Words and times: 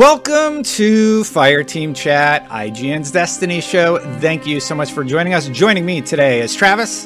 Welcome 0.00 0.62
to 0.62 1.20
Fireteam 1.24 1.94
Chat, 1.94 2.48
IGN's 2.48 3.10
Destiny 3.10 3.60
Show. 3.60 3.98
Thank 4.18 4.46
you 4.46 4.58
so 4.58 4.74
much 4.74 4.92
for 4.92 5.04
joining 5.04 5.34
us. 5.34 5.46
Joining 5.50 5.84
me 5.84 6.00
today 6.00 6.40
is 6.40 6.54
Travis. 6.54 7.04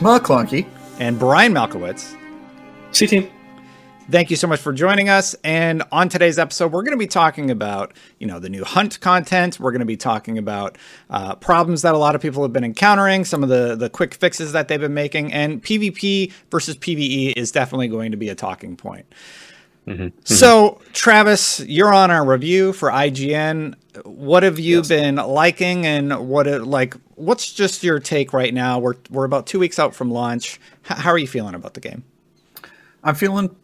McClunky. 0.00 0.66
And 0.98 1.18
Brian 1.18 1.52
Malkowitz. 1.52 2.16
C 2.92 3.06
Team. 3.06 3.30
Thank 4.10 4.30
you 4.30 4.36
so 4.36 4.46
much 4.46 4.60
for 4.60 4.72
joining 4.72 5.10
us. 5.10 5.34
And 5.44 5.82
on 5.92 6.08
today's 6.08 6.38
episode, 6.38 6.72
we're 6.72 6.84
going 6.84 6.96
to 6.96 6.98
be 6.98 7.06
talking 7.06 7.50
about, 7.50 7.92
you 8.18 8.26
know, 8.26 8.38
the 8.40 8.48
new 8.48 8.64
hunt 8.64 8.98
content. 9.00 9.60
We're 9.60 9.72
going 9.72 9.80
to 9.80 9.84
be 9.84 9.98
talking 9.98 10.38
about 10.38 10.78
uh, 11.10 11.34
problems 11.34 11.82
that 11.82 11.94
a 11.94 11.98
lot 11.98 12.14
of 12.14 12.22
people 12.22 12.42
have 12.44 12.52
been 12.52 12.64
encountering, 12.64 13.26
some 13.26 13.42
of 13.42 13.50
the 13.50 13.76
the 13.76 13.90
quick 13.90 14.14
fixes 14.14 14.52
that 14.52 14.68
they've 14.68 14.80
been 14.80 14.94
making, 14.94 15.34
and 15.34 15.62
PvP 15.62 16.32
versus 16.50 16.78
PvE 16.78 17.34
is 17.36 17.52
definitely 17.52 17.88
going 17.88 18.12
to 18.12 18.16
be 18.16 18.30
a 18.30 18.34
talking 18.34 18.74
point. 18.74 19.04
Mm-hmm. 19.86 20.18
So, 20.24 20.80
Travis, 20.92 21.60
you're 21.60 21.94
on 21.94 22.10
our 22.10 22.24
review 22.24 22.72
for 22.72 22.90
IGN. 22.90 23.74
What 24.04 24.42
have 24.42 24.58
you 24.58 24.78
yes. 24.78 24.88
been 24.88 25.16
liking, 25.16 25.86
and 25.86 26.28
what 26.28 26.46
like? 26.46 26.94
What's 27.14 27.52
just 27.52 27.84
your 27.84 28.00
take 28.00 28.32
right 28.32 28.52
now? 28.52 28.78
We're 28.78 28.96
we're 29.10 29.24
about 29.24 29.46
two 29.46 29.58
weeks 29.58 29.78
out 29.78 29.94
from 29.94 30.10
launch. 30.10 30.60
H- 30.90 30.98
how 30.98 31.10
are 31.10 31.18
you 31.18 31.28
feeling 31.28 31.54
about 31.54 31.74
the 31.74 31.80
game? 31.80 32.04
I'm 33.04 33.14
feeling 33.14 33.54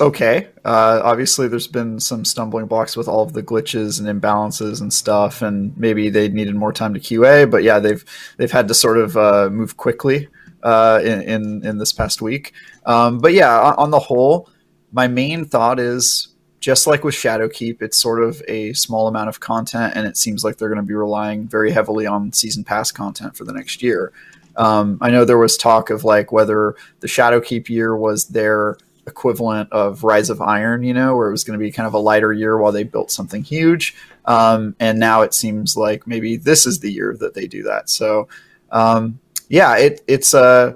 okay. 0.00 0.48
Uh, 0.64 1.02
obviously, 1.04 1.46
there's 1.46 1.68
been 1.68 2.00
some 2.00 2.24
stumbling 2.24 2.66
blocks 2.66 2.96
with 2.96 3.06
all 3.06 3.22
of 3.22 3.34
the 3.34 3.42
glitches 3.42 4.00
and 4.00 4.20
imbalances 4.20 4.80
and 4.80 4.92
stuff, 4.92 5.42
and 5.42 5.76
maybe 5.76 6.08
they 6.08 6.28
needed 6.28 6.54
more 6.54 6.72
time 6.72 6.94
to 6.94 7.00
QA. 7.00 7.48
But 7.48 7.62
yeah, 7.62 7.78
they've 7.78 8.04
they've 8.38 8.50
had 8.50 8.66
to 8.68 8.74
sort 8.74 8.96
of 8.96 9.16
uh, 9.16 9.50
move 9.50 9.76
quickly 9.76 10.28
uh, 10.62 11.00
in, 11.04 11.22
in, 11.22 11.66
in 11.66 11.78
this 11.78 11.92
past 11.92 12.20
week. 12.20 12.52
Um, 12.86 13.18
but 13.18 13.32
yeah, 13.32 13.60
on, 13.60 13.74
on 13.74 13.90
the 13.90 14.00
whole 14.00 14.48
my 14.92 15.08
main 15.08 15.44
thought 15.44 15.78
is 15.78 16.28
just 16.60 16.86
like 16.86 17.04
with 17.04 17.14
Shadowkeep, 17.14 17.80
it's 17.80 17.96
sort 17.96 18.22
of 18.22 18.42
a 18.48 18.72
small 18.72 19.06
amount 19.08 19.28
of 19.28 19.40
content, 19.40 19.92
and 19.94 20.06
it 20.06 20.16
seems 20.16 20.42
like 20.42 20.56
they're 20.56 20.68
going 20.68 20.80
to 20.80 20.86
be 20.86 20.94
relying 20.94 21.46
very 21.46 21.70
heavily 21.70 22.06
on 22.06 22.32
season 22.32 22.64
pass 22.64 22.90
content 22.90 23.36
for 23.36 23.44
the 23.44 23.52
next 23.52 23.82
year. 23.82 24.12
Um, 24.56 24.98
I 25.00 25.10
know 25.10 25.24
there 25.24 25.38
was 25.38 25.56
talk 25.56 25.90
of 25.90 26.02
like 26.02 26.32
whether 26.32 26.74
the 27.00 27.06
Shadowkeep 27.06 27.68
year 27.68 27.96
was 27.96 28.26
their 28.26 28.78
equivalent 29.06 29.70
of 29.70 30.02
Rise 30.02 30.30
of 30.30 30.40
Iron, 30.40 30.82
you 30.82 30.92
know, 30.92 31.14
where 31.14 31.28
it 31.28 31.30
was 31.30 31.44
going 31.44 31.58
to 31.58 31.62
be 31.62 31.70
kind 31.70 31.86
of 31.86 31.94
a 31.94 31.98
lighter 31.98 32.32
year 32.32 32.58
while 32.58 32.72
they 32.72 32.82
built 32.82 33.10
something 33.10 33.44
huge. 33.44 33.94
Um, 34.24 34.74
and 34.80 34.98
now 34.98 35.22
it 35.22 35.34
seems 35.34 35.76
like 35.76 36.06
maybe 36.06 36.36
this 36.36 36.66
is 36.66 36.80
the 36.80 36.90
year 36.90 37.16
that 37.20 37.34
they 37.34 37.46
do 37.46 37.62
that. 37.64 37.88
So, 37.88 38.28
um, 38.72 39.20
yeah, 39.48 39.76
it, 39.76 40.02
it's 40.08 40.34
a. 40.34 40.40
Uh, 40.40 40.72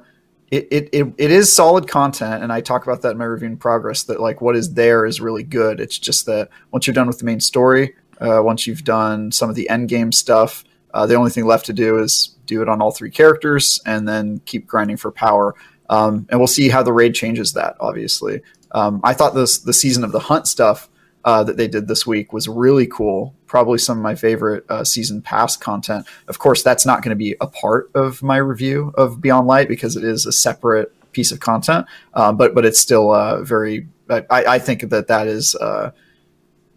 it, 0.50 0.88
it, 0.92 1.14
it, 1.16 1.30
is 1.30 1.54
solid 1.54 1.86
content 1.86 2.42
and 2.42 2.52
i 2.52 2.60
talk 2.60 2.82
about 2.82 3.02
that 3.02 3.12
in 3.12 3.18
my 3.18 3.24
review 3.24 3.46
in 3.46 3.56
progress 3.56 4.02
that 4.04 4.20
like 4.20 4.40
what 4.40 4.56
is 4.56 4.74
there 4.74 5.06
is 5.06 5.20
really 5.20 5.44
good. 5.44 5.80
It's 5.80 5.98
just 5.98 6.26
that 6.26 6.48
once 6.72 6.86
you're 6.86 6.94
done 6.94 7.06
with 7.06 7.18
the 7.18 7.24
main 7.24 7.40
story 7.40 7.94
uh, 8.20 8.40
once 8.42 8.66
you've 8.66 8.84
done 8.84 9.32
some 9.32 9.48
of 9.48 9.56
the 9.56 9.68
end 9.68 9.88
game 9.88 10.12
stuff 10.12 10.64
uh, 10.92 11.06
the 11.06 11.14
only 11.14 11.30
thing 11.30 11.46
left 11.46 11.66
to 11.66 11.72
do 11.72 11.98
is 11.98 12.36
do 12.46 12.62
it 12.62 12.68
on 12.68 12.82
all 12.82 12.90
three 12.90 13.10
characters 13.10 13.80
and 13.86 14.08
then 14.08 14.40
keep 14.44 14.66
grinding 14.66 14.96
for 14.96 15.12
power. 15.12 15.54
Um, 15.88 16.26
and 16.30 16.40
we'll 16.40 16.46
see 16.46 16.68
how 16.68 16.82
the 16.82 16.92
raid 16.92 17.14
changes 17.14 17.52
that 17.52 17.76
obviously. 17.80 18.42
Um, 18.72 19.00
i 19.02 19.14
thought 19.14 19.34
this 19.34 19.58
the 19.58 19.72
season 19.72 20.04
of 20.04 20.12
the 20.12 20.20
hunt 20.20 20.46
stuff 20.46 20.88
uh, 21.24 21.44
that 21.44 21.56
they 21.56 21.68
did 21.68 21.88
this 21.88 22.06
week 22.06 22.32
was 22.32 22.48
really 22.48 22.86
cool. 22.86 23.34
Probably 23.50 23.78
some 23.78 23.98
of 23.98 24.02
my 24.04 24.14
favorite 24.14 24.64
uh, 24.68 24.84
season 24.84 25.22
pass 25.22 25.56
content. 25.56 26.06
Of 26.28 26.38
course, 26.38 26.62
that's 26.62 26.86
not 26.86 27.02
going 27.02 27.10
to 27.10 27.16
be 27.16 27.34
a 27.40 27.48
part 27.48 27.90
of 27.96 28.22
my 28.22 28.36
review 28.36 28.94
of 28.96 29.20
Beyond 29.20 29.48
Light 29.48 29.66
because 29.66 29.96
it 29.96 30.04
is 30.04 30.24
a 30.24 30.30
separate 30.30 30.94
piece 31.10 31.32
of 31.32 31.40
content. 31.40 31.84
Um, 32.14 32.36
but 32.36 32.54
but 32.54 32.64
it's 32.64 32.78
still 32.78 33.10
uh, 33.10 33.42
very. 33.42 33.88
I, 34.08 34.24
I, 34.30 34.58
think 34.60 34.88
that 34.90 35.08
that 35.08 35.26
is 35.26 35.56
uh, 35.56 35.90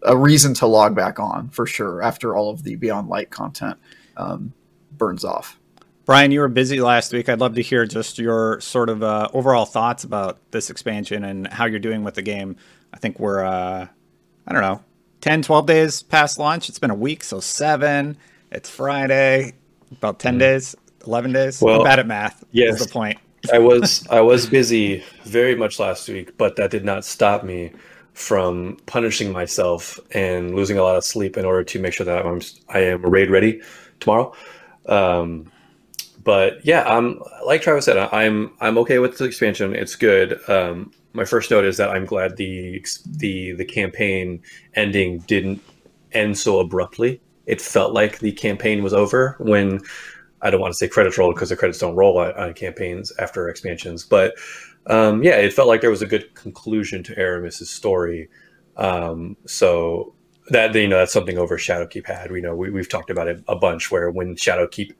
a 0.02 0.16
reason 0.16 0.52
to 0.54 0.66
log 0.66 0.96
back 0.96 1.20
on 1.20 1.48
for 1.50 1.64
sure 1.64 2.02
after 2.02 2.34
all 2.34 2.50
of 2.50 2.64
the 2.64 2.74
Beyond 2.74 3.08
Light 3.08 3.30
content 3.30 3.78
um, 4.16 4.52
burns 4.90 5.24
off. 5.24 5.60
Brian, 6.04 6.32
you 6.32 6.40
were 6.40 6.48
busy 6.48 6.80
last 6.80 7.12
week. 7.12 7.28
I'd 7.28 7.38
love 7.38 7.54
to 7.54 7.62
hear 7.62 7.86
just 7.86 8.18
your 8.18 8.60
sort 8.60 8.88
of 8.88 9.04
uh, 9.04 9.28
overall 9.32 9.64
thoughts 9.64 10.02
about 10.02 10.38
this 10.50 10.70
expansion 10.70 11.22
and 11.22 11.46
how 11.46 11.66
you're 11.66 11.78
doing 11.78 12.02
with 12.02 12.14
the 12.14 12.22
game. 12.22 12.56
I 12.92 12.96
think 12.96 13.20
we're 13.20 13.44
uh, 13.44 13.86
I 14.44 14.52
don't 14.52 14.62
know, 14.62 14.82
10, 15.24 15.40
12 15.40 15.64
days 15.64 16.02
past 16.02 16.38
launch. 16.38 16.68
It's 16.68 16.78
been 16.78 16.90
a 16.90 16.94
week, 16.94 17.24
so 17.24 17.40
seven. 17.40 18.18
It's 18.52 18.68
Friday, 18.68 19.54
about 19.90 20.18
10 20.18 20.36
mm. 20.36 20.38
days, 20.38 20.76
11 21.06 21.32
days. 21.32 21.62
Well, 21.62 21.78
I'm 21.78 21.84
bad 21.84 21.98
at 21.98 22.06
math. 22.06 22.44
Yes. 22.52 22.84
the 22.84 22.92
point. 22.92 23.18
I 23.50 23.58
was 23.58 24.06
I 24.08 24.20
was 24.20 24.44
busy 24.44 25.02
very 25.22 25.54
much 25.54 25.78
last 25.78 26.10
week, 26.10 26.36
but 26.36 26.56
that 26.56 26.70
did 26.70 26.84
not 26.84 27.06
stop 27.06 27.42
me 27.42 27.72
from 28.12 28.76
punishing 28.84 29.32
myself 29.32 29.98
and 30.10 30.54
losing 30.54 30.76
a 30.76 30.82
lot 30.82 30.94
of 30.94 31.04
sleep 31.04 31.38
in 31.38 31.46
order 31.46 31.64
to 31.64 31.78
make 31.78 31.94
sure 31.94 32.04
that 32.04 32.26
I'm 32.26 32.42
I 32.68 32.80
am 32.80 33.00
raid 33.00 33.30
ready 33.30 33.62
tomorrow. 34.00 34.34
Um, 34.84 35.50
but 36.22 36.62
yeah, 36.66 36.84
I'm 36.86 37.18
like 37.46 37.62
Travis 37.62 37.86
said, 37.86 37.96
I'm 37.96 38.52
I'm 38.60 38.76
okay 38.76 38.98
with 38.98 39.16
the 39.16 39.24
expansion. 39.24 39.74
It's 39.74 39.96
good. 39.96 40.38
Um, 40.50 40.92
my 41.14 41.24
first 41.24 41.50
note 41.50 41.64
is 41.64 41.76
that 41.78 41.90
I'm 41.90 42.04
glad 42.04 42.36
the 42.36 42.84
the 43.06 43.52
the 43.52 43.64
campaign 43.64 44.42
ending 44.74 45.20
didn't 45.20 45.62
end 46.12 46.36
so 46.36 46.60
abruptly. 46.60 47.20
It 47.46 47.60
felt 47.60 47.92
like 47.92 48.18
the 48.18 48.32
campaign 48.32 48.82
was 48.82 48.92
over 48.92 49.36
when 49.38 49.80
I 50.42 50.50
don't 50.50 50.60
want 50.60 50.72
to 50.72 50.76
say 50.76 50.88
credits 50.88 51.16
rolled 51.16 51.34
because 51.34 51.48
the 51.48 51.56
credits 51.56 51.78
don't 51.78 51.96
roll 51.96 52.18
on, 52.18 52.32
on 52.32 52.52
campaigns 52.54 53.12
after 53.18 53.48
expansions, 53.48 54.04
but 54.04 54.34
um, 54.86 55.22
yeah, 55.22 55.36
it 55.36 55.52
felt 55.52 55.68
like 55.68 55.80
there 55.80 55.90
was 55.90 56.02
a 56.02 56.06
good 56.06 56.34
conclusion 56.34 57.02
to 57.04 57.18
Eramis's 57.18 57.70
story. 57.70 58.28
Um, 58.76 59.36
so 59.46 60.14
that 60.50 60.74
you 60.74 60.88
know 60.88 60.98
that's 60.98 61.12
something 61.12 61.38
over 61.38 61.56
Shadowkeep 61.56 62.06
had. 62.06 62.30
We 62.30 62.40
know 62.40 62.54
we, 62.54 62.70
we've 62.70 62.88
talked 62.88 63.10
about 63.10 63.28
it 63.28 63.42
a 63.48 63.56
bunch 63.56 63.90
where 63.90 64.10
when 64.10 64.34
Shadowkeep 64.34 64.92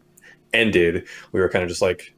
ended, 0.52 1.06
we 1.32 1.40
were 1.40 1.48
kind 1.48 1.62
of 1.62 1.68
just 1.68 1.82
like, 1.82 2.14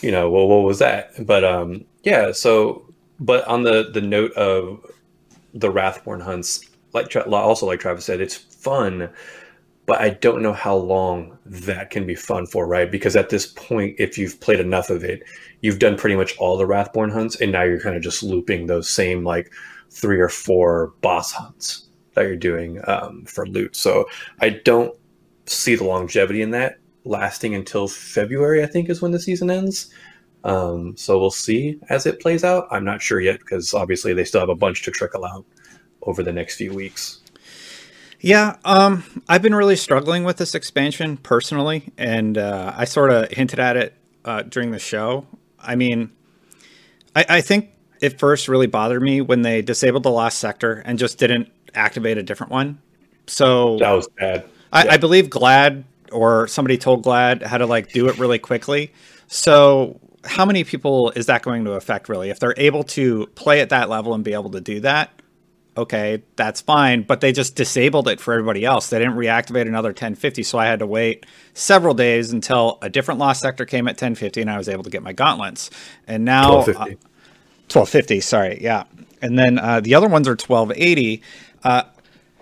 you 0.00 0.10
know, 0.10 0.30
well, 0.30 0.48
what 0.48 0.64
was 0.64 0.78
that? 0.78 1.12
But 1.26 1.44
um, 1.44 1.84
yeah. 2.02 2.32
So, 2.32 2.84
but 3.18 3.46
on 3.46 3.62
the 3.62 3.90
the 3.92 4.00
note 4.00 4.32
of 4.32 4.84
the 5.54 5.70
Wrathborn 5.70 6.20
hunts, 6.20 6.68
like 6.92 7.14
also 7.16 7.66
like 7.66 7.80
Travis 7.80 8.04
said, 8.04 8.20
it's 8.20 8.36
fun, 8.36 9.10
but 9.86 10.00
I 10.00 10.10
don't 10.10 10.42
know 10.42 10.52
how 10.52 10.76
long 10.76 11.38
that 11.44 11.90
can 11.90 12.06
be 12.06 12.14
fun 12.14 12.46
for, 12.46 12.66
right? 12.66 12.90
Because 12.90 13.16
at 13.16 13.30
this 13.30 13.46
point, 13.46 13.96
if 13.98 14.16
you've 14.16 14.40
played 14.40 14.60
enough 14.60 14.90
of 14.90 15.04
it, 15.04 15.22
you've 15.60 15.78
done 15.78 15.96
pretty 15.96 16.16
much 16.16 16.36
all 16.38 16.56
the 16.56 16.66
Wrathborn 16.66 17.10
hunts, 17.10 17.40
and 17.40 17.52
now 17.52 17.62
you're 17.62 17.80
kind 17.80 17.96
of 17.96 18.02
just 18.02 18.22
looping 18.22 18.66
those 18.66 18.88
same 18.88 19.24
like 19.24 19.52
three 19.90 20.20
or 20.20 20.28
four 20.28 20.94
boss 21.00 21.32
hunts 21.32 21.88
that 22.14 22.22
you're 22.22 22.36
doing 22.36 22.80
um, 22.88 23.24
for 23.26 23.46
loot. 23.46 23.76
So 23.76 24.06
I 24.40 24.50
don't 24.50 24.94
see 25.46 25.74
the 25.74 25.84
longevity 25.84 26.42
in 26.42 26.50
that 26.52 26.79
lasting 27.04 27.54
until 27.54 27.88
February. 27.88 28.62
I 28.62 28.66
think 28.66 28.88
is 28.88 29.02
when 29.02 29.12
the 29.12 29.20
season 29.20 29.50
ends. 29.50 29.92
Um, 30.42 30.96
so 30.96 31.18
we'll 31.18 31.30
see 31.30 31.78
as 31.88 32.06
it 32.06 32.20
plays 32.20 32.44
out. 32.44 32.66
I'm 32.70 32.84
not 32.84 33.02
sure 33.02 33.20
yet 33.20 33.40
because 33.40 33.74
obviously 33.74 34.14
they 34.14 34.24
still 34.24 34.40
have 34.40 34.48
a 34.48 34.54
bunch 34.54 34.82
to 34.82 34.90
trickle 34.90 35.24
out 35.24 35.44
over 36.02 36.22
the 36.22 36.32
next 36.32 36.56
few 36.56 36.72
weeks. 36.72 37.20
Yeah, 38.20 38.56
um, 38.66 39.02
I've 39.28 39.40
been 39.40 39.54
really 39.54 39.76
struggling 39.76 40.24
with 40.24 40.36
this 40.36 40.54
expansion 40.54 41.16
personally, 41.16 41.90
and 41.96 42.36
uh, 42.36 42.74
I 42.76 42.84
sort 42.84 43.10
of 43.10 43.30
hinted 43.30 43.58
at 43.58 43.76
it 43.78 43.94
uh, 44.26 44.42
during 44.42 44.72
the 44.72 44.78
show. 44.78 45.26
I 45.58 45.74
mean, 45.74 46.10
I, 47.16 47.24
I 47.28 47.40
think 47.40 47.70
it 48.00 48.18
first 48.18 48.46
really 48.46 48.66
bothered 48.66 49.00
me 49.00 49.22
when 49.22 49.40
they 49.42 49.62
disabled 49.62 50.02
the 50.02 50.10
lost 50.10 50.38
sector 50.38 50.82
and 50.84 50.98
just 50.98 51.18
didn't 51.18 51.50
activate 51.74 52.18
a 52.18 52.22
different 52.22 52.52
one. 52.52 52.80
So 53.26 53.78
that 53.78 53.92
was 53.92 54.08
bad. 54.18 54.44
I, 54.72 54.84
yeah. 54.84 54.92
I 54.92 54.96
believe 54.98 55.30
Gladd 55.30 55.84
or 56.12 56.46
somebody 56.48 56.78
told 56.78 57.02
Gladd 57.02 57.42
how 57.42 57.58
to 57.58 57.66
like 57.66 57.92
do 57.92 58.08
it 58.08 58.18
really 58.18 58.38
quickly. 58.38 58.92
So 59.26 60.00
how 60.24 60.44
many 60.44 60.64
people 60.64 61.10
is 61.10 61.26
that 61.26 61.42
going 61.42 61.64
to 61.64 61.72
affect 61.72 62.08
really? 62.08 62.30
If 62.30 62.40
they're 62.40 62.54
able 62.56 62.84
to 62.84 63.26
play 63.34 63.60
at 63.60 63.70
that 63.70 63.88
level 63.88 64.14
and 64.14 64.24
be 64.24 64.34
able 64.34 64.50
to 64.50 64.60
do 64.60 64.80
that, 64.80 65.10
okay, 65.76 66.22
that's 66.36 66.60
fine. 66.60 67.02
But 67.02 67.20
they 67.20 67.32
just 67.32 67.56
disabled 67.56 68.08
it 68.08 68.20
for 68.20 68.34
everybody 68.34 68.64
else. 68.64 68.90
They 68.90 68.98
didn't 68.98 69.14
reactivate 69.14 69.62
another 69.62 69.90
1050, 69.90 70.42
so 70.42 70.58
I 70.58 70.66
had 70.66 70.80
to 70.80 70.86
wait 70.86 71.26
several 71.54 71.94
days 71.94 72.32
until 72.32 72.78
a 72.82 72.90
different 72.90 73.20
lost 73.20 73.40
sector 73.40 73.64
came 73.64 73.88
at 73.88 73.92
1050, 73.92 74.40
and 74.40 74.50
I 74.50 74.58
was 74.58 74.68
able 74.68 74.82
to 74.84 74.90
get 74.90 75.02
my 75.02 75.12
gauntlets. 75.12 75.70
And 76.06 76.24
now 76.24 76.56
1250. 76.56 76.94
Uh, 76.94 77.08
1250, 77.72 78.20
sorry, 78.20 78.58
yeah. 78.60 78.84
And 79.22 79.38
then 79.38 79.58
uh, 79.58 79.80
the 79.80 79.94
other 79.94 80.08
ones 80.08 80.26
are 80.26 80.32
1280. 80.32 81.22
Uh, 81.62 81.82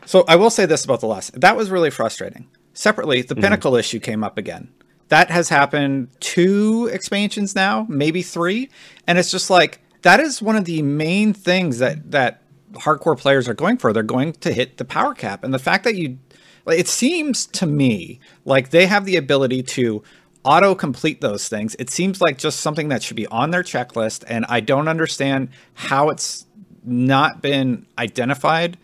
so 0.07 0.25
I 0.27 0.37
will 0.37 0.51
say 0.51 0.65
this 0.65 0.85
about 0.85 1.01
the 1.01 1.07
lost. 1.07 1.39
That 1.39 1.57
was 1.57 1.71
really 1.71 1.91
frustrating. 1.91 2.49
Separately, 2.79 3.23
the 3.23 3.35
mm-hmm. 3.35 3.43
pinnacle 3.43 3.75
issue 3.75 3.99
came 3.99 4.23
up 4.23 4.39
again. 4.39 4.69
That 5.09 5.33
has 5.33 5.49
happened 5.49 6.11
two 6.21 6.89
expansions 6.93 7.57
now, 7.57 7.85
maybe 7.89 8.23
three, 8.23 8.71
and 9.05 9.19
it's 9.19 9.33
just 9.33 9.51
like 9.51 9.81
that 10.03 10.21
is 10.21 10.41
one 10.41 10.55
of 10.55 10.65
the 10.65 10.81
main 10.83 11.33
things 11.33 11.81
that 11.81 12.13
that 12.13 12.41
hardcore 12.75 13.19
players 13.19 13.49
are 13.49 13.55
going 13.55 13.79
for. 13.79 13.93
They're 13.93 14.05
going 14.05 14.35
to 14.35 14.53
hit 14.53 14.77
the 14.77 14.85
power 14.85 15.13
cap, 15.13 15.43
and 15.43 15.53
the 15.53 15.59
fact 15.59 15.83
that 15.83 15.97
you, 15.97 16.19
like, 16.67 16.79
it 16.79 16.87
seems 16.87 17.47
to 17.47 17.67
me 17.67 18.21
like 18.45 18.71
they 18.71 18.87
have 18.87 19.07
the 19.07 19.17
ability 19.17 19.65
to 19.65 20.05
auto 20.45 20.77
complete 20.77 21.21
those 21.21 21.49
things. 21.49 21.75
It 21.81 21.91
seems 21.91 22.21
like 22.21 22.39
just 22.39 22.61
something 22.61 22.91
that 22.91 23.03
should 23.03 23.17
be 23.17 23.27
on 23.27 23.51
their 23.51 23.65
checklist, 23.65 24.23
and 24.29 24.47
I 24.49 24.61
don't 24.61 24.87
understand 24.87 25.49
how 25.75 26.11
it's 26.11 26.47
not 26.85 27.43
been 27.43 27.87
identified 27.99 28.79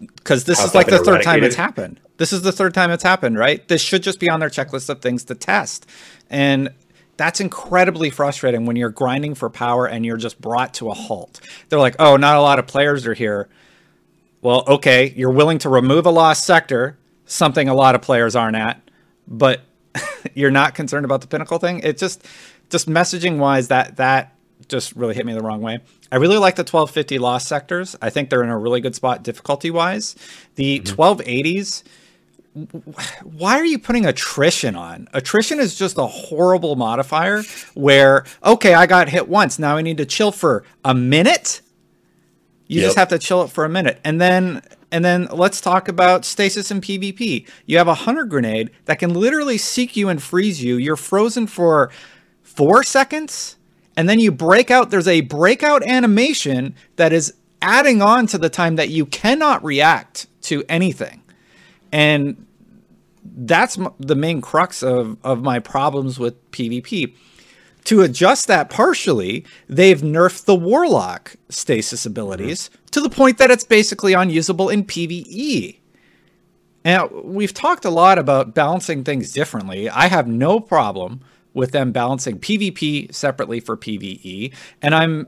because 0.00 0.44
this 0.44 0.58
How 0.60 0.64
is 0.64 0.74
like 0.74 0.86
the 0.86 0.98
third 0.98 1.22
time 1.22 1.44
it's 1.44 1.56
happened. 1.56 2.00
This 2.20 2.34
is 2.34 2.42
the 2.42 2.52
third 2.52 2.74
time 2.74 2.90
it's 2.90 3.02
happened, 3.02 3.38
right? 3.38 3.66
This 3.66 3.80
should 3.80 4.02
just 4.02 4.20
be 4.20 4.28
on 4.28 4.40
their 4.40 4.50
checklist 4.50 4.90
of 4.90 5.00
things 5.00 5.24
to 5.24 5.34
test. 5.34 5.86
And 6.28 6.68
that's 7.16 7.40
incredibly 7.40 8.10
frustrating 8.10 8.66
when 8.66 8.76
you're 8.76 8.90
grinding 8.90 9.34
for 9.34 9.48
power 9.48 9.86
and 9.86 10.04
you're 10.04 10.18
just 10.18 10.38
brought 10.38 10.74
to 10.74 10.90
a 10.90 10.92
halt. 10.92 11.40
They're 11.70 11.78
like, 11.78 11.96
oh, 11.98 12.18
not 12.18 12.36
a 12.36 12.42
lot 12.42 12.58
of 12.58 12.66
players 12.66 13.06
are 13.06 13.14
here. 13.14 13.48
Well, 14.42 14.64
okay, 14.68 15.14
you're 15.16 15.30
willing 15.30 15.56
to 15.60 15.70
remove 15.70 16.04
a 16.04 16.10
lost 16.10 16.44
sector, 16.44 16.98
something 17.24 17.70
a 17.70 17.74
lot 17.74 17.94
of 17.94 18.02
players 18.02 18.36
aren't 18.36 18.56
at, 18.56 18.82
but 19.26 19.62
you're 20.34 20.50
not 20.50 20.74
concerned 20.74 21.06
about 21.06 21.22
the 21.22 21.26
pinnacle 21.26 21.56
thing. 21.56 21.80
It 21.82 21.96
just 21.96 22.28
just 22.68 22.86
messaging 22.86 23.38
wise 23.38 23.68
that 23.68 23.96
that 23.96 24.36
just 24.68 24.94
really 24.94 25.14
hit 25.14 25.24
me 25.24 25.32
the 25.32 25.40
wrong 25.40 25.62
way. 25.62 25.78
I 26.12 26.16
really 26.16 26.36
like 26.36 26.56
the 26.56 26.64
1250 26.64 27.18
lost 27.18 27.48
sectors. 27.48 27.96
I 28.02 28.10
think 28.10 28.28
they're 28.28 28.44
in 28.44 28.50
a 28.50 28.58
really 28.58 28.82
good 28.82 28.94
spot 28.94 29.22
difficulty 29.22 29.70
wise. 29.70 30.16
The 30.56 30.80
mm-hmm. 30.80 31.00
1280s 31.00 31.82
why 33.22 33.58
are 33.58 33.64
you 33.64 33.78
putting 33.78 34.06
attrition 34.06 34.74
on? 34.74 35.08
Attrition 35.12 35.60
is 35.60 35.76
just 35.76 35.98
a 35.98 36.06
horrible 36.06 36.74
modifier 36.76 37.42
where 37.74 38.24
okay, 38.44 38.74
I 38.74 38.86
got 38.86 39.08
hit 39.08 39.28
once, 39.28 39.58
now 39.58 39.76
I 39.76 39.82
need 39.82 39.98
to 39.98 40.06
chill 40.06 40.32
for 40.32 40.64
a 40.84 40.94
minute. 40.94 41.60
You 42.66 42.80
just 42.80 42.96
have 42.96 43.08
to 43.08 43.18
chill 43.18 43.42
it 43.42 43.50
for 43.50 43.64
a 43.64 43.68
minute. 43.68 44.00
And 44.04 44.20
then 44.20 44.62
and 44.92 45.04
then 45.04 45.28
let's 45.32 45.60
talk 45.60 45.88
about 45.88 46.24
stasis 46.24 46.70
and 46.70 46.82
PvP. 46.82 47.46
You 47.66 47.78
have 47.78 47.88
a 47.88 47.94
hunter 47.94 48.24
grenade 48.24 48.70
that 48.86 48.98
can 48.98 49.14
literally 49.14 49.58
seek 49.58 49.96
you 49.96 50.08
and 50.08 50.20
freeze 50.20 50.62
you. 50.62 50.76
You're 50.76 50.96
frozen 50.96 51.46
for 51.46 51.90
4 52.42 52.82
seconds 52.82 53.56
and 53.96 54.08
then 54.08 54.18
you 54.18 54.32
break 54.32 54.70
out 54.70 54.90
there's 54.90 55.08
a 55.08 55.20
breakout 55.22 55.86
animation 55.86 56.74
that 56.96 57.12
is 57.12 57.34
adding 57.62 58.02
on 58.02 58.26
to 58.28 58.38
the 58.38 58.48
time 58.48 58.76
that 58.76 58.88
you 58.88 59.06
cannot 59.06 59.62
react 59.62 60.26
to 60.42 60.64
anything. 60.68 61.19
And 61.92 62.46
that's 63.24 63.78
the 63.98 64.14
main 64.14 64.40
crux 64.40 64.82
of, 64.82 65.16
of 65.24 65.42
my 65.42 65.58
problems 65.58 66.18
with 66.18 66.50
PvP. 66.52 67.14
To 67.84 68.02
adjust 68.02 68.46
that 68.48 68.70
partially, 68.70 69.44
they've 69.68 70.00
nerfed 70.00 70.44
the 70.44 70.54
Warlock 70.54 71.36
stasis 71.48 72.04
abilities 72.04 72.68
mm-hmm. 72.68 72.84
to 72.92 73.00
the 73.00 73.10
point 73.10 73.38
that 73.38 73.50
it's 73.50 73.64
basically 73.64 74.12
unusable 74.12 74.68
in 74.68 74.84
PvE. 74.84 75.78
Now, 76.84 77.08
we've 77.08 77.52
talked 77.52 77.84
a 77.84 77.90
lot 77.90 78.18
about 78.18 78.54
balancing 78.54 79.04
things 79.04 79.32
differently. 79.32 79.88
I 79.88 80.08
have 80.08 80.26
no 80.26 80.60
problem 80.60 81.20
with 81.52 81.72
them 81.72 81.92
balancing 81.92 82.38
PvP 82.38 83.12
separately 83.14 83.60
for 83.60 83.76
PvE. 83.76 84.54
And 84.80 84.94
I'm 84.94 85.26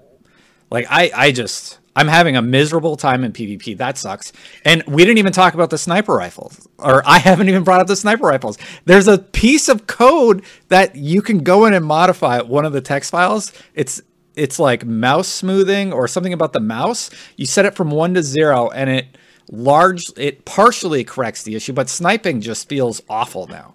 like, 0.70 0.87
I, 0.88 1.11
I 1.14 1.32
just, 1.32 1.79
I'm 1.94 2.08
having 2.08 2.36
a 2.36 2.42
miserable 2.42 2.96
time 2.96 3.22
in 3.22 3.32
PvP. 3.32 3.76
That 3.76 3.98
sucks. 3.98 4.32
And 4.64 4.82
we 4.86 5.04
didn't 5.04 5.18
even 5.18 5.32
talk 5.32 5.54
about 5.54 5.70
the 5.70 5.78
sniper 5.78 6.14
rifles, 6.14 6.66
or 6.78 7.02
I 7.06 7.18
haven't 7.18 7.48
even 7.48 7.64
brought 7.64 7.80
up 7.80 7.86
the 7.86 7.96
sniper 7.96 8.26
rifles. 8.26 8.56
There's 8.86 9.08
a 9.08 9.18
piece 9.18 9.68
of 9.68 9.86
code 9.86 10.42
that 10.68 10.96
you 10.96 11.20
can 11.20 11.38
go 11.40 11.66
in 11.66 11.74
and 11.74 11.84
modify 11.84 12.40
one 12.40 12.64
of 12.64 12.72
the 12.72 12.80
text 12.80 13.10
files. 13.10 13.52
It's, 13.74 14.00
it's 14.36 14.58
like 14.58 14.86
mouse 14.86 15.28
smoothing 15.28 15.92
or 15.92 16.08
something 16.08 16.32
about 16.32 16.54
the 16.54 16.60
mouse. 16.60 17.10
You 17.36 17.44
set 17.44 17.66
it 17.66 17.74
from 17.74 17.90
one 17.90 18.14
to 18.14 18.22
zero 18.22 18.70
and 18.70 18.88
it 18.88 19.06
large, 19.50 20.04
it 20.16 20.46
partially 20.46 21.04
corrects 21.04 21.42
the 21.42 21.54
issue, 21.54 21.74
but 21.74 21.90
sniping 21.90 22.40
just 22.40 22.68
feels 22.68 23.02
awful 23.10 23.46
now. 23.48 23.74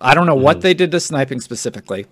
I 0.00 0.14
don't 0.14 0.26
know 0.26 0.34
what 0.34 0.56
hmm. 0.56 0.62
they 0.62 0.74
did 0.74 0.90
to 0.90 1.00
sniping 1.00 1.40
specifically. 1.40 2.06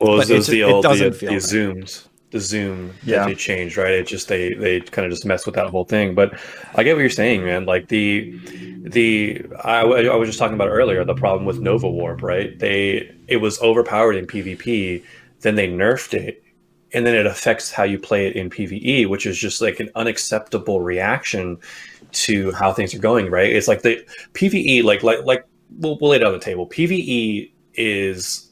Well, 0.00 0.18
But 0.18 0.30
it 0.30 0.38
it- 0.38 0.46
the 0.46 0.62
it 0.62 0.82
doesn't 0.82 1.12
the 1.12 1.18
feel 1.18 1.32
right. 1.32 1.42
zooms, 1.42 2.06
the 2.30 2.40
zoom 2.40 2.92
Yeah. 3.04 3.20
that 3.20 3.26
they 3.28 3.34
changed, 3.34 3.76
right? 3.76 3.92
It 3.92 4.06
just 4.06 4.28
they 4.28 4.54
they 4.54 4.80
kind 4.80 5.06
of 5.06 5.12
just 5.12 5.24
messed 5.24 5.46
with 5.46 5.54
that 5.54 5.68
whole 5.68 5.84
thing. 5.84 6.14
But 6.14 6.38
I 6.74 6.82
get 6.82 6.94
what 6.94 7.00
you're 7.00 7.10
saying, 7.10 7.44
man. 7.44 7.66
Like 7.66 7.88
the 7.88 8.38
the 8.82 9.44
I, 9.62 9.80
I 9.80 10.16
was 10.16 10.28
just 10.28 10.38
talking 10.38 10.54
about 10.54 10.68
earlier 10.68 11.04
the 11.04 11.14
problem 11.14 11.44
with 11.44 11.60
Nova 11.60 11.88
Warp, 11.88 12.22
right? 12.22 12.58
They 12.58 13.14
it 13.28 13.36
was 13.38 13.60
overpowered 13.60 14.16
in 14.16 14.26
PvP, 14.26 15.02
then 15.40 15.54
they 15.54 15.68
nerfed 15.68 16.14
it, 16.14 16.42
and 16.92 17.06
then 17.06 17.14
it 17.14 17.26
affects 17.26 17.70
how 17.72 17.84
you 17.84 17.98
play 17.98 18.26
it 18.26 18.36
in 18.36 18.50
PvE, 18.50 19.08
which 19.08 19.26
is 19.26 19.38
just 19.38 19.60
like 19.60 19.80
an 19.80 19.90
unacceptable 19.94 20.80
reaction 20.80 21.58
to 22.12 22.52
how 22.52 22.72
things 22.72 22.94
are 22.94 22.98
going, 22.98 23.30
right? 23.30 23.50
It's 23.50 23.68
like 23.68 23.82
the 23.82 24.04
PvE, 24.34 24.82
like 24.84 25.02
like 25.02 25.24
like 25.24 25.46
we'll, 25.78 25.98
we'll 26.00 26.10
lay 26.10 26.16
it 26.16 26.22
on 26.24 26.32
the 26.32 26.38
table. 26.40 26.66
PvE 26.68 27.52
is 27.74 28.50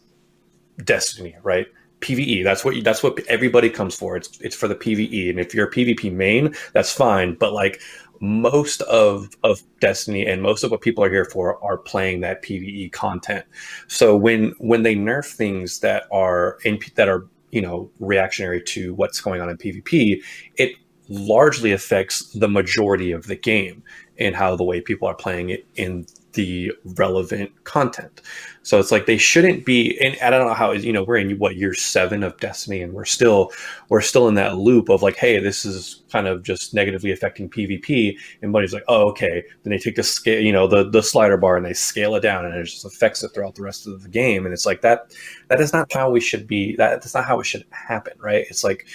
Destiny, 0.84 1.36
right? 1.42 1.66
PVE. 2.04 2.44
That's 2.44 2.64
what 2.64 2.76
you, 2.76 2.82
that's 2.82 3.02
what 3.02 3.18
everybody 3.26 3.70
comes 3.70 3.94
for. 3.94 4.16
It's 4.16 4.38
it's 4.40 4.54
for 4.54 4.68
the 4.68 4.74
PVE, 4.74 5.30
and 5.30 5.40
if 5.40 5.54
you're 5.54 5.68
a 5.68 5.70
PvP 5.70 6.12
main, 6.12 6.54
that's 6.72 6.92
fine. 6.92 7.34
But 7.34 7.52
like 7.52 7.80
most 8.20 8.82
of 8.82 9.30
of 9.42 9.62
Destiny 9.80 10.26
and 10.26 10.42
most 10.42 10.64
of 10.64 10.70
what 10.70 10.80
people 10.80 11.02
are 11.04 11.10
here 11.10 11.24
for 11.24 11.62
are 11.64 11.78
playing 11.78 12.20
that 12.20 12.42
PVE 12.42 12.92
content. 12.92 13.44
So 13.88 14.16
when 14.16 14.54
when 14.58 14.82
they 14.82 14.94
nerf 14.94 15.32
things 15.32 15.80
that 15.80 16.04
are 16.12 16.58
in 16.64 16.78
that 16.96 17.08
are 17.08 17.26
you 17.50 17.62
know 17.62 17.90
reactionary 17.98 18.62
to 18.62 18.94
what's 18.94 19.20
going 19.20 19.40
on 19.40 19.48
in 19.48 19.56
PvP, 19.56 20.22
it 20.56 20.72
largely 21.08 21.72
affects 21.72 22.30
the 22.32 22.48
majority 22.48 23.12
of 23.12 23.26
the 23.26 23.36
game 23.36 23.82
and 24.18 24.34
how 24.34 24.56
the 24.56 24.64
way 24.64 24.80
people 24.80 25.08
are 25.08 25.14
playing 25.14 25.50
it 25.50 25.66
in 25.76 26.06
the 26.34 26.72
relevant 26.96 27.64
content. 27.64 28.20
So 28.62 28.78
it's 28.78 28.92
like 28.92 29.06
they 29.06 29.16
shouldn't 29.16 29.64
be. 29.64 29.98
And 30.00 30.16
I 30.22 30.30
don't 30.30 30.46
know 30.46 30.54
how 30.54 30.72
you 30.72 30.92
know 30.92 31.04
we're 31.04 31.16
in 31.16 31.38
what 31.38 31.56
year 31.56 31.74
seven 31.74 32.22
of 32.22 32.38
Destiny, 32.38 32.82
and 32.82 32.92
we're 32.92 33.04
still 33.04 33.50
we're 33.88 34.00
still 34.00 34.28
in 34.28 34.34
that 34.34 34.56
loop 34.56 34.88
of 34.88 35.02
like, 35.02 35.16
hey, 35.16 35.38
this 35.38 35.64
is 35.64 36.02
kind 36.10 36.26
of 36.26 36.42
just 36.42 36.74
negatively 36.74 37.12
affecting 37.12 37.48
PvP. 37.48 38.16
And 38.42 38.52
Bungie's 38.54 38.72
like, 38.72 38.84
oh, 38.88 39.08
okay. 39.10 39.44
Then 39.62 39.70
they 39.70 39.78
take 39.78 39.96
the 39.96 40.02
scale, 40.02 40.40
you 40.40 40.52
know, 40.52 40.66
the 40.66 40.88
the 40.88 41.02
slider 41.02 41.36
bar 41.36 41.56
and 41.56 41.64
they 41.64 41.74
scale 41.74 42.14
it 42.14 42.20
down, 42.20 42.44
and 42.44 42.54
it 42.54 42.64
just 42.64 42.84
affects 42.84 43.22
it 43.22 43.30
throughout 43.34 43.54
the 43.54 43.62
rest 43.62 43.86
of 43.86 44.02
the 44.02 44.08
game. 44.08 44.44
And 44.44 44.52
it's 44.52 44.66
like 44.66 44.82
that. 44.82 45.14
That 45.48 45.60
is 45.60 45.72
not 45.72 45.92
how 45.92 46.10
we 46.10 46.20
should 46.20 46.46
be. 46.46 46.76
That, 46.76 47.02
that's 47.02 47.14
not 47.14 47.24
how 47.24 47.40
it 47.40 47.44
should 47.44 47.64
happen, 47.70 48.14
right? 48.18 48.46
It's 48.48 48.64
like 48.64 48.86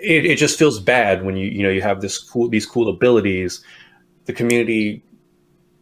it, 0.00 0.26
it 0.26 0.38
just 0.38 0.58
feels 0.58 0.78
bad 0.78 1.24
when 1.24 1.36
you 1.36 1.48
you 1.48 1.62
know 1.62 1.70
you 1.70 1.82
have 1.82 2.00
this 2.00 2.18
cool 2.18 2.48
these 2.48 2.66
cool 2.66 2.88
abilities 2.88 3.64
the 4.26 4.32
community 4.32 5.02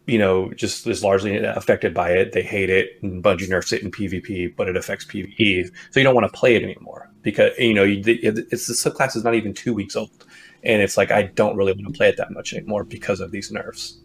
you 0.05 0.17
know 0.17 0.51
just 0.53 0.85
is 0.87 1.03
largely 1.03 1.37
affected 1.37 1.93
by 1.93 2.11
it. 2.11 2.31
They 2.33 2.43
hate 2.43 2.69
it. 2.69 3.01
And 3.01 3.23
bungie 3.23 3.49
nerfs 3.49 3.73
it 3.73 3.83
in 3.83 3.91
pvp 3.91 4.55
but 4.55 4.67
it 4.67 4.77
affects 4.77 5.05
pve. 5.05 5.71
So 5.91 5.99
you 5.99 6.03
don't 6.03 6.15
want 6.15 6.31
to 6.31 6.37
play 6.37 6.55
it 6.55 6.63
anymore 6.63 7.09
because 7.21 7.51
you 7.57 7.73
know 7.73 7.83
you, 7.83 8.01
it's 8.05 8.67
the 8.67 8.73
subclass 8.73 9.15
is 9.15 9.23
not 9.23 9.35
even 9.35 9.53
two 9.53 9.73
weeks 9.73 9.95
old. 9.95 10.25
And 10.63 10.81
it's 10.81 10.97
like 10.97 11.11
i 11.11 11.23
don't 11.23 11.55
really 11.57 11.73
want 11.73 11.87
to 11.87 11.93
play 11.93 12.09
it 12.09 12.17
that 12.17 12.31
much 12.31 12.53
anymore 12.53 12.83
because 12.83 13.19
of 13.19 13.31
these 13.31 13.51
nerfs. 13.51 13.99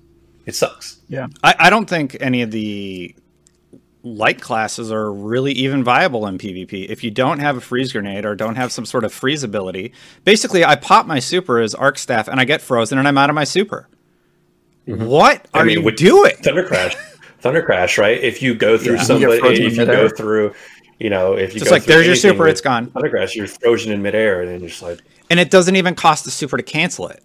It 0.46 0.54
sucks. 0.54 1.00
I, 1.44 1.54
I 1.58 1.70
don't 1.70 1.88
think 1.88 2.16
any 2.20 2.42
of 2.42 2.50
the 2.50 3.14
light 4.02 4.40
classes 4.40 4.90
are 4.90 5.12
really 5.12 5.52
even 5.52 5.84
viable 5.84 6.26
in 6.26 6.38
PvP. 6.38 6.88
If 6.88 7.04
you 7.04 7.10
don't 7.10 7.38
have 7.38 7.56
a 7.56 7.60
freeze 7.60 7.92
grenade 7.92 8.24
or 8.24 8.34
don't 8.34 8.56
have 8.56 8.72
some 8.72 8.86
sort 8.86 9.04
of 9.04 9.12
freeze 9.12 9.42
ability, 9.42 9.92
basically 10.24 10.64
I 10.64 10.76
pop 10.76 11.06
my 11.06 11.18
super 11.18 11.60
as 11.60 11.74
arc 11.74 11.98
staff 11.98 12.28
and 12.28 12.40
I 12.40 12.44
get 12.44 12.62
frozen 12.62 12.98
and 12.98 13.06
I'm 13.06 13.18
out 13.18 13.30
of 13.30 13.34
my 13.34 13.44
super. 13.44 13.88
What 14.86 15.46
I 15.54 15.60
are 15.60 15.64
mean, 15.64 15.78
you 15.78 15.84
with- 15.84 15.96
doing? 15.96 16.34
thunder 16.42 16.64
crash 16.66 16.96
thunder 17.40 17.62
crash 17.62 17.96
right 17.98 18.20
if 18.22 18.42
you 18.42 18.54
go 18.54 18.76
through 18.76 18.94
Yeah. 18.94 19.00
You 19.00 19.06
somebody 19.06 19.38
frozen 19.40 19.64
if 19.66 19.76
you 19.76 19.86
go 19.86 20.08
through 20.08 20.52
you 20.98 21.08
know 21.10 21.34
if 21.34 21.54
you 21.54 21.60
Just 21.60 21.70
go 21.70 21.76
like 21.76 21.84
there's 21.84 22.06
your 22.06 22.16
super, 22.16 22.46
it's 22.48 22.60
gone. 22.60 22.90
thunder 22.90 23.08
crash 23.08 23.34
you're 23.34 23.46
frozen 23.46 23.92
in 23.92 24.02
midair 24.02 24.40
and 24.42 24.50
then 24.50 24.60
you're 24.60 24.68
just 24.68 24.82
like 24.82 25.00
And 25.30 25.38
it 25.40 25.50
doesn't 25.50 25.76
even 25.76 25.94
cost 25.94 26.24
the 26.24 26.30
super 26.30 26.56
to 26.56 26.62
cancel 26.62 27.08
it. 27.08 27.22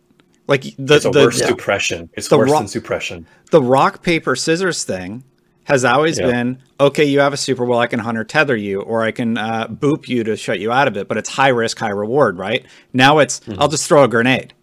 Like 0.48 0.62
the 0.78 0.96
it's 0.96 1.06
a 1.06 1.10
the, 1.10 1.20
worse 1.22 1.40
the, 1.40 1.48
suppression 1.48 2.10
it's 2.14 2.28
the 2.30 2.38
worse 2.38 2.52
ro- 2.52 2.60
than 2.60 2.68
suppression 2.68 3.26
the 3.52 3.62
rock 3.62 4.04
paper 4.04 4.36
scissors 4.36 4.84
thing 4.84 5.24
has 5.64 5.84
always 5.84 6.20
Yeah. 6.20 6.28
been 6.28 6.60
okay. 6.80 7.04
You 7.06 7.20
have 7.22 7.34
a 7.34 7.38
super 7.38 7.66
well, 7.66 7.80
I 7.80 7.88
can 7.88 8.00
hunter 8.00 8.24
tether 8.24 8.56
you, 8.56 8.82
or 8.82 9.02
I 9.02 9.10
can 9.12 9.36
uh, 9.38 9.68
boop 9.68 10.08
you 10.08 10.24
to 10.26 10.38
shut 10.38 10.60
you 10.60 10.72
out 10.72 10.88
of 10.88 10.96
it. 10.96 11.08
But 11.08 11.18
it's 11.18 11.28
high 11.28 11.48
risk, 11.48 11.80
high 11.80 11.90
reward, 11.90 12.38
right? 12.38 12.64
Now 12.94 13.18
it's 13.18 13.40
Mm-hmm. 13.40 13.60
I'll 13.60 13.68
just 13.68 13.88
throw 13.88 14.04
a 14.04 14.08
grenade, 14.08 14.54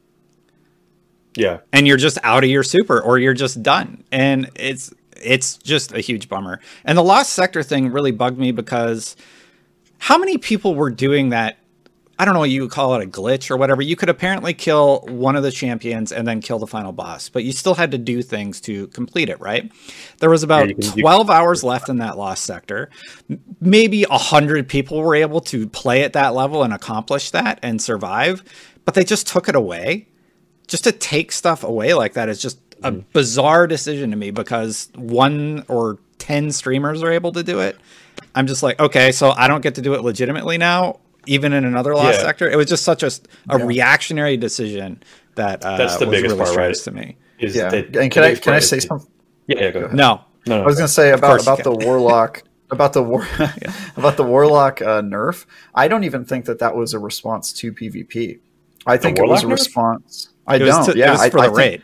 Yeah. 1.34 1.58
and 1.72 1.86
you're 1.86 1.96
just 1.96 2.18
out 2.22 2.44
of 2.44 2.50
your 2.50 2.62
super, 2.62 3.00
or 3.00 3.18
you're 3.18 3.34
just 3.34 3.62
done, 3.62 4.04
and 4.12 4.50
it's 4.56 4.92
it's 5.16 5.56
just 5.58 5.92
a 5.92 6.00
huge 6.00 6.28
bummer. 6.28 6.60
And 6.84 6.98
the 6.98 7.02
lost 7.02 7.32
sector 7.32 7.62
thing 7.62 7.92
really 7.92 8.10
bugged 8.10 8.38
me 8.38 8.50
because 8.52 9.14
how 9.98 10.18
many 10.18 10.36
people 10.36 10.74
were 10.74 10.90
doing 10.90 11.28
that? 11.30 11.58
I 12.18 12.24
don't 12.24 12.34
know 12.34 12.40
what 12.40 12.50
you 12.50 12.62
would 12.62 12.70
call 12.70 12.94
it 12.94 13.02
a 13.02 13.08
glitch 13.08 13.50
or 13.50 13.56
whatever. 13.56 13.82
You 13.82 13.96
could 13.96 14.08
apparently 14.08 14.52
kill 14.52 15.00
one 15.08 15.34
of 15.34 15.42
the 15.42 15.50
champions 15.50 16.12
and 16.12 16.26
then 16.28 16.40
kill 16.40 16.58
the 16.58 16.66
final 16.66 16.92
boss, 16.92 17.28
but 17.28 17.42
you 17.42 17.52
still 17.52 17.74
had 17.74 17.90
to 17.92 17.98
do 17.98 18.20
things 18.22 18.60
to 18.62 18.86
complete 18.88 19.28
it, 19.28 19.40
right? 19.40 19.72
There 20.18 20.28
was 20.30 20.42
about 20.42 20.68
you- 20.68 20.74
12 21.02 21.30
hours 21.30 21.64
left 21.64 21.88
in 21.88 21.98
that 21.98 22.18
lost 22.18 22.44
sector. 22.44 22.90
Maybe 23.60 24.04
100 24.04 24.68
people 24.68 25.00
were 25.02 25.14
able 25.14 25.40
to 25.42 25.66
play 25.68 26.02
at 26.02 26.12
that 26.12 26.34
level 26.34 26.62
and 26.62 26.72
accomplish 26.72 27.30
that 27.30 27.58
and 27.62 27.80
survive, 27.80 28.42
but 28.84 28.94
they 28.94 29.04
just 29.04 29.26
took 29.26 29.48
it 29.48 29.56
away. 29.56 30.06
Just 30.72 30.84
to 30.84 30.92
take 30.92 31.32
stuff 31.32 31.64
away 31.64 31.92
like 31.92 32.14
that 32.14 32.30
is 32.30 32.40
just 32.40 32.58
a 32.82 32.90
Mm-hmm. 32.90 33.00
bizarre 33.12 33.66
decision 33.66 34.10
to 34.10 34.16
me 34.16 34.30
because 34.32 34.88
one 34.96 35.64
or 35.68 35.98
10 36.18 36.50
streamers 36.50 37.02
are 37.02 37.12
able 37.12 37.30
to 37.32 37.42
do 37.42 37.60
it. 37.60 37.76
I'm 38.34 38.46
just 38.46 38.62
like, 38.62 38.80
okay, 38.80 39.12
so 39.12 39.30
I 39.32 39.46
don't 39.48 39.60
get 39.60 39.74
to 39.76 39.82
do 39.82 39.92
it 39.94 40.00
legitimately 40.02 40.56
now, 40.56 40.98
even 41.26 41.52
in 41.52 41.66
another 41.66 41.94
lost 41.94 42.18
Yeah. 42.20 42.24
sector. 42.24 42.50
It 42.50 42.56
was 42.56 42.66
just 42.66 42.84
such 42.84 43.02
a, 43.02 43.10
a 43.50 43.58
reactionary 43.64 44.38
decision 44.38 45.02
that 45.34 45.62
uh, 45.64 45.76
That's 45.76 45.98
the 45.98 46.06
was 46.06 46.16
biggest 46.16 46.34
really 46.36 46.44
part, 46.46 46.56
right? 46.56 46.74
strange 46.76 46.96
to 46.98 47.06
me. 47.06 47.16
Is 47.38 47.54
Yeah. 47.54 47.68
that- 47.68 47.94
and 47.96 48.10
can 48.10 48.24
I 48.24 48.34
can 48.34 48.54
I 48.54 48.58
say 48.60 48.78
is- 48.78 48.84
something? 48.84 49.10
Yeah, 49.46 49.60
yeah, 49.60 49.70
go 49.72 49.78
ahead. 49.80 49.94
No, 49.94 50.22
No, 50.46 50.56
no. 50.56 50.62
I 50.62 50.66
was 50.66 50.76
gonna 50.76 50.88
say 50.88 51.12
about 51.12 51.42
about 51.42 51.62
the 51.62 51.70
warlock 51.72 52.42
about 52.70 52.94
the 52.94 53.02
war 53.02 53.26
about 53.98 54.16
the 54.16 54.24
warlock 54.24 54.80
uh, 54.80 55.02
nerf. 55.02 55.44
I 55.74 55.86
don't 55.86 56.04
even 56.04 56.24
think 56.24 56.46
that 56.46 56.58
that 56.60 56.74
was 56.74 56.94
a 56.94 56.98
response 56.98 57.52
to 57.60 57.72
PvP. 57.72 58.38
I 58.86 58.96
think 58.96 59.18
it 59.18 59.28
was 59.28 59.42
a 59.44 59.46
nerf? 59.46 59.50
response. 59.52 60.30
I 60.46 60.56
it 60.56 60.58
don't. 60.60 60.84
to- 60.92 60.98
yeah, 60.98 61.08
it 61.08 61.10
was 61.12 61.20
I, 61.20 61.30
for 61.30 61.38
I 61.38 61.48
the 61.48 61.54
think, 61.54 61.58
raid. 61.58 61.82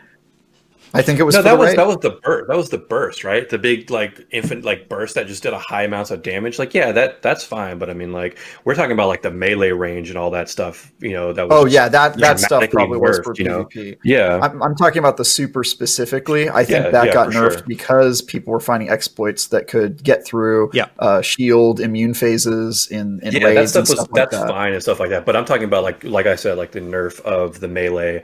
I 0.91 1.03
think 1.03 1.19
it 1.19 1.23
was 1.23 1.35
no, 1.35 1.41
for 1.41 1.43
that 1.43 1.51
the 1.51 1.57
was 1.59 1.67
raid. 1.69 1.77
that 1.77 1.85
was 1.87 1.97
the 1.97 2.09
burst. 2.09 2.47
That 2.47 2.57
was 2.57 2.69
the 2.69 2.77
burst, 2.79 3.23
right? 3.23 3.47
The 3.47 3.59
big 3.59 3.91
like 3.91 4.25
infant 4.31 4.65
like 4.65 4.89
burst 4.89 5.13
that 5.13 5.27
just 5.27 5.43
did 5.43 5.53
a 5.53 5.59
high 5.59 5.83
amounts 5.83 6.09
of 6.09 6.23
damage. 6.23 6.57
Like, 6.57 6.73
yeah, 6.73 6.91
that 6.93 7.21
that's 7.21 7.43
fine. 7.43 7.77
But 7.77 7.91
I 7.91 7.93
mean, 7.93 8.11
like, 8.11 8.39
we're 8.65 8.73
talking 8.73 8.93
about 8.93 9.07
like 9.07 9.21
the 9.21 9.29
melee 9.29 9.69
range 9.69 10.09
and 10.09 10.17
all 10.17 10.31
that 10.31 10.49
stuff. 10.49 10.91
You 10.99 11.11
know, 11.13 11.31
that 11.31 11.47
was 11.47 11.55
Oh 11.55 11.65
yeah, 11.67 11.89
that 11.89 12.17
that 12.17 12.39
stuff 12.39 12.67
dramatically 12.71 12.97
probably 12.97 12.97
was 12.97 13.19
for 13.23 13.35
you 13.37 13.43
know? 13.43 13.65
PvP. 13.65 13.97
Yeah, 14.03 14.39
I'm, 14.41 14.63
I'm 14.63 14.75
talking 14.75 14.97
about 14.97 15.17
the 15.17 15.25
super 15.25 15.63
specifically. 15.63 16.49
I 16.49 16.65
think 16.65 16.85
Yeah, 16.85 16.89
that 16.89 17.05
yeah, 17.05 17.13
got 17.13 17.29
nerfed 17.29 17.51
sure. 17.59 17.63
because 17.67 18.23
people 18.23 18.51
were 18.51 18.59
finding 18.59 18.89
exploits 18.89 19.45
that 19.49 19.67
could 19.67 20.03
get 20.03 20.25
through 20.25 20.71
Yeah. 20.73 20.87
uh, 20.97 21.21
shield 21.21 21.79
immune 21.81 22.15
phases 22.15 22.87
in, 22.89 23.19
in 23.21 23.33
yeah, 23.33 23.53
that 23.53 23.69
stuff 23.69 23.81
and 23.81 23.89
was 23.89 23.99
stuff 23.99 24.11
like 24.11 24.31
that's 24.31 24.41
that. 24.41 24.47
fine 24.49 24.73
and 24.73 24.81
stuff 24.81 24.99
like 24.99 25.11
that. 25.11 25.23
But 25.27 25.35
I'm 25.35 25.45
talking 25.45 25.65
about 25.65 25.83
like 25.83 26.03
like 26.03 26.25
I 26.25 26.35
said, 26.35 26.57
like 26.57 26.71
the 26.71 26.81
nerf 26.81 27.19
of 27.21 27.59
the 27.59 27.67
melee 27.67 28.23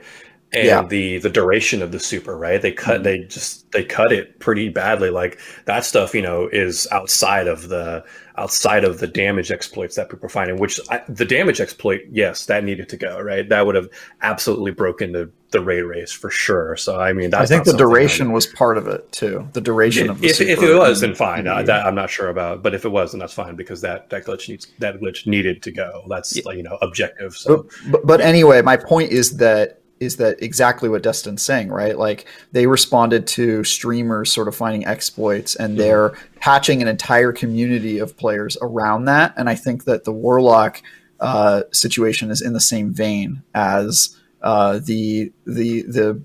and 0.52 0.66
Yeah. 0.66 0.78
Mm-hmm. 0.80 0.88
the 0.88 1.18
the 1.18 1.30
duration 1.30 1.82
of 1.82 1.92
the 1.92 2.00
super. 2.00 2.36
Right? 2.36 2.60
They 2.60 2.72
cut 2.72 3.02
they 3.02 3.20
just 3.24 3.70
they 3.72 3.84
cut 3.84 4.12
it 4.12 4.38
pretty 4.38 4.68
badly. 4.68 5.10
Like 5.10 5.38
that 5.66 5.84
stuff, 5.84 6.14
you 6.14 6.22
know, 6.22 6.48
is 6.52 6.86
outside 6.92 7.46
of 7.48 7.68
the 7.68 8.04
outside 8.38 8.84
of 8.84 8.98
the 9.00 9.06
damage 9.06 9.50
exploits 9.50 9.96
that 9.96 10.10
people 10.10 10.26
are 10.26 10.28
finding. 10.30 10.58
Which 10.58 10.78
I, 10.90 11.02
the 11.08 11.24
damage 11.24 11.60
exploit, 11.60 12.02
yes, 12.10 12.46
that 12.46 12.64
needed 12.64 12.88
to 12.90 12.96
go. 12.96 13.20
Right? 13.20 13.48
That 13.48 13.66
would 13.66 13.74
have 13.74 13.88
absolutely 14.22 14.70
broken 14.72 15.12
the 15.12 15.30
the 15.50 15.60
raid 15.60 15.82
race 15.82 16.12
for 16.12 16.30
sure. 16.30 16.76
So 16.76 17.00
I 17.00 17.12
mean, 17.12 17.30
that's 17.30 17.50
I 17.50 17.54
think 17.54 17.64
the 17.64 17.76
duration 17.76 18.32
was 18.32 18.46
part 18.46 18.78
of 18.78 18.86
it 18.88 19.10
too. 19.12 19.48
The 19.52 19.60
duration 19.60 20.10
of 20.10 20.20
the 20.20 20.28
if, 20.28 20.40
if 20.40 20.62
it 20.62 20.74
was, 20.74 21.02
and- 21.02 21.10
then 21.12 21.16
fine. 21.16 21.48
Uh, 21.48 21.56
and- 21.56 21.68
that 21.68 21.86
I'm 21.86 21.94
not 21.94 22.10
sure 22.10 22.28
about, 22.28 22.62
but 22.62 22.74
if 22.74 22.84
it 22.84 22.90
was, 22.90 23.12
then 23.12 23.18
that's 23.20 23.32
fine 23.32 23.56
because 23.56 23.80
that 23.80 24.10
that 24.10 24.24
glitch 24.26 24.48
needs 24.48 24.66
that 24.78 25.00
glitch 25.00 25.26
needed 25.26 25.62
to 25.64 25.72
go. 25.72 26.04
That's 26.08 26.44
like 26.44 26.56
you 26.56 26.62
know 26.62 26.78
objective. 26.82 27.36
So 27.36 27.56
but, 27.64 27.90
but, 27.90 28.06
but 28.06 28.20
anyway, 28.20 28.62
my 28.62 28.76
point 28.76 29.10
is 29.12 29.38
that 29.38 29.80
is 29.98 30.16
that 30.16 30.42
exactly 30.42 30.88
what 30.88 31.02
Destin's 31.02 31.42
saying, 31.42 31.68
right? 31.68 31.98
Like 31.98 32.26
they 32.52 32.66
responded 32.66 33.26
to 33.28 33.64
streamers 33.64 34.32
sort 34.32 34.48
of 34.48 34.54
finding 34.54 34.86
exploits 34.86 35.56
and 35.56 35.78
they're 35.78 36.10
patching 36.40 36.82
an 36.82 36.88
entire 36.88 37.32
community 37.32 37.98
of 37.98 38.16
players 38.16 38.58
around 38.60 39.06
that. 39.06 39.32
And 39.36 39.48
I 39.48 39.54
think 39.54 39.84
that 39.84 40.04
the 40.04 40.12
Warlock 40.12 40.82
uh, 41.20 41.62
situation 41.72 42.30
is 42.30 42.42
in 42.42 42.52
the 42.52 42.60
same 42.60 42.92
vein 42.92 43.42
as 43.54 44.16
uh, 44.42 44.80
the 44.82 45.32
the 45.46 45.82
the 45.82 46.20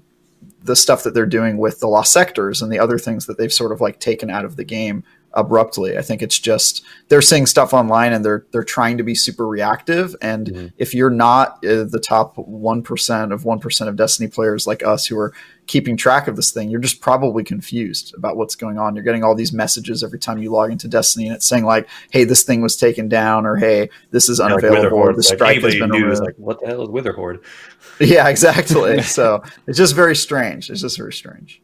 the 0.64 0.76
stuff 0.76 1.04
that 1.04 1.14
they're 1.14 1.26
doing 1.26 1.58
with 1.58 1.80
the 1.80 1.88
lost 1.88 2.12
sectors 2.12 2.62
and 2.62 2.72
the 2.72 2.80
other 2.80 3.00
things 3.00 3.26
that 3.26 3.38
they've 3.38 3.54
sort 3.54 3.72
of 3.72 3.82
like 3.82 4.00
taken 4.00 4.30
out 4.30 4.46
of 4.46 4.58
the 4.58 4.64
game 4.64 5.04
abruptly. 5.34 5.98
I 5.98 6.02
think 6.02 6.22
it's 6.22 6.38
just 6.40 6.84
they're 7.08 7.22
seeing 7.22 7.46
stuff 7.46 7.74
online 7.74 8.14
and 8.14 8.24
they're 8.26 8.46
they're 8.52 8.64
trying 8.64 8.98
to 8.98 9.04
be 9.04 9.16
super 9.16 9.48
reactive. 9.48 10.16
And 10.22 10.48
Mm-hmm. 10.48 10.68
if 10.78 10.94
you're 10.94 11.10
not 11.10 11.64
uh, 11.66 11.84
the 11.86 12.02
top 12.04 12.38
one 12.38 12.82
percent 12.84 13.32
of 13.32 13.46
one 13.46 13.60
percent 13.60 13.90
of 13.90 13.96
Destiny 13.96 14.30
players 14.30 14.68
like 14.68 14.84
us 14.86 15.06
who 15.08 15.18
are 15.18 15.34
keeping 15.68 15.96
track 15.96 16.28
of 16.28 16.36
this 16.36 16.52
thing, 16.52 16.70
you're 16.70 16.82
just 16.82 17.00
probably 17.00 17.44
confused 17.44 18.14
about 18.18 18.36
what's 18.36 18.56
going 18.56 18.78
on. 18.78 18.96
You're 18.96 19.06
getting 19.06 19.24
all 19.24 19.36
these 19.36 19.54
messages 19.54 20.04
every 20.04 20.20
time 20.20 20.38
you 20.40 20.52
log 20.52 20.72
into 20.72 20.88
Destiny, 20.90 21.28
and 21.28 21.36
it's 21.36 21.46
saying 21.46 21.64
like, 21.66 21.88
"Hey, 22.12 22.24
this 22.26 22.44
thing 22.44 22.62
was 22.62 22.76
taken 22.76 23.08
down," 23.08 23.46
or 23.46 23.56
"Hey, 23.56 23.90
this 24.10 24.28
is 24.28 24.40
like 24.40 24.52
unavailable." 24.52 24.78
or 24.78 24.82
Witherhoard, 24.82 25.16
the 25.16 25.18
like, 25.30 25.38
strike 25.38 25.62
has 25.62 25.76
been 25.76 25.90
knew 25.92 26.04
removed. 26.04 26.22
like, 26.22 26.36
what 26.38 26.60
the 26.60 26.68
hell 26.68 26.82
is 26.84 26.90
Witherhoard? 26.90 27.40
Yeah, 28.00 28.28
exactly. 28.30 29.02
so 29.18 29.44
it's 29.68 29.78
just 29.78 29.94
very 29.96 30.16
strange. 30.16 30.72
It's 30.72 30.82
just 30.82 30.98
very 30.98 31.14
strange. 31.14 31.62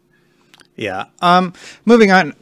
Yeah. 0.76 1.06
Um, 1.20 1.54
moving 1.86 2.12
on. 2.12 2.36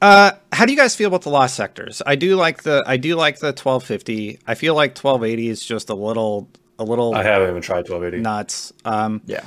Uh, 0.00 0.32
how 0.52 0.64
do 0.64 0.72
you 0.72 0.78
guys 0.78 0.94
feel 0.94 1.08
about 1.08 1.22
the 1.22 1.30
lost 1.30 1.56
sectors? 1.56 2.00
I 2.06 2.14
do 2.14 2.36
like 2.36 2.62
the 2.62 2.84
I 2.86 2.96
do 2.96 3.16
like 3.16 3.38
the 3.40 3.48
1250. 3.48 4.38
I 4.46 4.54
feel 4.54 4.74
like 4.74 4.90
1280 4.96 5.48
is 5.48 5.64
just 5.64 5.90
a 5.90 5.94
little 5.94 6.48
a 6.78 6.84
little 6.84 7.14
I 7.14 7.24
haven't 7.24 7.50
even 7.50 7.62
tried 7.62 7.88
1280. 7.88 8.22
nuts. 8.22 8.72
Um, 8.84 9.22
Yeah. 9.26 9.42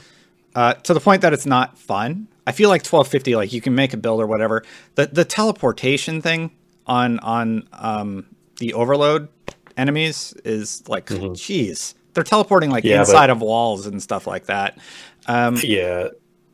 uh, 0.55 0.73
to 0.73 0.93
the 0.93 0.99
point 0.99 1.21
that 1.21 1.31
it's 1.33 1.45
not 1.45 1.77
fun. 1.77 2.27
I 2.45 2.51
feel 2.51 2.67
like 2.69 2.81
1250, 2.81 3.35
like 3.35 3.53
you 3.53 3.61
can 3.61 3.75
make 3.75 3.93
a 3.93 3.97
build 3.97 4.19
or 4.19 4.27
whatever. 4.27 4.63
The 4.95 5.07
the 5.07 5.23
teleportation 5.25 6.21
thing 6.21 6.51
on 6.85 7.19
on 7.19 7.67
um, 7.71 8.25
the 8.57 8.73
overload 8.73 9.29
enemies 9.77 10.33
is 10.43 10.83
like, 10.89 11.05
jeez, 11.05 11.93
they're 12.13 12.23
teleporting 12.25 12.69
like 12.71 12.83
Mm-hmm. 12.83 12.89
Yeah, 12.91 12.97
but- 12.97 13.07
inside 13.09 13.29
of 13.29 13.41
walls 13.41 13.85
and 13.87 14.01
stuff 14.03 14.27
like 14.27 14.47
that. 14.47 14.77
Um, 15.27 15.55
Yeah, 15.63 16.09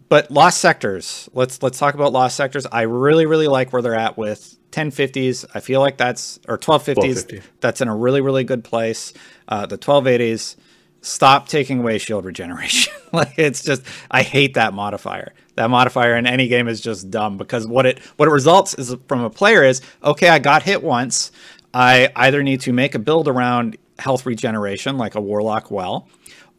but 0.10 0.32
lost 0.32 0.60
sectors. 0.60 1.30
Let's 1.34 1.62
let's 1.62 1.80
talk 1.80 1.94
about 1.94 2.14
lost 2.14 2.36
sectors. 2.36 2.66
I 2.72 2.84
really 2.84 3.26
really 3.26 3.48
like 3.48 3.74
where 3.74 3.82
they're 3.82 3.96
at 3.96 4.18
with 4.18 4.58
1050s. 4.72 5.46
I 5.54 5.60
feel 5.60 5.82
like 5.82 5.98
that's 5.98 6.40
or 6.48 6.58
1250s. 6.58 6.98
1250. 6.98 7.42
That's 7.60 7.82
in 7.82 7.88
a 7.88 7.96
really 7.96 8.22
really 8.22 8.44
good 8.44 8.64
place. 8.64 9.14
Uh, 9.48 9.66
the 9.66 9.78
1280s. 9.78 10.56
Stop 11.02 11.48
taking 11.48 11.80
away 11.80 12.00
shield 12.00 12.26
regeneration. 12.26 12.94
like 13.14 13.34
it's 13.38 13.64
just 13.64 13.84
I 14.10 14.24
hate 14.24 14.56
that 14.56 14.74
modifier. 14.74 15.34
That 15.56 15.70
modifier 15.70 16.16
in 16.16 16.28
any 16.28 16.48
game 16.48 16.68
is 16.68 16.82
just 16.82 17.10
dumb 17.10 17.38
because 17.38 17.66
what 17.68 17.86
it 17.86 18.00
what 18.18 18.28
it 18.28 18.32
results 18.32 18.74
is 18.76 18.96
from 19.08 19.22
a 19.22 19.30
player 19.30 19.64
is 19.64 19.82
okay. 20.04 20.30
I 20.30 20.40
got 20.40 20.64
hit 20.64 20.84
once. 20.84 21.32
I 21.74 22.12
either 22.16 22.44
need 22.44 22.62
to 22.62 22.74
make 22.74 22.96
a 22.96 23.00
build 23.00 23.28
around 23.28 23.78
health 24.00 24.26
regeneration 24.26 24.98
like 24.98 25.16
a 25.16 25.22
warlock 25.22 25.72
well, 25.72 26.08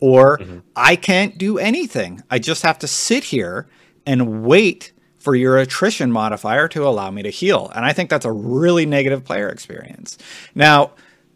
or 0.01 0.39
mm-hmm. 0.39 0.59
I 0.77 0.97
can't 0.97 1.39
do 1.39 1.59
anything. 1.59 2.23
I 2.31 2.39
just 2.39 2.63
have 2.63 2.79
to 2.81 2.87
sit 2.87 3.25
here 3.25 3.67
and 4.07 4.43
wait 4.45 4.93
for 5.19 5.35
your 5.35 5.59
attrition 5.59 6.13
modifier 6.13 6.69
to 6.69 6.87
allow 6.87 7.11
me 7.11 7.23
to 7.23 7.31
heal. 7.31 7.71
And 7.75 7.85
I 7.85 7.93
think 7.93 8.09
that's 8.09 8.25
a 8.25 8.33
really 8.33 8.87
negative 8.87 9.25
player 9.25 9.49
experience. 9.49 10.17
Now, 10.55 10.93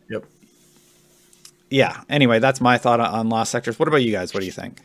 Yep. 0.08 0.24
yeah, 1.70 2.00
anyway, 2.08 2.38
that's 2.38 2.60
my 2.60 2.78
thought 2.78 3.00
on- 3.00 3.12
on 3.12 3.28
lost 3.28 3.50
sectors. 3.50 3.78
What 3.78 3.88
about 3.88 4.02
you 4.02 4.12
guys? 4.12 4.32
What 4.32 4.40
do 4.40 4.46
you 4.46 4.52
think? 4.52 4.80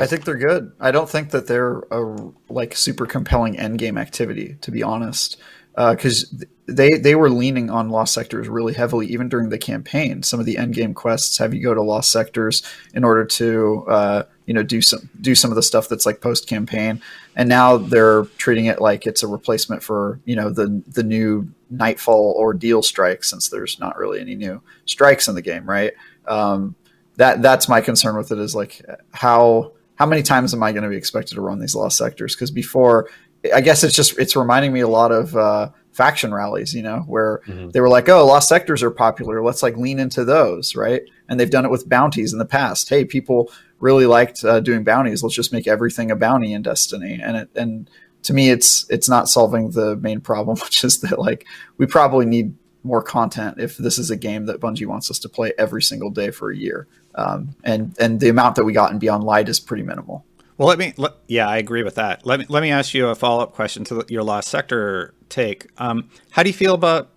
I 0.00 0.06
think 0.06 0.24
they're 0.24 0.36
good. 0.36 0.72
I 0.78 0.92
don't 0.92 1.10
think 1.10 1.30
that 1.30 1.48
they're 1.48 1.78
a 1.90 2.16
like 2.48 2.76
super 2.76 3.04
compelling 3.04 3.58
end 3.58 3.78
game 3.78 3.98
activity, 3.98 4.56
to 4.60 4.70
be 4.70 4.82
honest, 4.82 5.38
because 5.74 6.32
they 6.66 6.90
they 6.90 7.14
were 7.14 7.30
leaning 7.30 7.70
on 7.70 7.90
lost 7.90 8.14
sectors 8.14 8.48
really 8.48 8.74
heavily 8.74 9.06
even 9.06 9.28
during 9.28 9.48
the 9.48 9.58
campaign. 9.58 10.22
Some 10.22 10.40
of 10.40 10.46
the 10.46 10.58
end 10.58 10.74
game 10.74 10.94
quests 10.94 11.38
have 11.38 11.54
you 11.54 11.62
go 11.62 11.74
to 11.74 11.82
lost 11.82 12.10
sectors 12.10 12.62
in 12.94 13.04
order 13.04 13.24
to 13.24 13.84
uh, 13.88 14.22
you 14.46 14.54
know 14.54 14.62
do 14.62 14.80
some 14.80 15.08
do 15.20 15.34
some 15.34 15.50
of 15.50 15.56
the 15.56 15.62
stuff 15.62 15.88
that's 15.88 16.06
like 16.06 16.20
post 16.20 16.46
campaign, 16.46 17.00
and 17.36 17.48
now 17.48 17.76
they're 17.76 18.24
treating 18.38 18.66
it 18.66 18.80
like 18.80 19.06
it's 19.06 19.22
a 19.22 19.26
replacement 19.26 19.82
for 19.82 20.20
you 20.24 20.36
know 20.36 20.50
the 20.50 20.82
the 20.88 21.02
new 21.02 21.52
nightfall 21.70 22.34
ordeal 22.38 22.82
strike 22.82 23.24
since 23.24 23.48
there's 23.48 23.80
not 23.80 23.96
really 23.96 24.20
any 24.20 24.34
new 24.34 24.60
strikes 24.84 25.28
in 25.28 25.34
the 25.34 25.42
game, 25.42 25.68
right? 25.68 25.92
Um, 26.26 26.76
that 27.16 27.42
that's 27.42 27.68
my 27.68 27.80
concern 27.80 28.16
with 28.16 28.30
it 28.30 28.38
is 28.38 28.54
like 28.54 28.82
how 29.12 29.72
how 29.96 30.06
many 30.06 30.22
times 30.22 30.54
am 30.54 30.62
I 30.62 30.72
going 30.72 30.84
to 30.84 30.88
be 30.88 30.96
expected 30.96 31.34
to 31.34 31.40
run 31.40 31.60
these 31.60 31.74
lost 31.74 31.96
sectors? 31.98 32.34
Because 32.34 32.50
before, 32.50 33.08
I 33.54 33.60
guess 33.60 33.82
it's 33.84 33.94
just 33.96 34.18
it's 34.18 34.36
reminding 34.36 34.72
me 34.72 34.80
a 34.80 34.88
lot 34.88 35.10
of 35.12 35.36
uh, 35.36 35.70
faction 35.92 36.32
rallies, 36.32 36.74
you 36.74 36.82
know, 36.82 37.00
where 37.06 37.40
Mhm. 37.46 37.72
they 37.72 37.80
were 37.80 37.88
like, 37.88 38.08
oh, 38.08 38.24
lost 38.26 38.48
sectors 38.48 38.82
are 38.82 38.90
popular, 38.90 39.42
let's 39.42 39.62
like 39.62 39.76
lean 39.76 39.98
into 39.98 40.24
those, 40.24 40.74
right? 40.76 41.02
And 41.28 41.38
they've 41.40 41.50
done 41.50 41.64
it 41.64 41.70
with 41.70 41.88
bounties 41.88 42.32
in 42.32 42.38
the 42.38 42.44
past. 42.44 42.88
Hey, 42.88 43.04
people 43.04 43.50
really 43.80 44.06
liked 44.06 44.44
uh, 44.44 44.60
doing 44.60 44.84
bounties. 44.84 45.22
Let's 45.22 45.34
just 45.34 45.52
make 45.52 45.66
everything 45.66 46.10
a 46.10 46.16
bounty 46.16 46.52
in 46.52 46.62
Destiny, 46.62 47.18
and 47.22 47.36
it 47.36 47.48
and 47.56 47.90
to 48.24 48.32
me, 48.32 48.50
it's 48.50 48.86
it's 48.88 49.08
not 49.08 49.28
solving 49.28 49.70
the 49.72 49.96
main 49.96 50.20
problem, 50.20 50.56
which 50.62 50.84
is 50.84 51.00
that 51.00 51.18
like 51.18 51.44
we 51.78 51.86
probably 51.86 52.26
need 52.26 52.54
more 52.84 53.02
content 53.02 53.60
if 53.60 53.76
this 53.76 53.96
is 53.96 54.10
a 54.10 54.16
game 54.16 54.46
that 54.46 54.58
Bungie 54.60 54.86
wants 54.86 55.08
us 55.08 55.18
to 55.20 55.28
play 55.28 55.52
every 55.56 55.82
single 55.82 56.10
day 56.10 56.30
for 56.32 56.50
a 56.50 56.56
year. 56.56 56.86
Um, 57.14 57.54
and 57.64 57.94
and 57.98 58.18
the 58.20 58.28
amount 58.28 58.56
that 58.56 58.64
we 58.64 58.72
got 58.72 58.92
in 58.92 58.98
Beyond 58.98 59.24
Light 59.24 59.48
is 59.48 59.60
pretty 59.60 59.82
minimal. 59.82 60.24
Well, 60.58 60.68
let 60.68 60.78
me. 60.78 60.94
Let, 60.96 61.12
yeah, 61.28 61.48
I 61.48 61.56
agree 61.58 61.82
with 61.82 61.96
that. 61.96 62.26
Let 62.26 62.40
me 62.40 62.46
let 62.48 62.62
me 62.62 62.70
ask 62.70 62.94
you 62.94 63.08
a 63.08 63.14
follow 63.14 63.42
up 63.42 63.52
question 63.54 63.84
to 63.84 64.04
your 64.08 64.22
Lost 64.22 64.48
Sector 64.48 65.14
take. 65.28 65.68
Um, 65.78 66.10
how 66.30 66.42
do 66.42 66.50
you 66.50 66.54
feel 66.54 66.74
about 66.74 67.10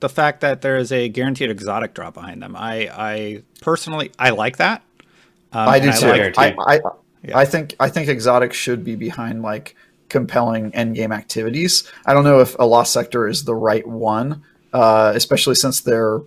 the 0.00 0.08
fact 0.08 0.40
that 0.42 0.62
there 0.62 0.76
is 0.76 0.92
a 0.92 1.08
guaranteed 1.08 1.50
exotic 1.50 1.94
drop 1.94 2.14
behind 2.14 2.42
them? 2.42 2.54
I 2.56 2.88
I 2.92 3.42
personally 3.60 4.12
I 4.18 4.30
like 4.30 4.58
that. 4.58 4.82
Um, 5.52 5.68
I 5.68 5.78
do 5.78 5.92
too. 5.92 6.06
I, 6.06 6.28
like, 6.28 6.38
I, 6.38 6.54
I, 6.58 6.80
yeah. 7.22 7.38
I 7.38 7.44
think 7.44 7.74
I 7.80 7.88
think 7.88 8.08
exotic 8.08 8.52
should 8.52 8.84
be 8.84 8.94
behind 8.94 9.42
like 9.42 9.74
compelling 10.08 10.74
end 10.74 10.94
game 10.94 11.12
activities. 11.12 11.90
I 12.04 12.14
don't 12.14 12.24
know 12.24 12.40
if 12.40 12.56
a 12.58 12.64
Lost 12.64 12.92
Sector 12.92 13.28
is 13.28 13.44
the 13.44 13.54
right 13.54 13.86
one, 13.86 14.42
uh, 14.72 15.12
especially 15.14 15.56
since 15.56 15.80
they're 15.80 16.20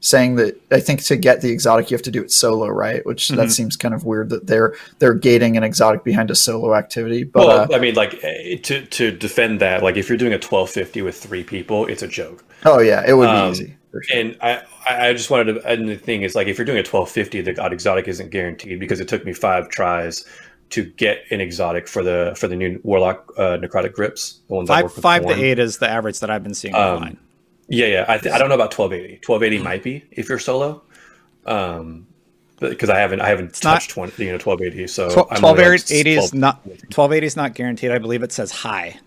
saying 0.00 0.36
that 0.36 0.60
I 0.70 0.80
think 0.80 1.02
to 1.04 1.16
get 1.16 1.40
the 1.40 1.50
exotic 1.50 1.90
you 1.90 1.94
have 1.94 2.02
to 2.02 2.10
do 2.10 2.22
it 2.22 2.30
solo, 2.30 2.68
right? 2.68 3.04
Which 3.06 3.28
mm-hmm. 3.28 3.36
that 3.36 3.50
seems 3.50 3.76
kind 3.76 3.94
of 3.94 4.04
weird 4.04 4.30
that 4.30 4.46
they're 4.46 4.74
they're 4.98 5.14
gating 5.14 5.56
an 5.56 5.64
exotic 5.64 6.04
behind 6.04 6.30
a 6.30 6.34
solo 6.34 6.74
activity. 6.74 7.24
But 7.24 7.46
well, 7.46 7.72
uh, 7.72 7.76
I 7.76 7.78
mean, 7.78 7.94
like 7.94 8.22
eh, 8.22 8.56
to 8.62 8.84
to 8.86 9.10
defend 9.10 9.60
that, 9.60 9.82
like 9.82 9.96
if 9.96 10.08
you're 10.08 10.18
doing 10.18 10.32
a 10.32 10.38
twelve 10.38 10.70
fifty 10.70 11.02
with 11.02 11.16
three 11.16 11.44
people, 11.44 11.86
it's 11.86 12.02
a 12.02 12.08
joke. 12.08 12.44
Oh 12.64 12.80
yeah, 12.80 13.04
it 13.06 13.14
would 13.14 13.28
um, 13.28 13.46
be 13.46 13.52
easy. 13.52 13.76
Sure. 13.92 14.02
And 14.14 14.36
I 14.40 14.62
I 14.88 15.12
just 15.12 15.30
wanted 15.30 15.54
to. 15.54 15.66
And 15.66 15.88
the 15.88 15.96
thing 15.96 16.22
is, 16.22 16.34
like 16.34 16.46
if 16.46 16.58
you're 16.58 16.66
doing 16.66 16.78
a 16.78 16.82
twelve 16.82 17.10
fifty, 17.10 17.40
the 17.40 17.52
god 17.52 17.72
exotic 17.72 18.08
isn't 18.08 18.30
guaranteed 18.30 18.78
because 18.78 19.00
it 19.00 19.08
took 19.08 19.24
me 19.24 19.32
five 19.32 19.68
tries 19.68 20.24
to 20.70 20.84
get 20.84 21.24
an 21.30 21.40
exotic 21.40 21.88
for 21.88 22.02
the 22.02 22.34
for 22.36 22.48
the 22.48 22.56
new 22.56 22.80
warlock 22.82 23.32
uh, 23.38 23.56
necrotic 23.56 23.92
grips. 23.92 24.40
The 24.48 24.54
ones 24.54 24.68
five 24.68 24.92
five 24.92 25.22
to 25.22 25.32
eight 25.32 25.58
is 25.58 25.78
the 25.78 25.88
average 25.88 26.20
that 26.20 26.30
I've 26.30 26.42
been 26.42 26.54
seeing 26.54 26.74
um, 26.74 26.96
online. 26.96 27.18
Yeah, 27.68 27.86
yeah. 27.86 28.04
I, 28.08 28.18
th- 28.18 28.34
I 28.34 28.38
don't 28.38 28.48
know 28.48 28.54
about 28.54 28.76
1280. 28.76 29.20
1280 29.26 29.62
might 29.62 29.82
be 29.82 30.04
if 30.10 30.28
you're 30.28 30.38
solo. 30.38 30.82
Um, 31.44 32.06
because 32.58 32.88
I 32.88 32.98
haven't 32.98 33.20
I 33.20 33.28
haven't 33.28 33.50
it's 33.50 33.60
touched 33.60 33.96
not, 33.96 34.08
20, 34.10 34.24
you 34.24 34.28
know 34.30 34.38
1280. 34.38 34.86
So 34.86 35.06
1280 35.08 36.10
is 36.10 36.34
not 36.34 36.64
1280 36.66 37.26
is 37.26 37.36
not 37.36 37.54
guaranteed. 37.54 37.90
I 37.90 37.98
believe 37.98 38.22
it 38.22 38.32
says 38.32 38.50
high. 38.50 38.98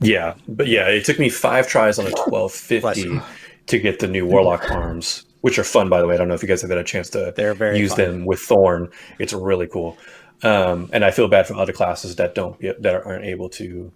Yeah, 0.00 0.34
but 0.48 0.66
yeah, 0.66 0.88
it 0.88 1.04
took 1.04 1.18
me 1.18 1.28
five 1.28 1.68
tries 1.68 1.98
on 1.98 2.06
a 2.06 2.10
1250 2.10 3.20
to 3.66 3.78
get 3.78 4.00
the 4.00 4.08
new 4.08 4.26
warlock 4.26 4.70
arms, 4.70 5.24
which 5.42 5.58
are 5.58 5.64
fun 5.64 5.88
by 5.88 6.00
the 6.00 6.06
way. 6.06 6.14
I 6.14 6.18
don't 6.18 6.28
know 6.28 6.34
if 6.34 6.42
you 6.42 6.48
guys 6.48 6.62
have 6.62 6.70
had 6.70 6.78
a 6.78 6.84
chance 6.84 7.10
to 7.10 7.32
They're 7.36 7.54
very 7.54 7.78
use 7.78 7.94
fun. 7.94 7.98
them 7.98 8.24
with 8.24 8.40
Thorn. 8.40 8.90
It's 9.18 9.32
really 9.32 9.66
cool. 9.66 9.98
Um, 10.42 10.90
and 10.92 11.04
I 11.04 11.12
feel 11.12 11.28
bad 11.28 11.46
for 11.46 11.54
other 11.54 11.72
classes 11.72 12.16
that 12.16 12.34
don't 12.34 12.60
that 12.60 13.02
aren't 13.04 13.24
able 13.24 13.48
to 13.50 13.92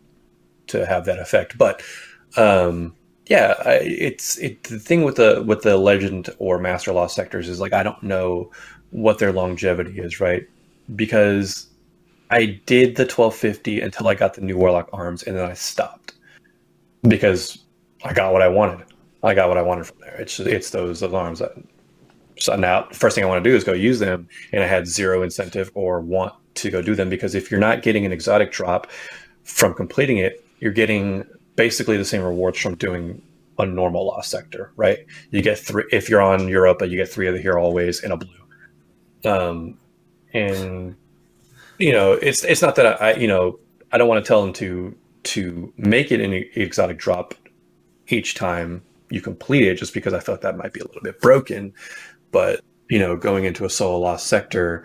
to 0.69 0.87
have 0.87 1.05
that 1.07 1.19
effect. 1.19 1.59
But 1.59 1.83
um, 2.37 2.95
yeah, 3.27 3.55
I, 3.65 3.75
it's 3.83 4.39
it, 4.39 4.63
the 4.65 4.79
thing 4.79 5.03
with 5.03 5.17
the 5.17 5.43
with 5.47 5.63
the 5.63 5.77
legend 5.77 6.31
or 6.39 6.59
master 6.59 6.93
lost 6.93 7.15
sectors 7.17 7.49
is 7.49 7.61
like 7.61 7.73
I 7.73 7.83
don't 7.83 8.03
know 8.03 8.51
what 8.91 9.19
their 9.19 9.33
longevity 9.33 9.99
is, 9.99 10.21
right? 10.21 10.47
Because 10.95 11.67
I 12.31 12.61
did 12.67 12.97
the 12.97 13.03
1250 13.03 13.81
until 13.81 14.09
I 14.09 14.15
got 14.15 14.35
the 14.35 14.41
new 14.41 14.57
warlock 14.57 14.89
arms, 14.93 15.25
and 15.25 15.37
then 15.37 15.45
I 15.45 15.55
stopped 15.55 16.15
because 17.03 17.65
I 18.05 18.13
got 18.13 18.33
what 18.33 18.43
I 18.43 18.49
wanted. 18.49 18.87
I 19.23 19.35
got 19.35 19.49
what 19.49 19.59
I 19.59 19.63
wanted 19.63 19.87
from 19.87 19.99
there. 20.01 20.15
It's 20.21 20.39
it's 20.39 20.71
those 20.71 21.03
alarms 21.03 21.41
that. 21.41 21.53
So 22.39 22.55
now, 22.55 22.87
first 22.93 23.15
thing 23.15 23.25
I 23.25 23.27
want 23.27 23.43
to 23.43 23.51
do 23.51 23.57
is 23.57 23.65
go 23.65 23.73
use 23.73 23.99
them, 23.99 24.29
and 24.53 24.63
I 24.63 24.67
had 24.67 24.87
zero 24.87 25.23
incentive 25.23 25.71
or 25.75 26.01
want 26.01 26.35
to 26.57 26.71
go 26.71 26.81
do 26.81 26.95
them 26.95 27.09
because 27.09 27.35
if 27.35 27.51
you're 27.51 27.61
not 27.61 27.83
getting 27.83 28.05
an 28.07 28.13
exotic 28.13 28.53
drop 28.53 28.89
from 29.43 29.75
completing 29.75 30.19
it, 30.19 30.45
you're 30.61 30.73
getting 30.73 31.25
basically 31.57 31.97
the 31.97 32.05
same 32.05 32.23
rewards 32.23 32.59
from 32.59 32.77
doing 32.77 33.23
a 33.59 33.67
normal 33.67 34.07
lost 34.07 34.31
sector, 34.31 34.73
right? 34.77 34.99
You 35.31 35.43
get 35.43 35.59
three 35.59 35.85
if 35.91 36.09
you're 36.09 36.23
on 36.23 36.49
Europa, 36.49 36.87
you 36.87 36.97
get 36.97 37.09
three 37.09 37.27
of 37.27 37.35
the 37.35 37.41
hero 37.41 37.63
always 37.63 38.03
in 38.03 38.13
a 38.13 38.17
blue. 38.17 38.29
Um, 39.25 39.79
and 40.33 40.97
you 41.79 41.93
know, 41.93 42.13
it's 42.13 42.45
it's 42.45 42.63
not 42.63 42.77
that 42.77 43.03
I, 43.03 43.15
you 43.15 43.27
know 43.27 43.59
I 43.91 43.99
don't 43.99 44.09
want 44.09 44.25
to 44.25 44.29
tell 44.29 44.43
them 44.43 44.53
to 44.55 44.97
to 45.25 45.73
make 45.77 46.13
it 46.13 46.21
an 46.21 46.33
exotic 46.55 46.99
drop 46.99 47.35
each 48.09 48.35
time 48.35 48.83
you 49.11 49.21
complete 49.21 49.65
it, 49.65 49.77
just 49.77 49.95
because 49.95 50.13
I 50.13 50.21
felt 50.21 50.43
that 50.43 50.57
might 50.57 50.73
be 50.73 50.81
a 50.81 50.85
little 50.85 51.03
bit 51.03 51.21
broken. 51.21 51.73
But 52.31 52.61
you 52.89 52.99
know, 52.99 53.17
going 53.17 53.45
into 53.45 53.65
a 53.65 53.71
solo 53.71 53.99
lost 53.99 54.27
sector 54.27 54.85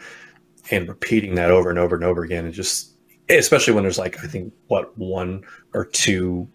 and 0.69 0.87
repeating 0.87 1.35
that 1.35 1.51
over 1.51 1.69
and 1.69 1.77
over 1.77 1.95
and 1.95 2.05
over 2.05 2.23
again, 2.23 2.45
and 2.45 2.53
just 2.53 2.95
especially 3.29 3.73
when 3.73 3.83
there's 3.83 3.99
like 3.99 4.23
I 4.23 4.27
think 4.27 4.53
what 4.67 4.97
one 4.97 5.43
or 5.73 5.85
two 5.85 6.47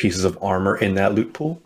pieces 0.00 0.24
of 0.24 0.38
armor 0.40 0.78
in 0.78 0.94
that 0.94 1.14
loot 1.14 1.34
pool. 1.34 1.60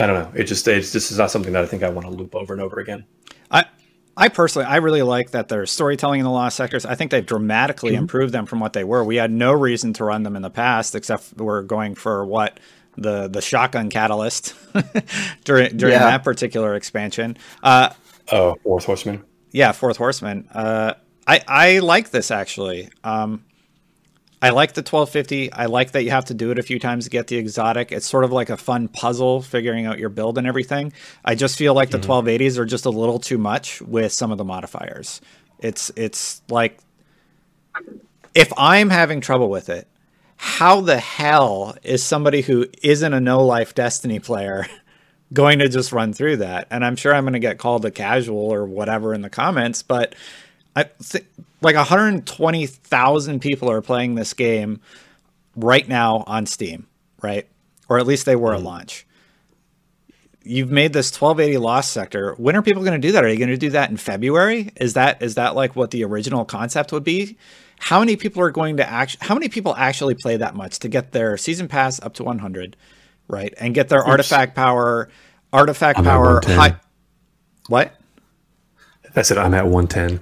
I 0.00 0.06
don't 0.06 0.18
know. 0.18 0.32
It 0.34 0.44
just 0.44 0.66
it's 0.66 0.90
this 0.90 1.12
is 1.12 1.18
not 1.18 1.30
something 1.30 1.52
that 1.52 1.62
I 1.62 1.66
think 1.66 1.82
I 1.82 1.90
want 1.90 2.06
to 2.06 2.12
loop 2.12 2.34
over 2.34 2.54
and 2.54 2.62
over 2.62 2.80
again. 2.80 3.04
I 3.50 3.66
I 4.16 4.30
personally 4.30 4.64
I 4.64 4.76
really 4.76 5.02
like 5.02 5.32
that 5.32 5.48
there's 5.48 5.70
storytelling 5.70 6.20
in 6.20 6.24
the 6.24 6.30
lost 6.30 6.56
sectors. 6.56 6.86
I 6.86 6.94
think 6.94 7.10
they've 7.10 7.24
dramatically 7.24 7.92
mm-hmm. 7.92 8.00
improved 8.00 8.32
them 8.32 8.46
from 8.46 8.58
what 8.58 8.72
they 8.72 8.84
were. 8.84 9.04
We 9.04 9.16
had 9.16 9.30
no 9.30 9.52
reason 9.52 9.92
to 9.94 10.04
run 10.04 10.22
them 10.22 10.34
in 10.34 10.40
the 10.40 10.50
past 10.50 10.94
except 10.94 11.34
we're 11.36 11.60
going 11.60 11.94
for 11.94 12.24
what 12.24 12.58
the 12.96 13.28
the 13.28 13.42
shotgun 13.42 13.90
catalyst 13.90 14.54
during 15.44 15.76
during 15.76 15.92
yeah. 15.92 16.10
that 16.10 16.24
particular 16.24 16.74
expansion. 16.74 17.36
Uh, 17.62 17.90
oh, 18.32 18.54
fourth 18.62 18.86
horseman. 18.86 19.22
Yeah, 19.50 19.72
fourth 19.72 19.98
horseman. 19.98 20.48
Uh, 20.50 20.94
I 21.26 21.42
I 21.46 21.78
like 21.80 22.12
this 22.12 22.30
actually. 22.30 22.88
Um, 23.04 23.44
I 24.42 24.50
like 24.50 24.72
the 24.72 24.80
1250. 24.80 25.52
I 25.52 25.66
like 25.66 25.92
that 25.92 26.02
you 26.02 26.10
have 26.10 26.24
to 26.26 26.34
do 26.34 26.50
it 26.50 26.58
a 26.58 26.64
few 26.64 26.80
times 26.80 27.04
to 27.04 27.10
get 27.10 27.28
the 27.28 27.36
exotic. 27.36 27.92
It's 27.92 28.08
sort 28.08 28.24
of 28.24 28.32
like 28.32 28.50
a 28.50 28.56
fun 28.56 28.88
puzzle 28.88 29.40
figuring 29.40 29.86
out 29.86 30.00
your 30.00 30.08
build 30.08 30.36
and 30.36 30.48
everything. 30.48 30.92
I 31.24 31.36
just 31.36 31.56
feel 31.56 31.74
like 31.74 31.90
mm-hmm. 31.90 32.00
the 32.00 32.08
1280s 32.08 32.58
are 32.58 32.64
just 32.64 32.84
a 32.84 32.90
little 32.90 33.20
too 33.20 33.38
much 33.38 33.80
with 33.80 34.12
some 34.12 34.32
of 34.32 34.38
the 34.38 34.44
modifiers. 34.44 35.20
It's 35.60 35.92
it's 35.94 36.42
like 36.48 36.76
if 38.34 38.52
I'm 38.56 38.90
having 38.90 39.20
trouble 39.20 39.48
with 39.48 39.68
it, 39.68 39.86
how 40.36 40.80
the 40.80 40.98
hell 40.98 41.76
is 41.84 42.02
somebody 42.02 42.42
who 42.42 42.66
isn't 42.82 43.14
a 43.14 43.20
no 43.20 43.46
life 43.46 43.76
Destiny 43.76 44.18
player 44.18 44.66
going 45.32 45.60
to 45.60 45.68
just 45.68 45.92
run 45.92 46.12
through 46.12 46.38
that? 46.38 46.66
And 46.68 46.84
I'm 46.84 46.96
sure 46.96 47.14
I'm 47.14 47.22
going 47.22 47.34
to 47.34 47.38
get 47.38 47.58
called 47.58 47.84
a 47.84 47.92
casual 47.92 48.52
or 48.52 48.66
whatever 48.66 49.14
in 49.14 49.22
the 49.22 49.30
comments, 49.30 49.84
but 49.84 50.16
I 50.74 50.84
th- 50.84 51.24
like 51.60 51.76
120,000 51.76 53.40
people 53.40 53.70
are 53.70 53.82
playing 53.82 54.14
this 54.14 54.34
game 54.34 54.80
right 55.56 55.86
now 55.86 56.24
on 56.26 56.46
Steam, 56.46 56.86
right? 57.22 57.46
Or 57.88 57.98
at 57.98 58.06
least 58.06 58.26
they 58.26 58.36
were 58.36 58.52
at 58.52 58.58
mm-hmm. 58.58 58.66
launch. 58.66 59.06
You've 60.44 60.70
made 60.72 60.92
this 60.92 61.12
1280 61.12 61.58
lost 61.58 61.92
sector. 61.92 62.34
When 62.34 62.56
are 62.56 62.62
people 62.62 62.82
going 62.82 63.00
to 63.00 63.06
do 63.06 63.12
that? 63.12 63.22
Are 63.22 63.28
you 63.28 63.38
going 63.38 63.48
to 63.50 63.56
do 63.56 63.70
that 63.70 63.90
in 63.90 63.96
February? 63.96 64.70
Is 64.76 64.94
that 64.94 65.22
is 65.22 65.36
that 65.36 65.54
like 65.54 65.76
what 65.76 65.92
the 65.92 66.02
original 66.04 66.44
concept 66.44 66.90
would 66.90 67.04
be? 67.04 67.36
How 67.78 68.00
many 68.00 68.16
people 68.16 68.42
are 68.42 68.50
going 68.50 68.78
to 68.78 68.88
actually 68.88 69.24
how 69.26 69.34
many 69.34 69.48
people 69.48 69.76
actually 69.76 70.14
play 70.14 70.36
that 70.38 70.56
much 70.56 70.80
to 70.80 70.88
get 70.88 71.12
their 71.12 71.36
season 71.36 71.68
pass 71.68 72.00
up 72.02 72.14
to 72.14 72.24
100, 72.24 72.76
right? 73.28 73.54
And 73.58 73.72
get 73.72 73.88
their 73.88 74.00
Oops. 74.00 74.08
artifact 74.08 74.56
power 74.56 75.08
artifact 75.52 76.00
I'm 76.00 76.04
power 76.04 76.40
high 76.44 76.76
What? 77.68 77.94
I 79.14 79.22
said 79.22 79.38
I'm 79.38 79.54
at 79.54 79.66
110. 79.66 80.20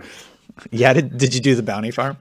Yeah, 0.70 0.92
did, 0.92 1.18
did 1.18 1.34
you 1.34 1.40
do 1.40 1.54
the 1.54 1.62
bounty 1.62 1.90
farm? 1.90 2.16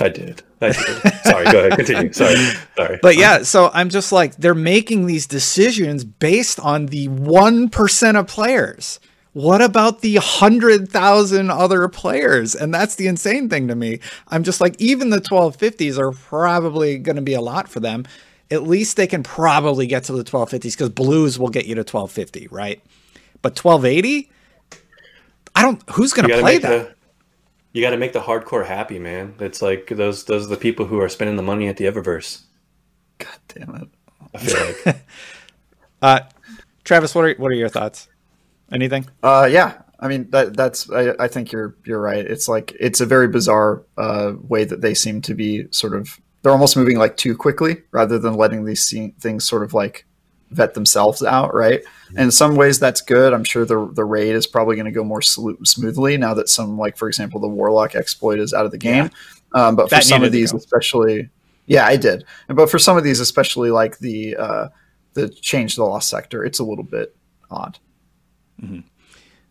I 0.00 0.08
did. 0.08 0.42
I 0.60 0.72
did. 0.72 1.14
Sorry, 1.24 1.44
go 1.44 1.58
ahead. 1.60 1.72
Continue. 1.76 2.12
Sorry. 2.12 2.36
Sorry. 2.76 2.98
But 3.00 3.16
yeah, 3.16 3.42
so 3.42 3.70
I'm 3.72 3.88
just 3.88 4.12
like, 4.12 4.36
they're 4.36 4.54
making 4.54 5.06
these 5.06 5.26
decisions 5.26 6.04
based 6.04 6.58
on 6.60 6.86
the 6.86 7.08
1% 7.08 8.18
of 8.18 8.26
players. 8.26 9.00
What 9.32 9.60
about 9.60 10.00
the 10.00 10.14
100,000 10.14 11.50
other 11.50 11.88
players? 11.88 12.54
And 12.54 12.72
that's 12.72 12.94
the 12.94 13.06
insane 13.06 13.50
thing 13.50 13.68
to 13.68 13.74
me. 13.74 14.00
I'm 14.28 14.44
just 14.44 14.62
like, 14.62 14.80
even 14.80 15.10
the 15.10 15.20
1250s 15.20 15.98
are 15.98 16.12
probably 16.12 16.98
going 16.98 17.16
to 17.16 17.22
be 17.22 17.34
a 17.34 17.42
lot 17.42 17.68
for 17.68 17.80
them. 17.80 18.06
At 18.50 18.62
least 18.62 18.96
they 18.96 19.06
can 19.06 19.22
probably 19.22 19.86
get 19.86 20.04
to 20.04 20.14
the 20.14 20.24
1250s 20.24 20.72
because 20.72 20.88
blues 20.88 21.38
will 21.38 21.50
get 21.50 21.66
you 21.66 21.74
to 21.74 21.80
1250, 21.80 22.48
right? 22.48 22.82
But 23.42 23.62
1280? 23.62 24.30
I 25.54 25.62
don't, 25.62 25.82
who's 25.90 26.14
going 26.14 26.28
to 26.28 26.40
play 26.40 26.56
that? 26.58 26.68
The, 26.68 26.95
you 27.76 27.82
got 27.82 27.90
to 27.90 27.98
make 27.98 28.14
the 28.14 28.20
hardcore 28.20 28.64
happy, 28.64 28.98
man. 28.98 29.34
It's 29.38 29.60
like 29.60 29.88
those 29.88 30.24
those 30.24 30.46
are 30.46 30.48
the 30.48 30.56
people 30.56 30.86
who 30.86 30.98
are 30.98 31.10
spending 31.10 31.36
the 31.36 31.42
money 31.42 31.68
at 31.68 31.76
the 31.76 31.84
Eververse. 31.84 32.40
God 33.18 33.38
damn 33.48 33.74
it! 33.74 33.88
I 34.34 34.38
feel 34.38 34.92
like. 34.94 35.04
uh, 36.02 36.20
Travis, 36.84 37.14
what 37.14 37.26
are 37.26 37.34
what 37.34 37.52
are 37.52 37.54
your 37.54 37.68
thoughts? 37.68 38.08
Anything? 38.72 39.06
Uh, 39.22 39.46
yeah. 39.50 39.82
I 40.00 40.08
mean 40.08 40.30
that 40.30 40.56
that's 40.56 40.90
I, 40.90 41.12
I 41.18 41.28
think 41.28 41.52
you're 41.52 41.76
you're 41.84 42.00
right. 42.00 42.24
It's 42.24 42.48
like 42.48 42.74
it's 42.80 43.02
a 43.02 43.06
very 43.06 43.28
bizarre 43.28 43.82
uh, 43.98 44.32
way 44.40 44.64
that 44.64 44.80
they 44.80 44.94
seem 44.94 45.20
to 45.22 45.34
be 45.34 45.66
sort 45.70 45.94
of 45.94 46.18
they're 46.40 46.52
almost 46.52 46.78
moving 46.78 46.96
like 46.96 47.18
too 47.18 47.36
quickly 47.36 47.82
rather 47.90 48.18
than 48.18 48.34
letting 48.34 48.64
these 48.64 48.90
things 49.20 49.46
sort 49.46 49.62
of 49.62 49.74
like 49.74 50.06
vet 50.50 50.74
themselves 50.74 51.22
out, 51.22 51.54
right? 51.54 51.82
And 52.10 52.20
in 52.20 52.30
some 52.30 52.56
ways, 52.56 52.78
that's 52.78 53.00
good. 53.00 53.32
I'm 53.32 53.44
sure 53.44 53.64
the 53.64 53.90
the 53.92 54.04
raid 54.04 54.34
is 54.34 54.46
probably 54.46 54.76
going 54.76 54.86
to 54.86 54.92
go 54.92 55.04
more 55.04 55.22
smoothly 55.22 56.16
now 56.16 56.34
that 56.34 56.48
some, 56.48 56.78
like 56.78 56.96
for 56.96 57.08
example, 57.08 57.40
the 57.40 57.48
warlock 57.48 57.94
exploit 57.94 58.38
is 58.38 58.54
out 58.54 58.64
of 58.64 58.70
the 58.70 58.78
game. 58.78 59.10
Um, 59.52 59.76
but 59.76 59.90
for 59.90 60.00
some 60.00 60.22
of 60.22 60.32
these, 60.32 60.52
especially, 60.52 61.30
yeah, 61.66 61.86
I 61.86 61.96
did. 61.96 62.24
But 62.48 62.70
for 62.70 62.78
some 62.78 62.96
of 62.96 63.04
these, 63.04 63.20
especially 63.20 63.70
like 63.70 63.98
the 63.98 64.36
uh, 64.36 64.68
the 65.14 65.28
change 65.28 65.74
to 65.74 65.80
the 65.80 65.86
lost 65.86 66.08
sector, 66.08 66.44
it's 66.44 66.58
a 66.58 66.64
little 66.64 66.84
bit 66.84 67.16
odd. 67.50 67.78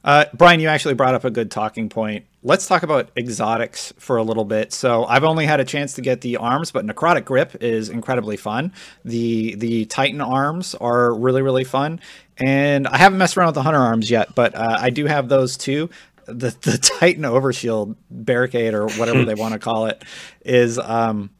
Uh, 0.03 0.25
Brian, 0.33 0.59
you 0.59 0.67
actually 0.67 0.93
brought 0.93 1.15
up 1.15 1.25
a 1.25 1.31
good 1.31 1.49
talking 1.49 1.89
point. 1.89 2.25
Let's 2.45 2.67
talk 2.67 2.83
about 2.83 3.09
exotics 3.17 3.91
for 3.97 4.17
a 4.17 4.23
little 4.23 4.45
bit. 4.45 4.71
So 4.71 5.03
I've 5.05 5.23
only 5.23 5.47
had 5.47 5.59
a 5.59 5.65
chance 5.65 5.93
to 5.93 6.01
get 6.01 6.21
the 6.21 6.37
arms, 6.37 6.69
but 6.69 6.85
Necrotic 6.85 7.25
Grip 7.25 7.55
is 7.59 7.89
incredibly 7.89 8.37
fun. 8.37 8.71
The 9.03 9.55
the 9.55 9.85
Titan 9.85 10.21
arms 10.21 10.75
are 10.75 11.11
really 11.11 11.41
really 11.41 11.63
fun, 11.63 11.99
and 12.37 12.87
I 12.87 12.97
haven't 12.97 13.17
messed 13.17 13.35
around 13.35 13.47
with 13.47 13.55
the 13.55 13.63
Hunter 13.63 13.79
arms 13.79 14.11
yet, 14.11 14.35
but 14.35 14.53
uh, 14.53 14.77
I 14.79 14.91
do 14.91 15.07
have 15.07 15.27
those 15.27 15.57
too. 15.57 15.89
The 16.27 16.55
the 16.61 16.77
Titan 16.99 17.23
Overshield 17.23 17.95
barricade 18.11 18.75
or 18.75 18.89
whatever 18.89 19.25
they 19.25 19.33
want 19.33 19.53
to 19.53 19.59
call 19.59 19.87
it 19.87 20.03
is 20.41 20.77
um, 20.77 21.31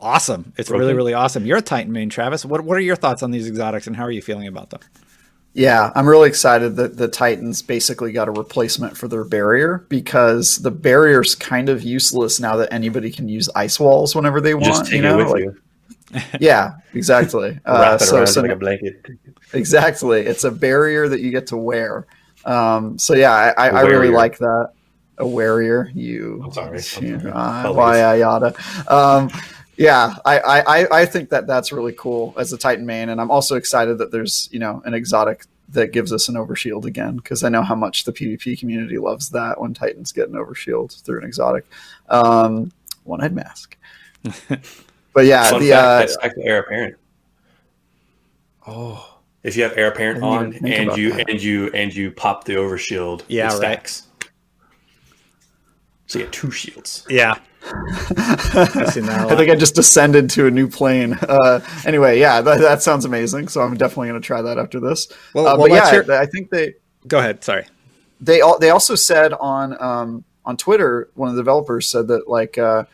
awesome. 0.00 0.52
It's 0.56 0.70
really 0.70 0.94
really 0.94 1.12
awesome. 1.12 1.44
You're 1.44 1.58
a 1.58 1.60
Titan 1.60 1.90
main, 1.90 2.08
Travis. 2.08 2.44
What 2.44 2.60
what 2.60 2.76
are 2.76 2.82
your 2.82 2.94
thoughts 2.94 3.24
on 3.24 3.32
these 3.32 3.48
exotics, 3.48 3.88
and 3.88 3.96
how 3.96 4.04
are 4.04 4.12
you 4.12 4.22
feeling 4.22 4.46
about 4.46 4.70
them? 4.70 4.78
Yeah, 5.56 5.90
I'm 5.94 6.06
really 6.06 6.28
excited 6.28 6.76
that 6.76 6.98
the 6.98 7.08
Titans 7.08 7.62
basically 7.62 8.12
got 8.12 8.28
a 8.28 8.30
replacement 8.30 8.94
for 8.94 9.08
their 9.08 9.24
barrier 9.24 9.86
because 9.88 10.58
the 10.58 10.70
barrier's 10.70 11.34
kind 11.34 11.70
of 11.70 11.82
useless 11.82 12.38
now 12.38 12.56
that 12.56 12.70
anybody 12.70 13.10
can 13.10 13.26
use 13.26 13.48
ice 13.56 13.80
walls 13.80 14.14
whenever 14.14 14.42
they 14.42 14.52
want. 14.52 14.66
Just 14.66 14.84
take 14.84 14.96
you 14.96 15.02
know? 15.02 15.18
it 15.18 15.24
with 15.24 15.32
Like- 15.32 15.42
you. 15.44 15.56
Yeah, 16.40 16.74
exactly. 16.92 17.58
uh, 17.64 17.78
Wrap 17.80 18.00
it 18.02 18.04
so, 18.04 18.16
around 18.18 18.26
so 18.26 18.42
like 18.42 18.50
a 18.50 18.56
blanket. 18.56 19.04
exactly, 19.54 20.20
it's 20.20 20.44
a 20.44 20.50
barrier 20.50 21.08
that 21.08 21.20
you 21.20 21.30
get 21.30 21.46
to 21.48 21.56
wear. 21.56 22.06
Um, 22.44 22.98
so 22.98 23.14
yeah, 23.14 23.32
I, 23.32 23.68
I, 23.68 23.68
I 23.68 23.80
really 23.82 24.10
like 24.10 24.36
that. 24.38 24.72
A 25.18 25.26
warrior, 25.26 25.90
you. 25.94 26.42
I'm 26.44 26.52
sorry. 26.52 26.80
I'm 26.98 27.26
uh, 27.34 27.72
why 27.72 28.00
I 28.00 28.16
yada. 28.16 28.54
Um, 28.88 29.30
yeah, 29.76 30.14
I, 30.24 30.38
I, 30.38 30.60
I- 30.82 31.00
I 31.02 31.06
think 31.06 31.30
that 31.30 31.46
that's 31.46 31.72
really 31.72 31.92
cool 31.92 32.34
as 32.36 32.52
a 32.52 32.58
Titan 32.58 32.86
main, 32.86 33.08
and 33.10 33.20
I'm 33.20 33.30
also 33.30 33.56
excited 33.56 33.98
that 33.98 34.10
there's 34.12 34.48
you 34.52 34.58
know 34.58 34.82
an 34.84 34.94
exotic 34.94 35.44
that 35.70 35.92
gives 35.92 36.12
us 36.12 36.28
an 36.28 36.36
overshield 36.36 36.84
again 36.84 37.16
because 37.16 37.42
I 37.42 37.48
know 37.48 37.62
how 37.62 37.74
much 37.74 38.04
the 38.04 38.12
PvP 38.12 38.58
community 38.58 38.98
loves 38.98 39.30
that 39.30 39.60
when 39.60 39.74
Titans 39.74 40.12
get 40.12 40.28
an 40.28 40.34
overshield 40.34 41.02
through 41.02 41.18
an 41.20 41.24
exotic. 41.26 41.66
Um, 42.08 42.70
one-eyed 43.04 43.34
mask. 43.34 43.76
but 45.12 45.24
yeah, 45.26 45.50
Fun 45.50 45.60
the 45.60 45.70
fact, 45.70 45.84
uh, 45.84 45.98
that's 45.98 46.16
actually 46.22 46.44
heir 46.44 46.60
apparent. 46.60 46.96
oh 48.66 49.18
If 49.42 49.56
you 49.56 49.62
have 49.64 49.76
heir 49.76 49.88
apparent 49.88 50.22
on 50.22 50.54
and 50.64 50.96
you 50.96 51.12
that. 51.12 51.28
and 51.30 51.42
you 51.42 51.68
and 51.72 51.94
you 51.94 52.10
pop 52.12 52.44
the 52.44 52.54
overshield, 52.54 53.22
Yeah, 53.28 53.46
it 53.46 53.48
right. 53.50 53.56
stacks. 53.56 54.02
So 56.06 56.18
you 56.20 56.24
get 56.26 56.32
two 56.32 56.50
shields. 56.52 57.04
Yeah, 57.10 57.38
I've 57.66 58.92
seen 58.92 59.06
that 59.06 59.16
a 59.18 59.20
I 59.20 59.24
lot. 59.24 59.38
think 59.38 59.50
I 59.50 59.54
just 59.56 59.74
descended 59.74 60.30
to 60.30 60.46
a 60.46 60.50
new 60.50 60.68
plane. 60.68 61.14
Uh, 61.14 61.60
anyway, 61.84 62.18
yeah, 62.20 62.40
that, 62.40 62.60
that 62.60 62.82
sounds 62.82 63.04
amazing. 63.04 63.48
So 63.48 63.60
I'm 63.62 63.76
definitely 63.76 64.08
going 64.08 64.20
to 64.20 64.26
try 64.26 64.42
that 64.42 64.58
after 64.58 64.80
this. 64.80 65.08
Well- 65.34 65.46
uh, 65.46 65.56
well, 65.56 65.68
but 65.68 65.74
yeah, 65.74 65.90
hear- 65.90 66.12
I 66.12 66.26
think 66.26 66.50
they 66.50 66.74
Go 67.06 67.18
ahead. 67.18 67.44
Sorry. 67.44 67.66
they 68.20 68.40
all 68.40 68.58
they 68.58 68.70
also 68.70 68.94
said 68.94 69.32
on 69.34 69.80
um, 69.82 70.24
on 70.44 70.56
Twitter, 70.56 71.08
one 71.14 71.28
of 71.28 71.34
the 71.36 71.40
developers 71.42 71.88
said 71.88 72.08
that 72.08 72.28
like 72.28 72.58
uh, 72.58 72.84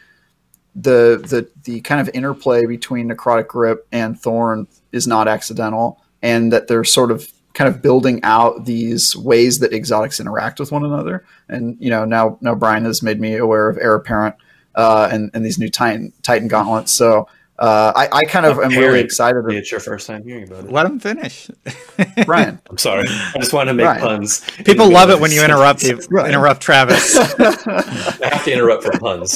the 0.75 1.23
the 1.27 1.49
the 1.65 1.81
kind 1.83 2.01
of 2.01 2.11
interplay 2.15 2.67
between 2.67 3.09
Necrotic 3.09 3.47
Grip 3.49 3.87
and 3.93 4.19
Thorn 4.21 4.67
is 4.93 5.07
not 5.07 5.29
accidental, 5.29 6.03
and 6.23 6.53
that 6.53 6.69
they're 6.69 6.85
sort 6.85 7.11
of 7.11 7.31
kind 7.55 7.69
of 7.69 7.81
building 7.83 8.21
out 8.23 8.65
these 8.65 9.15
ways 9.17 9.59
that 9.61 9.73
exotics 9.75 10.19
interact 10.21 10.59
with 10.61 10.73
one 10.73 10.85
another. 10.85 11.25
And 11.49 11.77
you 11.81 11.89
know 11.91 12.05
now 12.05 12.37
now 12.43 12.55
Brian 12.55 12.85
has 12.85 13.03
made 13.03 13.19
me 13.21 13.37
aware 13.37 13.69
of 13.71 13.79
Heir 13.79 13.95
Apparent 13.95 14.35
uh, 14.75 15.09
and 15.13 15.31
and 15.35 15.45
these 15.45 15.59
new 15.59 15.69
Titan 15.71 16.13
Titan 16.23 16.49
gauntlets. 16.49 16.93
So. 16.93 17.29
Uh, 17.59 17.93
I, 17.95 18.09
I 18.19 18.23
kind 18.25 18.45
of 18.45 18.59
am 18.59 18.71
really 18.71 18.99
excited. 18.99 19.45
It's 19.51 19.71
your 19.71 19.79
first 19.79 20.09
time 20.09 20.25
hearing 20.25 20.49
about 20.49 20.65
it. 20.65 20.73
Let 20.73 20.85
him 20.85 20.99
finish. 20.99 21.49
Brian, 22.27 22.59
I'm 22.69 22.79
sorry. 22.79 23.05
I 23.07 23.35
just 23.39 23.53
wanted 23.53 23.73
to 23.73 23.75
make 23.75 23.87
Right. 23.87 24.01
puns. 24.01 24.41
People 24.65 24.91
love 24.91 25.11
it 25.11 25.21
when 25.21 25.31
you 25.31 25.45
interrupt 25.45 25.81
sentence. 25.81 26.09
you, 26.11 26.19
interrupt 26.25 26.61
Travis. 26.61 27.17
I 27.39 28.31
have 28.33 28.45
to 28.47 28.53
interrupt 28.53 28.83
for 28.83 28.99
puns. 28.99 29.35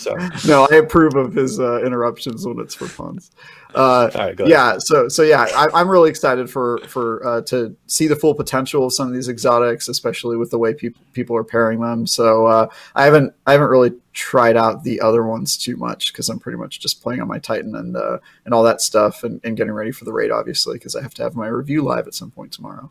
sorry. 0.00 0.28
no, 0.46 0.66
I 0.70 0.76
approve 0.76 1.14
of 1.16 1.34
his 1.34 1.60
uh, 1.60 1.82
interruptions 1.84 2.46
when 2.46 2.58
it's 2.60 2.74
for 2.74 2.88
puns. 2.88 3.30
Uh, 3.76 4.10
All 4.14 4.20
right, 4.26 4.34
go 4.34 4.44
ahead. 4.44 4.50
yeah, 4.50 4.78
so 4.78 5.06
so 5.06 5.22
yeah, 5.22 5.46
I, 5.54 5.68
I'm 5.74 5.88
really 5.88 6.08
excited 6.08 6.48
for 6.48 6.78
for 6.86 7.24
uh, 7.26 7.42
to 7.42 7.76
see 7.86 8.06
the 8.06 8.16
full 8.16 8.34
potential 8.34 8.86
of 8.86 8.94
some 8.94 9.06
of 9.06 9.12
these 9.12 9.28
exotics, 9.28 9.86
especially 9.88 10.38
with 10.38 10.50
the 10.50 10.56
way 10.56 10.72
people 10.72 11.02
people 11.12 11.36
are 11.36 11.44
pairing 11.44 11.80
them. 11.80 12.06
So 12.06 12.46
uh, 12.46 12.68
I 12.94 13.04
haven't 13.04 13.34
I 13.46 13.52
haven't 13.52 13.68
really 13.68 13.92
tried 14.14 14.56
out 14.56 14.82
the 14.82 14.98
other 15.02 15.26
ones 15.26 15.58
too 15.58 15.76
much 15.76 16.10
because 16.10 16.30
I'm 16.30 16.38
pretty 16.38 16.56
much 16.56 16.80
just 16.80 17.02
playing 17.02 17.20
on 17.20 17.28
my 17.28 17.38
Titan 17.38 17.76
and 17.76 17.94
uh, 17.96 18.16
and 18.46 18.54
all 18.54 18.62
that 18.62 18.80
stuff 18.80 19.24
and, 19.24 19.42
and 19.44 19.58
getting 19.58 19.74
ready 19.74 19.92
for 19.92 20.06
the 20.06 20.12
raid, 20.12 20.30
obviously, 20.30 20.76
because 20.76 20.96
I 20.96 21.02
have 21.02 21.12
to 21.14 21.22
have 21.22 21.36
my 21.36 21.48
review 21.48 21.82
live 21.82 22.06
at 22.06 22.14
some 22.14 22.30
point 22.30 22.52
tomorrow. 22.52 22.90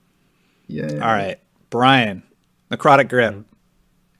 Yeah. 0.67 0.93
All 0.93 1.13
right, 1.13 1.39
Brian, 1.71 2.21
necrotic 2.69 3.09
grip. 3.09 3.43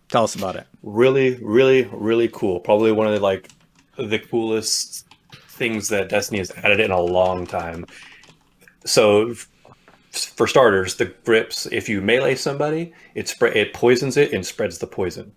Tell 0.10 0.24
us 0.24 0.34
about 0.34 0.56
it. 0.56 0.66
really 0.82 1.36
really 1.44 1.84
really 1.92 2.28
cool 2.28 2.60
probably 2.60 2.92
one 2.92 3.06
of 3.06 3.14
the 3.14 3.20
like 3.20 3.50
the 3.98 4.20
coolest 4.20 5.05
things 5.56 5.88
that 5.90 6.10
destiny 6.10 6.40
has 6.40 6.52
added 6.64 6.80
in 6.80 6.92
a 6.92 7.00
long 7.00 7.48
time. 7.48 7.86
So 8.86 9.34
for 10.12 10.48
starters 10.48 10.96
the 10.96 11.06
grips 11.26 11.66
if 11.68 11.90
you 11.90 12.02
melee 12.02 12.36
somebody 12.36 12.94
it 13.16 13.28
spread 13.28 13.56
it 13.56 13.74
poisons 13.74 14.16
it 14.16 14.32
and 14.32 14.46
spreads 14.46 14.78
the 14.78 14.88
poison. 14.88 15.32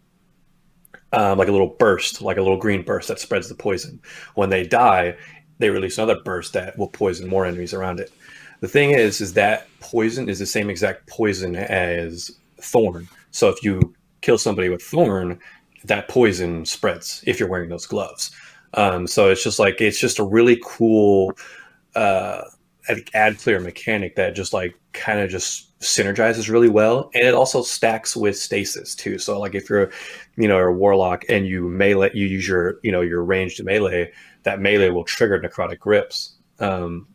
Um, 1.13 1.39
like 1.39 1.49
a 1.49 1.53
little 1.53 1.75
burst 1.79 2.21
like 2.23 2.37
a 2.37 2.43
little 2.43 2.59
green 2.59 2.83
burst 2.83 3.09
that 3.09 3.19
spreads 3.19 3.49
the 3.49 3.55
poison. 3.55 4.01
When 4.35 4.51
they 4.51 4.65
die 4.65 5.17
they 5.59 5.71
release 5.71 5.99
another 5.99 6.21
burst 6.23 6.53
that 6.53 6.79
will 6.79 6.89
poison 6.89 7.29
more 7.29 7.45
enemies 7.45 7.75
around 7.75 7.99
it. 7.99 8.13
The 8.61 8.69
thing 8.69 8.91
is 8.91 9.21
is 9.21 9.33
that 9.35 9.67
poison 9.81 10.29
is 10.29 10.39
the 10.39 10.47
same 10.47 10.71
exact 10.71 11.09
poison 11.09 11.57
as 11.57 12.31
thorn. 12.61 13.09
So 13.31 13.49
if 13.49 13.65
you 13.65 13.95
kill 14.21 14.39
somebody 14.39 14.69
with 14.69 14.83
thorn 14.83 15.41
that 15.85 16.09
poison 16.09 16.67
spreads 16.67 17.23
if 17.27 17.41
you're 17.41 17.49
wearing 17.49 17.71
those 17.71 17.87
gloves 17.87 18.31
um, 18.75 19.07
so 19.07 19.31
it's 19.31 19.43
just 19.43 19.59
like 19.59 19.81
it's 19.81 19.99
just 19.99 20.19
a 20.19 20.25
really 20.25 20.61
cool 20.65 21.33
uh, 21.95 22.43
ad- 23.15 23.39
clear 23.39 23.61
mechanic 23.61 24.17
that 24.17 24.35
just 24.35 24.53
like 24.53 24.75
kind 24.93 25.21
of 25.21 25.31
just 25.31 25.79
synergizes 25.81 26.51
really 26.51 26.69
well. 26.69 27.11
And 27.15 27.27
it 27.27 27.35
also 27.35 27.63
stacks 27.63 28.17
with 28.17 28.37
stasis 28.37 28.95
too. 28.95 29.19
So 29.19 29.39
like 29.39 29.55
if 29.55 29.71
you're 29.71 29.91
you 30.37 30.49
know 30.49 30.59
a 30.59 30.73
warlock 30.73 31.25
and 31.29 31.47
you 31.47 31.69
melee 31.69 32.11
you 32.15 32.27
use 32.27 32.47
your 32.47 32.79
you 32.83 32.93
know 32.93 33.01
your 33.01 33.25
ranged 33.25 33.63
melee 33.65 34.13
that 34.43 34.61
melee 34.61 34.91
will 34.91 35.05
trigger 35.05 35.41
necrotic 35.41 35.79
grips. 35.79 36.35
Um, 36.59 37.07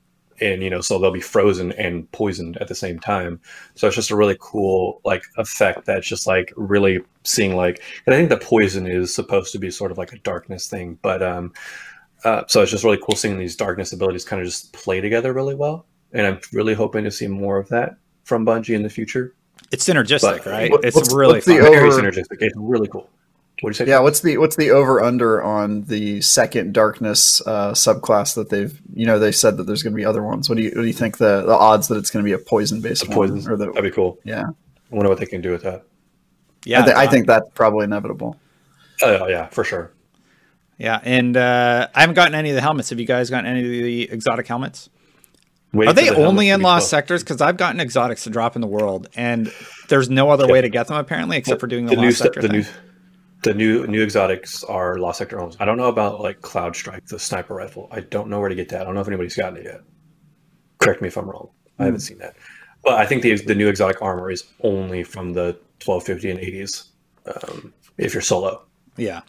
and 0.43 0.61
you 0.61 0.69
know 0.69 0.81
so 0.81 0.99
they'll 0.99 1.11
be 1.11 1.21
frozen 1.21 1.71
and 1.73 2.11
poisoned 2.11 2.57
at 2.57 2.67
the 2.67 2.75
same 2.75 2.99
time 2.99 3.39
so 3.75 3.87
it's 3.87 3.95
just 3.95 4.11
a 4.11 4.15
really 4.15 4.37
cool 4.39 4.99
like 5.05 5.23
effect 5.37 5.85
that's 5.85 6.07
just 6.07 6.27
like 6.27 6.51
really 6.57 6.99
seeing 7.23 7.55
like 7.55 7.81
and 8.05 8.13
i 8.13 8.17
think 8.17 8.29
the 8.29 8.37
poison 8.37 8.85
is 8.85 9.13
supposed 9.13 9.51
to 9.51 9.57
be 9.59 9.71
sort 9.71 9.91
of 9.91 9.97
like 9.97 10.11
a 10.13 10.19
darkness 10.19 10.67
thing 10.67 10.97
but 11.01 11.23
um 11.23 11.51
uh, 12.25 12.43
so 12.47 12.61
it's 12.61 12.71
just 12.71 12.83
really 12.85 12.99
cool 13.03 13.15
seeing 13.15 13.37
these 13.37 13.55
darkness 13.55 13.91
abilities 13.91 14.23
kind 14.23 14.41
of 14.41 14.45
just 14.47 14.71
play 14.73 15.01
together 15.01 15.33
really 15.33 15.55
well 15.55 15.85
and 16.13 16.27
i'm 16.27 16.39
really 16.53 16.73
hoping 16.73 17.03
to 17.03 17.11
see 17.11 17.27
more 17.27 17.57
of 17.57 17.67
that 17.69 17.95
from 18.23 18.45
bungie 18.45 18.75
in 18.75 18.83
the 18.83 18.89
future 18.89 19.35
It's 19.71 19.87
synergistic, 19.87 20.43
But 20.43 20.45
right? 20.45 20.71
what- 20.71 20.85
it's 20.85 20.95
what's- 20.95 21.13
really 21.13 21.33
what's 21.35 21.45
the 21.45 21.57
fun. 21.59 21.71
very 21.71 21.89
synergistic 21.89 22.37
it's 22.41 22.55
really 22.57 22.87
cool 22.87 23.09
what 23.63 23.73
do 23.73 23.77
you 23.79 23.85
say 23.85 23.89
Yeah, 23.89 23.99
what's 23.99 24.19
the 24.19 24.37
what's 24.37 24.55
the 24.55 24.71
over 24.71 25.01
under 25.01 25.41
on 25.41 25.83
the 25.83 26.21
second 26.21 26.73
darkness 26.73 27.41
uh, 27.47 27.71
subclass 27.71 28.35
that 28.35 28.49
they've 28.49 28.79
you 28.93 29.05
know 29.05 29.17
they 29.19 29.31
said 29.31 29.57
that 29.57 29.63
there's 29.63 29.81
going 29.83 29.93
to 29.93 29.97
be 29.97 30.05
other 30.05 30.21
ones. 30.21 30.49
What 30.49 30.57
do 30.57 30.63
you 30.63 30.69
what 30.75 30.81
do 30.81 30.87
you 30.87 30.93
think 30.93 31.17
the, 31.17 31.41
the 31.43 31.55
odds 31.55 31.87
that 31.87 31.97
it's 31.97 32.11
going 32.11 32.23
to 32.23 32.27
be 32.27 32.33
a 32.33 32.37
poison 32.37 32.81
based 32.81 33.09
poison 33.09 33.41
one 33.41 33.51
or 33.51 33.57
the 33.57 33.67
that'd 33.67 33.83
be 33.83 33.89
cool 33.91 34.19
yeah? 34.23 34.43
i 34.91 34.95
wonder 34.95 35.09
what 35.09 35.17
they 35.19 35.25
can 35.25 35.41
do 35.41 35.51
with 35.51 35.63
that 35.63 35.83
yeah, 36.65 36.81
I, 36.81 36.85
thi- 36.85 36.93
I 36.95 37.07
think 37.07 37.27
that's 37.27 37.49
probably 37.55 37.83
inevitable. 37.85 38.37
oh 39.01 39.27
yeah 39.27 39.47
for 39.47 39.63
sure 39.63 39.91
Yeah, 40.77 40.99
and 41.03 41.35
uh, 41.37 41.87
I 41.95 42.01
haven't 42.01 42.15
gotten 42.15 42.35
any 42.35 42.49
of 42.49 42.55
the 42.55 42.61
helmets. 42.61 42.89
Have 42.89 42.99
you 42.99 43.05
guys 43.05 43.29
gotten 43.29 43.45
any 43.49 43.59
of 43.61 43.65
the 43.69 44.03
exotic 44.11 44.47
helmets? 44.47 44.89
Waiting 45.71 45.89
Are 45.89 45.93
they 45.93 46.09
the 46.09 46.15
only 46.25 46.49
in 46.49 46.61
lost 46.61 46.83
close. 46.83 46.89
sectors? 46.89 47.23
Because 47.23 47.41
I've 47.41 47.57
gotten 47.57 47.79
exotics 47.79 48.23
to 48.25 48.29
drop 48.29 48.55
in 48.55 48.61
the 48.61 48.67
world, 48.67 49.07
and 49.15 49.51
there's 49.89 50.09
no 50.09 50.29
other 50.29 50.47
way 50.47 50.61
to 50.61 50.69
get 50.69 50.87
them 50.87 50.97
apparently 50.97 51.37
except 51.37 51.59
for 51.61 51.67
doing 51.67 51.85
the, 51.85 51.95
the 51.95 52.01
new 52.01 52.07
lost 52.07 52.19
st- 52.19 52.33
sector 52.33 52.41
the 52.41 52.47
thing. 52.47 52.57
new 52.61 52.65
the 53.43 53.53
new 53.53 53.85
new 53.87 54.01
exotics 54.03 54.63
are 54.63 54.97
lost 54.97 55.19
sector 55.19 55.37
homes. 55.37 55.55
I 55.59 55.65
don't 55.65 55.77
know 55.77 55.87
about 55.87 56.21
like 56.21 56.41
Cloud 56.41 56.75
Strike, 56.75 57.05
the 57.07 57.19
sniper 57.19 57.55
rifle. 57.55 57.87
I 57.91 58.01
don't 58.01 58.29
know 58.29 58.39
where 58.39 58.49
to 58.49 58.55
get 58.55 58.69
that. 58.69 58.81
I 58.81 58.83
don't 58.85 58.95
know 58.95 59.01
if 59.01 59.07
anybody's 59.07 59.35
gotten 59.35 59.57
it 59.57 59.65
yet. 59.65 59.81
Correct 60.79 61.01
me 61.01 61.07
if 61.09 61.17
I'm 61.17 61.29
wrong. 61.29 61.49
I 61.79 61.85
haven't 61.85 62.01
seen 62.01 62.17
that. 62.19 62.35
But 62.83 62.93
I 62.95 63.05
think 63.05 63.21
the 63.21 63.35
the 63.37 63.55
new 63.55 63.67
exotic 63.67 64.01
armor 64.01 64.29
is 64.31 64.43
only 64.61 65.03
from 65.03 65.33
the 65.33 65.57
1250 65.85 66.31
and 66.31 66.39
80s. 66.39 66.87
Um, 67.25 67.73
if 67.97 68.13
you're 68.13 68.21
solo, 68.21 68.65
Yeah. 68.97 69.21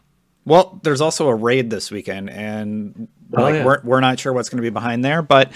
Well, 0.46 0.78
there's 0.82 1.00
also 1.00 1.28
a 1.28 1.34
raid 1.34 1.70
this 1.70 1.90
weekend, 1.90 2.28
and 2.30 3.08
Oh, 3.36 3.42
like 3.42 3.54
yeah. 3.54 3.64
we're, 3.64 3.80
we're 3.82 4.00
not 4.00 4.20
sure 4.20 4.32
what's 4.32 4.48
going 4.48 4.58
to 4.58 4.62
be 4.62 4.70
behind 4.70 5.04
there. 5.04 5.20
But 5.22 5.50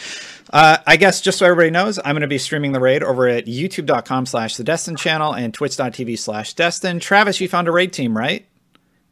uh, 0.53 0.79
I 0.87 0.96
guess 0.96 1.20
just 1.20 1.38
so 1.38 1.46
everybody 1.46 1.70
knows, 1.70 1.98
I'm 1.98 2.14
going 2.14 2.22
to 2.22 2.27
be 2.27 2.38
streaming 2.38 2.72
the 2.72 2.81
raid 2.81 3.03
over 3.05 3.29
at 3.29 3.46
youtube.com 3.46 4.27
slash 4.27 4.57
the 4.57 4.64
Destin 4.64 4.96
channel 4.96 5.33
and 5.33 5.55
twitch.tv 5.55 6.18
slash 6.18 6.55
Destin. 6.55 6.98
Travis, 6.98 7.40
you 7.40 7.46
found 7.46 7.68
a 7.68 7.70
raid 7.70 7.92
team, 7.92 8.16
right? 8.16 8.44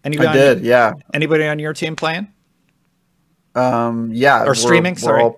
Anybody 0.03 0.29
I 0.29 0.31
on, 0.33 0.37
did, 0.37 0.65
yeah. 0.65 0.95
Anybody 1.15 1.47
on 1.47 1.59
your 1.61 1.75
team 1.75 1.95
playing? 1.95 2.29
Um, 3.55 4.11
yeah. 4.13 4.45
Or 4.45 4.55
streaming, 4.55 4.97
sorry. 4.97 5.31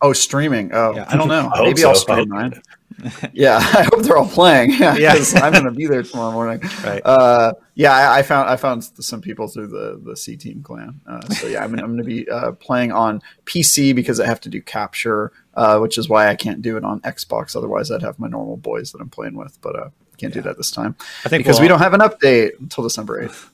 oh, 0.00 0.12
streaming. 0.12 0.70
Oh, 0.72 0.94
Yeah. 0.94 1.06
I 1.08 1.16
don't 1.16 1.28
know. 1.28 1.50
I 1.54 1.62
Maybe 1.62 1.80
so. 1.80 1.88
I'll 1.90 1.94
stream 1.94 2.28
mine. 2.28 2.62
yeah, 3.32 3.56
I 3.58 3.82
hope 3.92 4.02
they're 4.02 4.16
all 4.16 4.28
playing. 4.28 4.72
Yeah, 4.78 4.96
Yeah. 4.96 5.16
'cause 5.16 5.34
I'm 5.34 5.52
going 5.52 5.64
to 5.64 5.70
be 5.70 5.86
there 5.86 6.02
tomorrow 6.02 6.32
morning. 6.32 6.60
Right. 6.84 7.02
Uh, 7.04 7.52
yeah, 7.74 7.92
I, 7.92 8.18
I 8.18 8.22
found 8.22 8.48
I 8.50 8.56
found 8.56 8.82
some 8.84 9.20
people 9.20 9.46
through 9.48 9.68
the 9.68 10.00
the 10.04 10.16
C 10.16 10.36
Team 10.36 10.62
clan. 10.62 11.00
Uh, 11.06 11.20
so 11.28 11.46
yeah, 11.46 11.62
I'm, 11.62 11.72
I'm 11.74 11.86
going 11.96 11.98
to 11.98 12.04
be 12.04 12.28
uh, 12.28 12.52
playing 12.52 12.92
on 12.92 13.22
PC 13.44 13.94
because 13.94 14.18
I 14.20 14.26
have 14.26 14.40
to 14.42 14.48
do 14.48 14.60
capture, 14.60 15.32
uh, 15.54 15.78
which 15.78 15.96
is 15.98 16.08
why 16.08 16.28
I 16.28 16.34
can't 16.34 16.60
do 16.62 16.76
it 16.76 16.84
on 16.84 17.00
Xbox. 17.02 17.54
Otherwise, 17.54 17.90
I'd 17.90 18.02
have 18.02 18.18
my 18.18 18.28
normal 18.28 18.56
boys 18.56 18.90
that 18.92 19.00
I'm 19.00 19.10
playing 19.10 19.34
with, 19.36 19.60
but 19.60 19.76
uh, 19.76 19.88
can't 20.16 20.34
do 20.34 20.42
that 20.42 20.56
this 20.56 20.72
time 20.72 20.96
I 21.24 21.28
think 21.28 21.44
because 21.44 21.56
we'll 21.58 21.62
we 21.64 21.68
don't 21.68 21.78
have 21.78 21.94
an 21.94 22.00
update 22.00 22.58
until 22.58 22.82
December 22.82 23.22
eighth. 23.22 23.50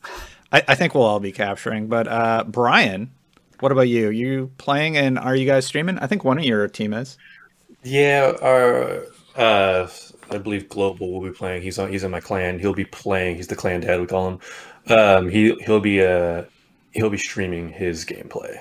I, 0.51 0.63
I 0.69 0.75
think 0.75 0.95
we'll 0.95 1.05
all 1.05 1.21
be 1.21 1.33
capturing. 1.33 1.89
But 1.89 2.09
uh, 2.09 2.45
Brian, 2.47 3.11
what 3.61 3.73
about 3.73 3.89
you? 3.89 4.09
You 4.11 4.51
playing 4.57 4.97
and 4.97 5.19
are 5.19 5.37
you 5.37 5.45
guys 5.47 5.67
streaming? 5.67 5.99
I 5.99 6.07
think 6.07 6.25
one 6.25 6.39
of 6.39 6.45
your 6.45 6.67
team 6.69 6.95
is. 6.95 7.19
Yeah, 7.83 8.33
our 8.41 9.03
uh, 9.37 9.89
I 10.31 10.39
believe 10.39 10.69
Global 10.69 11.13
will 11.13 11.21
be 11.29 11.35
playing. 11.35 11.63
He's 11.63 11.79
on. 11.79 11.91
He's 11.91 12.05
in 12.05 12.11
my 12.11 12.21
clan. 12.21 12.59
He'll 12.59 12.75
be 12.75 12.85
playing. 12.85 13.37
He's 13.37 13.49
the 13.49 13.57
clan 13.57 13.81
dad. 13.81 14.01
We 14.01 14.07
call 14.07 14.29
him. 14.29 14.39
Um, 14.87 15.29
he 15.29 15.55
he'll 15.65 15.81
be 15.81 16.03
uh 16.03 16.45
he'll 16.93 17.11
be 17.11 17.19
streaming 17.19 17.69
his 17.71 18.05
gameplay. 18.05 18.61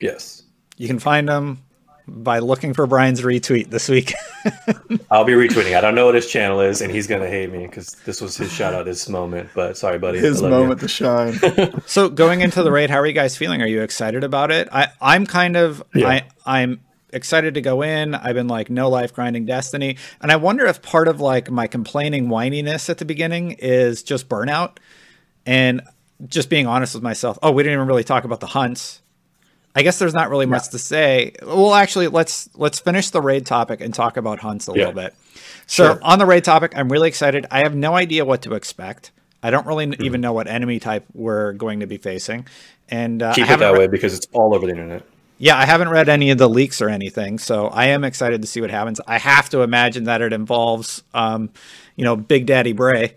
Yes, 0.00 0.44
You 0.76 0.86
can 0.86 0.98
find 1.00 1.28
him 1.28 1.58
by 2.06 2.38
looking 2.38 2.72
for 2.72 2.86
Brian's 2.86 3.20
retweet 3.20 3.68
this 3.70 3.88
week. 3.88 4.14
I'll 5.10 5.24
be 5.24 5.32
retweeting. 5.32 5.76
I 5.76 5.80
don't 5.80 5.94
know 5.96 6.06
what 6.06 6.14
his 6.14 6.26
channel 6.30 6.60
is, 6.60 6.80
and 6.80 6.90
he's 6.92 7.06
gonna 7.06 7.26
hate 7.28 7.50
me 7.50 7.66
because 7.66 7.90
this 8.06 8.20
was 8.20 8.36
his 8.36 8.52
shout 8.52 8.74
out 8.74 8.86
his 8.86 9.08
moment. 9.08 9.50
But 9.54 9.76
sorry, 9.76 9.98
buddy. 9.98 10.18
His 10.20 10.40
I 10.42 10.48
love 10.48 10.52
you. 10.52 10.58
moment 10.60 10.80
to 10.80 10.88
shine. 10.88 11.82
so 11.86 12.08
going 12.08 12.40
into 12.42 12.62
the 12.62 12.70
raid, 12.70 12.90
how 12.90 12.98
are 12.98 13.06
you 13.06 13.12
guys 13.12 13.36
feeling? 13.36 13.60
Are 13.60 13.66
you 13.66 13.82
excited 13.82 14.22
about 14.24 14.50
it? 14.52 14.68
I 14.70 14.88
I'm 15.00 15.26
kind 15.26 15.56
of 15.56 15.82
Yeah. 15.94 16.08
I 16.08 16.22
I'm 16.46 16.80
excited 17.12 17.54
to 17.54 17.60
go 17.60 17.82
in. 17.82 18.14
I've 18.14 18.34
been 18.34 18.48
like 18.48 18.70
no 18.70 18.88
life 18.88 19.12
grinding 19.12 19.46
Destiny, 19.46 19.96
and 20.20 20.30
I 20.32 20.36
wonder 20.36 20.66
if 20.66 20.82
part 20.82 21.08
of 21.08 21.20
like 21.20 21.50
my 21.50 21.66
complaining 21.66 22.28
whininess 22.28 22.88
at 22.90 22.98
the 22.98 23.04
beginning 23.04 23.52
is 23.58 24.02
just 24.02 24.28
burnout 24.28 24.78
and 25.46 25.82
just 26.26 26.50
being 26.50 26.66
honest 26.66 26.94
with 26.94 27.02
myself. 27.02 27.38
Oh, 27.42 27.52
we 27.52 27.62
didn't 27.62 27.74
even 27.78 27.86
really 27.86 28.04
talk 28.04 28.24
about 28.24 28.40
the 28.40 28.46
hunts. 28.46 29.00
I 29.74 29.82
guess 29.82 29.98
there's 29.98 30.14
not 30.14 30.30
really 30.30 30.46
much 30.46 30.70
to 30.70 30.78
say. 30.78 31.32
Well, 31.42 31.74
actually, 31.74 32.08
let's 32.08 32.48
let's 32.56 32.80
finish 32.80 33.10
the 33.10 33.20
raid 33.20 33.46
topic 33.46 33.80
and 33.80 33.94
talk 33.94 34.16
about 34.16 34.40
hunts 34.40 34.66
a 34.68 34.72
Yeah. 34.72 34.78
little 34.88 34.92
bit. 34.94 35.14
So 35.66 35.84
Sure. 35.84 35.98
on 36.02 36.18
the 36.18 36.26
raid 36.26 36.42
topic, 36.44 36.72
I'm 36.74 36.88
really 36.90 37.08
excited. 37.08 37.46
I 37.50 37.60
have 37.60 37.76
no 37.76 37.94
idea 37.94 38.24
what 38.24 38.42
to 38.42 38.54
expect. 38.54 39.12
I 39.42 39.50
don't 39.50 39.66
really 39.66 39.86
Mm-hmm. 39.86 40.02
even 40.04 40.20
know 40.20 40.32
what 40.32 40.48
enemy 40.48 40.80
type 40.80 41.04
we're 41.14 41.52
going 41.52 41.80
to 41.80 41.86
be 41.86 41.96
facing, 41.98 42.46
and 42.88 43.22
uh, 43.22 43.34
Keep 43.34 43.50
it 43.50 43.58
that 43.60 43.72
re- 43.72 43.78
way 43.80 43.86
because 43.86 44.14
it's 44.14 44.26
all 44.32 44.52
over 44.54 44.66
the 44.66 44.72
internet. 44.72 45.02
Yeah, 45.38 45.56
I 45.56 45.64
haven't 45.66 45.88
read 45.88 46.08
any 46.08 46.30
of 46.30 46.38
the 46.38 46.48
leaks 46.48 46.82
or 46.82 46.88
anything, 46.88 47.38
so 47.38 47.68
I 47.68 47.86
am 47.86 48.02
excited 48.02 48.42
to 48.42 48.48
see 48.48 48.60
what 48.60 48.70
happens. 48.70 49.00
I 49.06 49.18
have 49.18 49.48
to 49.50 49.62
imagine 49.62 50.04
that 50.04 50.20
it 50.20 50.32
involves, 50.32 51.02
um, 51.14 51.50
you 51.94 52.04
know, 52.04 52.16
Big 52.16 52.46
Daddy 52.46 52.72
Bray 52.72 53.14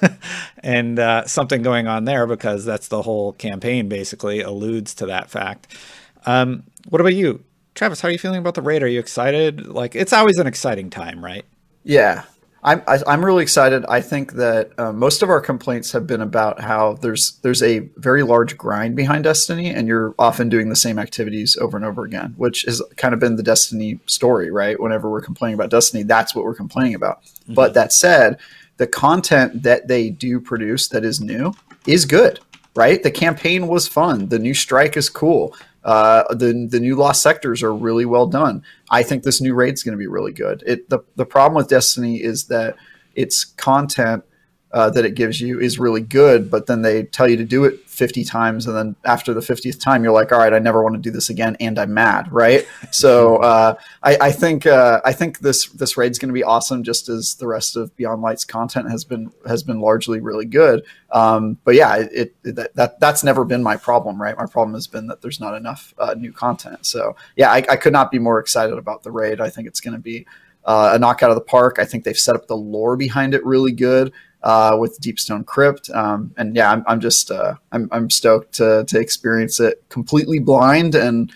and 0.58 0.98
uh, 0.98 1.26
something 1.26 1.62
going 1.62 1.86
on 1.86 2.04
there 2.06 2.26
because 2.26 2.64
that's 2.64 2.88
the 2.88 3.02
whole 3.02 3.34
campaign 3.34 3.88
basically 3.88 4.40
alludes 4.40 4.94
to 4.94 5.06
that 5.06 5.30
fact. 5.30 5.76
Um, 6.24 6.64
what 6.88 7.00
about 7.00 7.14
you, 7.14 7.44
Travis? 7.74 8.00
How 8.00 8.08
are 8.08 8.12
you 8.12 8.18
feeling 8.18 8.38
about 8.38 8.54
the 8.54 8.62
raid? 8.62 8.82
Are 8.82 8.88
you 8.88 9.00
excited? 9.00 9.66
Like, 9.66 9.94
it's 9.94 10.12
always 10.12 10.38
an 10.38 10.46
exciting 10.46 10.88
time, 10.88 11.22
right? 11.22 11.44
Yeah, 11.84 12.24
I'm 12.64 12.82
I, 12.86 12.98
I'm 13.06 13.24
really 13.24 13.42
excited. 13.42 13.84
I 13.88 14.00
think 14.00 14.34
that 14.34 14.70
uh, 14.78 14.92
most 14.92 15.22
of 15.22 15.30
our 15.30 15.40
complaints 15.40 15.90
have 15.92 16.06
been 16.06 16.20
about 16.20 16.60
how 16.60 16.94
there's 16.94 17.38
there's 17.42 17.62
a 17.62 17.80
very 17.96 18.22
large 18.22 18.56
grind 18.56 18.94
behind 18.94 19.24
Destiny, 19.24 19.70
and 19.70 19.88
you're 19.88 20.14
often 20.18 20.48
doing 20.48 20.68
the 20.68 20.76
same 20.76 20.98
activities 20.98 21.56
over 21.60 21.76
and 21.76 21.84
over 21.84 22.04
again, 22.04 22.34
which 22.36 22.62
has 22.62 22.80
kind 22.96 23.14
of 23.14 23.20
been 23.20 23.36
the 23.36 23.42
Destiny 23.42 23.98
story, 24.06 24.50
right? 24.50 24.80
Whenever 24.80 25.10
we're 25.10 25.22
complaining 25.22 25.54
about 25.54 25.70
Destiny, 25.70 26.04
that's 26.04 26.34
what 26.34 26.44
we're 26.44 26.54
complaining 26.54 26.94
about. 26.94 27.22
But 27.48 27.74
that 27.74 27.92
said, 27.92 28.38
the 28.76 28.86
content 28.86 29.64
that 29.64 29.88
they 29.88 30.10
do 30.10 30.40
produce 30.40 30.88
that 30.88 31.04
is 31.04 31.20
new 31.20 31.54
is 31.86 32.04
good, 32.04 32.38
right? 32.76 33.02
The 33.02 33.10
campaign 33.10 33.66
was 33.66 33.88
fun. 33.88 34.28
The 34.28 34.38
new 34.38 34.54
strike 34.54 34.96
is 34.96 35.08
cool. 35.08 35.56
Uh, 35.84 36.32
the 36.34 36.66
the 36.70 36.80
new 36.80 36.94
lost 36.94 37.22
sectors 37.22 37.62
are 37.62 37.74
really 37.74 38.04
well 38.04 38.26
done. 38.26 38.62
I 38.90 39.02
think 39.02 39.22
this 39.22 39.40
new 39.40 39.54
raid's 39.54 39.82
going 39.82 39.92
to 39.92 39.98
be 39.98 40.06
really 40.06 40.32
good. 40.32 40.62
It 40.66 40.88
the 40.90 41.00
the 41.16 41.26
problem 41.26 41.56
with 41.56 41.68
Destiny 41.68 42.22
is 42.22 42.44
that 42.44 42.76
its 43.14 43.44
content 43.44 44.24
uh, 44.72 44.88
that 44.88 45.04
it 45.04 45.14
gives 45.14 45.40
you 45.40 45.60
is 45.60 45.78
really 45.78 46.00
good, 46.00 46.50
but 46.50 46.66
then 46.66 46.80
they 46.80 47.02
tell 47.04 47.28
you 47.28 47.36
to 47.36 47.44
do 47.44 47.64
it 47.64 47.80
50 47.86 48.24
times, 48.24 48.66
and 48.66 48.74
then 48.74 48.96
after 49.04 49.34
the 49.34 49.40
50th 49.40 49.78
time, 49.78 50.02
you're 50.02 50.14
like, 50.14 50.32
all 50.32 50.38
right, 50.38 50.54
I 50.54 50.58
never 50.58 50.82
want 50.82 50.94
to 50.94 51.00
do 51.00 51.10
this 51.10 51.28
again, 51.28 51.58
and 51.60 51.78
I'm 51.78 51.92
mad, 51.92 52.32
right? 52.32 52.66
so 52.90 53.36
uh, 53.36 53.74
I, 54.02 54.16
I 54.18 54.32
think 54.32 54.66
uh, 54.66 55.02
I 55.04 55.12
think 55.12 55.40
this 55.40 55.68
this 55.68 55.98
raid's 55.98 56.18
going 56.18 56.30
to 56.30 56.34
be 56.34 56.42
awesome, 56.42 56.82
just 56.84 57.10
as 57.10 57.34
the 57.34 57.46
rest 57.46 57.76
of 57.76 57.94
Beyond 57.96 58.22
Light's 58.22 58.46
content 58.46 58.90
has 58.90 59.04
been 59.04 59.30
has 59.46 59.62
been 59.62 59.80
largely 59.80 60.20
really 60.20 60.46
good. 60.46 60.84
Um, 61.10 61.58
but 61.64 61.74
yeah, 61.74 61.96
it, 61.96 62.34
it 62.42 62.54
that, 62.54 62.74
that 62.74 62.98
that's 62.98 63.22
never 63.22 63.44
been 63.44 63.62
my 63.62 63.76
problem, 63.76 64.20
right? 64.20 64.36
My 64.38 64.46
problem 64.46 64.72
has 64.72 64.86
been 64.86 65.06
that 65.08 65.20
there's 65.20 65.38
not 65.38 65.54
enough 65.54 65.92
uh, 65.98 66.14
new 66.14 66.32
content. 66.32 66.86
So 66.86 67.14
yeah, 67.36 67.50
I, 67.50 67.56
I 67.68 67.76
could 67.76 67.92
not 67.92 68.10
be 68.10 68.18
more 68.18 68.38
excited 68.38 68.78
about 68.78 69.02
the 69.02 69.10
raid. 69.10 69.38
I 69.38 69.50
think 69.50 69.68
it's 69.68 69.80
going 69.80 69.94
to 69.94 70.00
be 70.00 70.26
uh, 70.64 70.92
a 70.94 70.98
knockout 70.98 71.30
of 71.30 71.34
the 71.34 71.42
park. 71.42 71.76
I 71.78 71.84
think 71.84 72.04
they've 72.04 72.18
set 72.18 72.36
up 72.36 72.46
the 72.46 72.56
lore 72.56 72.96
behind 72.96 73.34
it 73.34 73.44
really 73.44 73.72
good 73.72 74.12
uh, 74.42 74.76
with 74.78 74.98
Deepstone 75.00 75.46
Crypt, 75.46 75.90
um, 75.90 76.32
and 76.36 76.56
yeah, 76.56 76.70
I'm, 76.70 76.84
I'm 76.86 77.00
just 77.00 77.30
uh, 77.30 77.54
I'm, 77.72 77.88
I'm 77.92 78.10
stoked 78.10 78.54
to 78.54 78.84
to 78.86 78.98
experience 78.98 79.60
it 79.60 79.82
completely 79.88 80.38
blind 80.38 80.94
and 80.94 81.32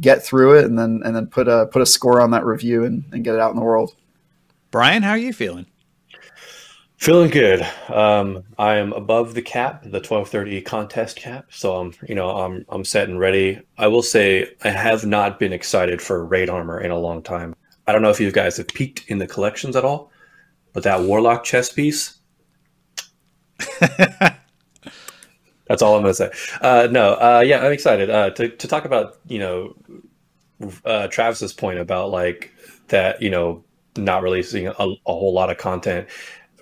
get 0.00 0.24
through 0.24 0.58
it, 0.58 0.64
and 0.64 0.78
then 0.78 1.02
and 1.04 1.14
then 1.14 1.26
put 1.26 1.48
a 1.48 1.66
put 1.66 1.82
a 1.82 1.86
score 1.86 2.20
on 2.20 2.30
that 2.32 2.44
review 2.44 2.84
and, 2.84 3.04
and 3.12 3.24
get 3.24 3.34
it 3.34 3.40
out 3.40 3.50
in 3.50 3.56
the 3.56 3.64
world. 3.64 3.94
Brian, 4.70 5.02
how 5.02 5.10
are 5.10 5.18
you 5.18 5.32
feeling? 5.32 5.66
Feeling 6.96 7.30
good. 7.30 7.60
Um, 7.88 8.42
I 8.58 8.76
am 8.76 8.94
above 8.94 9.34
the 9.34 9.42
cap, 9.42 9.82
the 9.82 10.00
1230 10.00 10.62
contest 10.62 11.16
cap. 11.16 11.46
So 11.50 11.76
I'm, 11.76 11.92
you 12.08 12.14
know, 12.14 12.30
I'm 12.30 12.64
I'm 12.70 12.84
set 12.86 13.08
and 13.08 13.20
ready. 13.20 13.60
I 13.76 13.88
will 13.88 14.02
say 14.02 14.48
I 14.64 14.70
have 14.70 15.04
not 15.04 15.38
been 15.38 15.52
excited 15.52 16.00
for 16.00 16.24
raid 16.24 16.48
armor 16.48 16.80
in 16.80 16.90
a 16.90 16.98
long 16.98 17.22
time. 17.22 17.54
I 17.86 17.92
don't 17.92 18.00
know 18.02 18.10
if 18.10 18.18
you 18.18 18.32
guys 18.32 18.56
have 18.56 18.68
peeked 18.68 19.04
in 19.08 19.18
the 19.18 19.26
collections 19.26 19.76
at 19.76 19.84
all, 19.84 20.10
but 20.72 20.82
that 20.84 21.02
warlock 21.02 21.44
chest 21.44 21.76
piece. 21.76 22.15
That's 25.68 25.82
all 25.82 25.96
I'm 25.96 26.02
gonna 26.02 26.14
say. 26.14 26.30
Uh, 26.60 26.88
no, 26.90 27.14
uh, 27.14 27.42
yeah, 27.44 27.60
I'm 27.64 27.72
excited 27.72 28.08
uh, 28.10 28.30
to 28.30 28.48
to 28.48 28.68
talk 28.68 28.84
about 28.84 29.18
you 29.26 29.38
know 29.38 29.74
uh, 30.84 31.08
Travis's 31.08 31.52
point 31.52 31.78
about 31.78 32.10
like 32.10 32.52
that 32.88 33.20
you 33.22 33.30
know 33.30 33.64
not 33.96 34.22
releasing 34.22 34.66
a, 34.68 34.72
a 34.72 34.96
whole 35.06 35.32
lot 35.32 35.50
of 35.50 35.58
content 35.58 36.08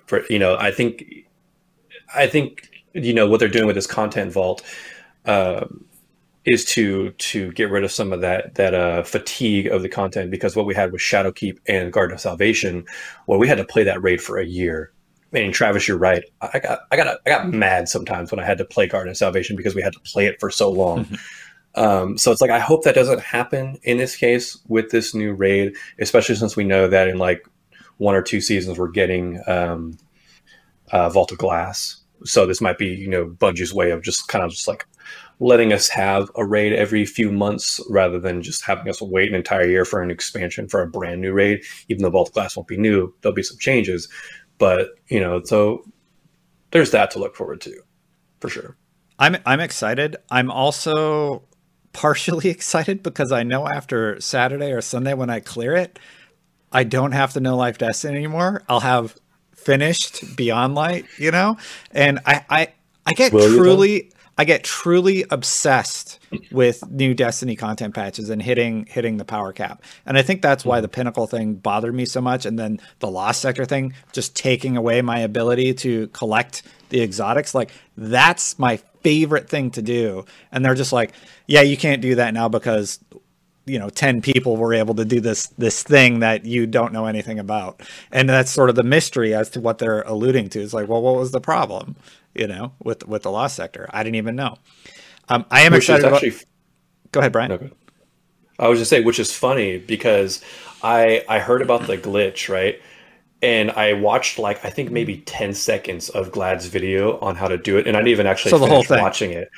for 0.05 0.23
you 0.29 0.39
know 0.39 0.55
I 0.57 0.71
think 0.71 1.03
I 2.15 2.27
think 2.27 2.69
you 2.93 3.13
know 3.13 3.27
what 3.27 3.39
they're 3.39 3.49
doing 3.49 3.67
with 3.67 3.75
this 3.75 3.87
content 3.87 4.31
vault 4.33 4.63
um, 5.25 5.85
is 6.45 6.65
to 6.65 7.11
to 7.11 7.51
get 7.53 7.71
rid 7.71 7.83
of 7.85 7.91
some 7.91 8.13
of 8.13 8.21
that 8.21 8.55
that 8.55 8.75
uh, 8.75 9.03
fatigue 9.03 9.67
of 9.67 9.83
the 9.83 9.89
content 9.89 10.31
because 10.31 10.55
what 10.55 10.67
we 10.67 10.75
had 10.75 10.91
with 10.93 11.01
Shadowkeep 11.01 11.59
and 11.67 11.93
Garden 11.93 12.15
of 12.15 12.21
Salvation, 12.21 12.85
well, 13.27 13.39
we 13.39 13.47
had 13.49 13.59
to 13.59 13.65
play 13.65 13.83
that 13.85 14.03
raid 14.03 14.21
for 14.21 14.39
a 14.39 14.45
year. 14.45 14.91
And 15.43 15.53
Travis, 15.53 15.87
you're 15.87 15.97
right. 15.97 16.23
I 16.41 16.59
got 16.59 16.79
I 16.91 16.95
got 16.95 17.19
I 17.25 17.29
got 17.29 17.49
mad 17.49 17.89
sometimes 17.89 18.31
when 18.31 18.39
I 18.39 18.45
had 18.45 18.57
to 18.59 18.65
play 18.65 18.87
Garden 18.87 19.11
of 19.11 19.17
Salvation 19.17 19.55
because 19.55 19.75
we 19.75 19.81
had 19.81 19.93
to 19.93 19.99
play 19.99 20.27
it 20.27 20.39
for 20.39 20.49
so 20.49 20.71
long. 20.71 21.07
Um, 21.75 22.17
so 22.17 22.31
it's 22.31 22.39
like 22.39 22.51
I 22.51 22.59
hope 22.59 22.83
that 22.83 22.95
doesn't 22.95 23.19
happen 23.19 23.77
in 23.83 23.97
this 23.97 24.15
case 24.15 24.57
with 24.69 24.91
this 24.91 25.13
new 25.13 25.33
raid, 25.33 25.75
especially 25.99 26.35
since 26.35 26.55
we 26.55 26.63
know 26.63 26.87
that 26.87 27.09
in 27.09 27.17
like 27.17 27.45
one 27.97 28.15
or 28.15 28.21
two 28.21 28.39
seasons 28.39 28.79
we're 28.79 28.87
getting 28.87 29.41
um, 29.45 29.97
uh, 30.91 31.09
Vault 31.09 31.33
of 31.33 31.37
Glass. 31.37 32.01
So 32.23 32.45
this 32.45 32.61
might 32.61 32.77
be 32.77 32.87
you 32.87 33.09
know 33.09 33.25
Bungie's 33.27 33.73
way 33.73 33.91
of 33.91 34.01
just 34.01 34.29
kind 34.29 34.45
of 34.45 34.51
just 34.51 34.69
like 34.69 34.87
letting 35.39 35.73
us 35.73 35.89
have 35.89 36.31
a 36.35 36.45
raid 36.45 36.71
every 36.71 37.05
few 37.05 37.29
months 37.29 37.81
rather 37.89 38.19
than 38.19 38.41
just 38.41 38.63
having 38.63 38.87
us 38.87 39.01
wait 39.01 39.27
an 39.27 39.35
entire 39.35 39.67
year 39.67 39.83
for 39.83 40.01
an 40.01 40.09
expansion 40.09 40.67
for 40.67 40.81
a 40.81 40.87
brand 40.87 41.19
new 41.19 41.33
raid. 41.33 41.61
Even 41.89 42.03
though 42.03 42.09
Vault 42.09 42.29
of 42.29 42.33
Glass 42.33 42.55
won't 42.55 42.69
be 42.69 42.77
new, 42.77 43.13
there'll 43.21 43.35
be 43.35 43.43
some 43.43 43.57
changes, 43.57 44.07
but 44.57 44.89
you 45.07 45.19
know 45.19 45.41
so 45.43 45.83
there's 46.71 46.91
that 46.91 47.11
to 47.11 47.19
look 47.19 47.35
forward 47.35 47.61
to 47.61 47.81
for 48.39 48.49
sure. 48.49 48.77
I'm 49.17 49.37
I'm 49.45 49.59
excited. 49.59 50.17
I'm 50.29 50.51
also 50.51 51.43
partially 51.93 52.49
excited 52.57 53.03
because 53.03 53.31
I 53.31 53.43
know 53.43 53.67
after 53.67 54.19
Saturday 54.19 54.71
or 54.71 54.81
Sunday 54.81 55.13
when 55.13 55.29
I 55.29 55.39
clear 55.39 55.75
it, 55.75 55.99
I 56.71 56.83
don't 56.83 57.13
have 57.13 57.33
to 57.33 57.39
know 57.39 57.55
Life 57.55 57.77
Destiny 57.77 58.17
anymore. 58.17 58.63
I'll 58.67 58.81
have 58.81 59.15
finished 59.55 60.35
Beyond 60.35 60.75
Light, 60.75 61.05
you 61.17 61.31
know? 61.31 61.57
And 61.91 62.19
I 62.25 62.45
I, 62.49 62.67
I 63.05 63.13
get 63.13 63.31
Will 63.31 63.47
truly 63.47 64.11
I 64.37 64.43
get 64.43 64.63
truly 64.63 65.25
obsessed 65.29 66.19
with 66.51 66.83
new 66.89 67.13
Destiny 67.13 67.55
content 67.55 67.95
patches 67.95 68.29
and 68.29 68.41
hitting 68.41 68.85
hitting 68.85 69.17
the 69.17 69.25
power 69.25 69.53
cap. 69.53 69.81
And 70.05 70.17
I 70.17 70.21
think 70.21 70.41
that's 70.41 70.65
why 70.65 70.81
the 70.81 70.87
Pinnacle 70.87 71.27
thing 71.27 71.55
bothered 71.55 71.93
me 71.93 72.05
so 72.05 72.21
much 72.21 72.45
and 72.45 72.59
then 72.59 72.79
the 72.99 73.09
Lost 73.09 73.41
Sector 73.41 73.65
thing 73.65 73.93
just 74.11 74.35
taking 74.35 74.75
away 74.75 75.01
my 75.01 75.19
ability 75.19 75.73
to 75.75 76.07
collect 76.07 76.63
the 76.89 77.01
exotics 77.01 77.55
like 77.55 77.71
that's 77.97 78.59
my 78.59 78.77
favorite 79.01 79.47
thing 79.49 79.71
to 79.71 79.81
do. 79.81 80.25
And 80.51 80.65
they're 80.65 80.75
just 80.75 80.91
like, 80.91 81.13
yeah, 81.47 81.61
you 81.61 81.77
can't 81.77 82.01
do 82.01 82.15
that 82.15 82.33
now 82.33 82.49
because 82.49 82.99
you 83.65 83.79
know 83.79 83.89
10 83.89 84.21
people 84.21 84.57
were 84.57 84.73
able 84.73 84.93
to 84.95 85.05
do 85.05 85.19
this 85.19 85.47
this 85.57 85.81
thing 85.81 86.19
that 86.19 86.45
you 86.45 86.67
don't 86.67 86.93
know 86.93 87.07
anything 87.07 87.39
about 87.39 87.81
and 88.11 88.29
that's 88.29 88.51
sort 88.51 88.69
of 88.69 88.75
the 88.75 88.83
mystery 88.83 89.33
as 89.33 89.49
to 89.49 89.59
what 89.59 89.79
they're 89.79 90.03
alluding 90.03 90.49
to 90.49 90.61
it's 90.61 90.73
like 90.73 90.87
well 90.87 91.01
what 91.01 91.15
was 91.15 91.31
the 91.31 91.41
problem 91.41 91.95
you 92.35 92.47
know 92.47 92.73
with 92.83 93.07
with 93.07 93.23
the 93.23 93.31
lost 93.31 93.55
sector 93.55 93.89
i 93.91 94.03
didn't 94.03 94.15
even 94.15 94.35
know 94.35 94.55
um, 95.29 95.45
i 95.51 95.61
am 95.61 95.73
Which 95.73 95.89
excited 95.89 96.05
actually 96.05 96.29
about 96.29 96.43
go 97.11 97.19
ahead 97.21 97.31
brian 97.31 97.49
No, 97.49 97.57
go 97.57 97.65
ahead. 97.65 97.77
I 98.57 98.67
was 98.69 98.79
just 98.79 98.89
saying, 98.89 99.05
which 99.05 99.19
is 99.19 99.31
funny 99.35 99.77
because 99.77 100.41
I 100.81 101.23
I 101.27 101.39
heard 101.39 101.61
about 101.61 101.87
the 101.87 101.97
glitch, 101.97 102.47
right? 102.47 102.79
And 103.41 103.69
I 103.71 103.93
watched 103.93 104.39
like 104.39 104.63
I 104.63 104.69
think 104.69 104.91
maybe 104.91 105.17
ten 105.19 105.53
seconds 105.53 106.09
of 106.09 106.31
Gladd's 106.31 106.67
video 106.67 107.19
on 107.19 107.35
how 107.35 107.47
to 107.49 107.57
do 107.57 107.77
it, 107.77 107.85
and 107.85 107.97
I 107.97 107.99
didn't 107.99 108.09
even 108.11 108.27
actually 108.27 108.51
So 108.51 108.57
the 108.57 108.65
whole 108.67 108.83
thing. 108.83 108.99
watching 109.01 109.31
it. 109.31 109.49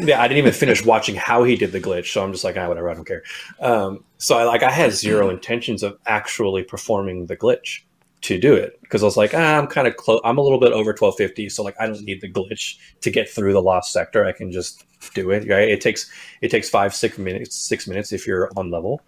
yeah, 0.00 0.20
I 0.22 0.26
didn't 0.26 0.38
even 0.38 0.52
finish 0.52 0.84
watching 0.84 1.16
how 1.16 1.44
he 1.44 1.54
did 1.56 1.72
the 1.72 1.80
glitch, 1.80 2.12
so 2.12 2.24
I'm 2.24 2.32
just 2.32 2.44
like, 2.44 2.56
ah, 2.56 2.66
whatever, 2.66 2.88
I 2.90 2.94
don't 2.94 3.04
care. 3.06 3.22
Um, 3.60 4.04
so 4.18 4.38
I 4.38 4.44
like 4.44 4.62
I 4.62 4.70
had 4.70 4.92
zero 4.92 5.28
intentions 5.36 5.82
of 5.82 5.98
actually 6.06 6.62
performing 6.64 7.26
the 7.26 7.36
glitch 7.36 7.80
to 8.22 8.38
do 8.38 8.54
it 8.54 8.78
because 8.82 9.02
I 9.02 9.06
was 9.06 9.16
like, 9.16 9.32
ah, 9.34 9.58
I'm 9.58 9.66
kind 9.66 9.88
of 9.88 9.96
close. 9.96 10.20
I'm 10.24 10.38
a 10.38 10.42
little 10.42 10.60
bit 10.60 10.72
over 10.72 10.90
1250, 10.90 11.48
so 11.48 11.62
like 11.62 11.74
I 11.80 11.86
don't 11.86 12.02
need 12.02 12.20
the 12.20 12.30
glitch 12.30 12.76
to 13.00 13.10
get 13.10 13.28
through 13.28 13.52
the 13.52 13.62
lost 13.62 13.92
sector. 13.92 14.24
I 14.24 14.32
can 14.32 14.52
just 14.52 14.84
do 15.14 15.30
it. 15.30 15.48
Right? 15.48 15.68
It 15.68 15.80
takes 15.80 16.10
it 16.42 16.50
takes 16.50 16.68
five 16.68 16.94
six 16.94 17.18
minutes 17.18 17.56
six 17.56 17.86
minutes 17.86 18.12
if 18.12 18.26
you're 18.26 18.50
on 18.56 18.70
level. 18.70 19.00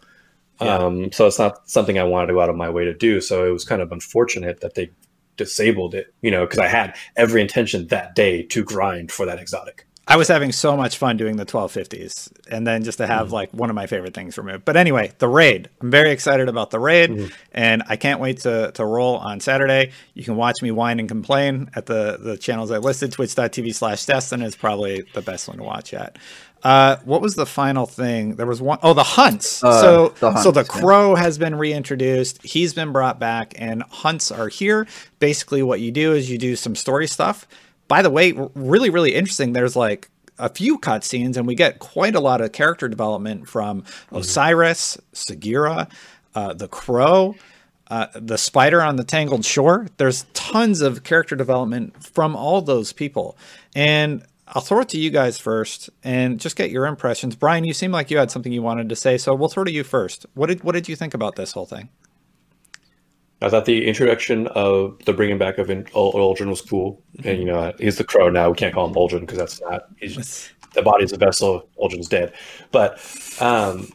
Yeah. 0.60 0.78
Um, 0.78 1.12
so 1.12 1.26
it's 1.26 1.38
not 1.38 1.68
something 1.68 1.98
I 1.98 2.04
wanted 2.04 2.28
to 2.28 2.32
go 2.34 2.40
out 2.40 2.48
of 2.48 2.56
my 2.56 2.70
way 2.70 2.84
to 2.84 2.94
do. 2.94 3.20
So 3.20 3.46
it 3.46 3.50
was 3.50 3.64
kind 3.64 3.82
of 3.82 3.90
unfortunate 3.92 4.60
that 4.60 4.74
they 4.74 4.90
disabled 5.36 5.94
it. 5.94 6.14
You 6.22 6.30
know, 6.30 6.46
because 6.46 6.60
I 6.60 6.68
had 6.68 6.96
every 7.16 7.42
intention 7.42 7.88
that 7.88 8.14
day 8.14 8.42
to 8.44 8.64
grind 8.64 9.12
for 9.12 9.26
that 9.26 9.38
exotic. 9.38 9.86
I 10.08 10.16
was 10.16 10.26
having 10.26 10.50
so 10.50 10.76
much 10.76 10.98
fun 10.98 11.16
doing 11.16 11.36
the 11.36 11.46
1250s 11.46 12.32
and 12.50 12.66
then 12.66 12.82
just 12.82 12.98
to 12.98 13.06
have 13.06 13.26
Mm-hmm. 13.26 13.34
like 13.34 13.50
one 13.54 13.70
of 13.70 13.76
my 13.76 13.86
favorite 13.86 14.14
things 14.14 14.36
removed. 14.36 14.64
But 14.64 14.76
anyway, 14.76 15.12
the 15.18 15.28
raid. 15.28 15.68
I'm 15.80 15.90
very 15.92 16.10
excited 16.10 16.48
about 16.48 16.70
the 16.70 16.80
raid 16.80 17.10
Mm-hmm. 17.10 17.32
and 17.52 17.82
I 17.88 17.96
can't 17.96 18.18
wait 18.20 18.40
to, 18.40 18.72
to 18.72 18.84
roll 18.84 19.16
on 19.16 19.38
Saturday. 19.40 19.92
You 20.14 20.24
can 20.24 20.34
watch 20.36 20.56
me 20.60 20.70
whine 20.72 20.98
and 20.98 21.08
complain 21.08 21.70
at 21.76 21.86
the, 21.86 22.18
the 22.20 22.36
channels 22.36 22.70
I 22.72 22.78
listed. 22.78 23.12
Twitch.tv 23.12 23.74
slash 23.74 24.04
Destin 24.04 24.42
is 24.42 24.56
probably 24.56 25.04
the 25.14 25.22
best 25.22 25.46
one 25.46 25.58
to 25.58 25.62
watch 25.62 25.94
at. 25.94 26.18
Uh, 26.64 26.96
what 27.04 27.20
was 27.20 27.34
the 27.34 27.46
final 27.46 27.86
thing? 27.86 28.36
There 28.36 28.46
was 28.46 28.62
one 28.62 28.78
oh 28.84 28.94
the 28.94 29.02
hunts. 29.02 29.64
Uh, 29.64 29.80
so 29.80 30.08
the 30.20 30.36
so 30.36 30.52
the 30.52 30.60
hunts, 30.60 30.74
yeah. 30.76 30.80
crow 30.80 31.14
has 31.16 31.36
been 31.36 31.56
reintroduced. 31.56 32.40
He's 32.44 32.72
been 32.72 32.92
brought 32.92 33.18
back, 33.18 33.54
and 33.56 33.82
hunts 33.90 34.30
are 34.30 34.46
here. 34.46 34.86
Basically, 35.18 35.64
what 35.64 35.80
you 35.80 35.90
do 35.90 36.12
is 36.12 36.30
you 36.30 36.38
do 36.38 36.54
some 36.54 36.76
story 36.76 37.08
stuff. 37.08 37.48
By 37.92 38.00
the 38.00 38.08
way, 38.08 38.32
really, 38.54 38.88
really 38.88 39.14
interesting. 39.14 39.52
There's 39.52 39.76
like 39.76 40.08
a 40.38 40.48
few 40.48 40.78
cutscenes, 40.78 41.36
and 41.36 41.46
we 41.46 41.54
get 41.54 41.78
quite 41.78 42.14
a 42.14 42.20
lot 42.20 42.40
of 42.40 42.50
character 42.52 42.88
development 42.88 43.50
from 43.50 43.84
Osiris, 44.10 44.96
Sagira, 45.12 45.90
uh, 46.34 46.54
the 46.54 46.68
crow, 46.68 47.34
uh, 47.88 48.06
the 48.14 48.38
spider 48.38 48.80
on 48.80 48.96
the 48.96 49.04
tangled 49.04 49.44
shore. 49.44 49.88
There's 49.98 50.24
tons 50.32 50.80
of 50.80 51.04
character 51.04 51.36
development 51.36 52.02
from 52.02 52.34
all 52.34 52.62
those 52.62 52.94
people, 52.94 53.36
and 53.76 54.24
I'll 54.48 54.62
throw 54.62 54.80
it 54.80 54.88
to 54.88 54.98
you 54.98 55.10
guys 55.10 55.38
first 55.38 55.90
and 56.02 56.40
just 56.40 56.56
get 56.56 56.70
your 56.70 56.86
impressions. 56.86 57.36
Brian, 57.36 57.64
you 57.64 57.74
seem 57.74 57.92
like 57.92 58.10
you 58.10 58.16
had 58.16 58.30
something 58.30 58.54
you 58.54 58.62
wanted 58.62 58.88
to 58.88 58.96
say, 58.96 59.18
so 59.18 59.34
we'll 59.34 59.50
throw 59.50 59.64
it 59.64 59.66
to 59.66 59.72
you 59.72 59.84
first. 59.84 60.24
What 60.32 60.46
did 60.46 60.64
what 60.64 60.72
did 60.72 60.88
you 60.88 60.96
think 60.96 61.12
about 61.12 61.36
this 61.36 61.52
whole 61.52 61.66
thing? 61.66 61.90
I 63.42 63.48
thought 63.48 63.64
the 63.64 63.86
introduction 63.86 64.46
of 64.48 64.98
the 65.04 65.12
bringing 65.12 65.38
back 65.38 65.58
of 65.58 65.68
Ul- 65.68 65.84
Uldren 66.12 66.48
was 66.48 66.60
cool, 66.60 67.02
and 67.16 67.24
mm-hmm. 67.24 67.40
you 67.40 67.46
know 67.46 67.58
uh, 67.58 67.72
he's 67.78 67.98
the 67.98 68.04
crow 68.04 68.30
now. 68.30 68.50
We 68.50 68.56
can't 68.56 68.74
call 68.74 68.86
him 68.86 68.94
Uldren 68.94 69.20
because 69.20 69.38
that's 69.38 69.60
not. 69.60 69.88
He's 69.98 70.14
just, 70.14 70.52
the 70.74 70.82
body's 70.82 71.12
a 71.12 71.16
vessel. 71.16 71.68
Uldren's 71.82 72.08
dead, 72.08 72.34
but 72.70 73.00
um, 73.40 73.92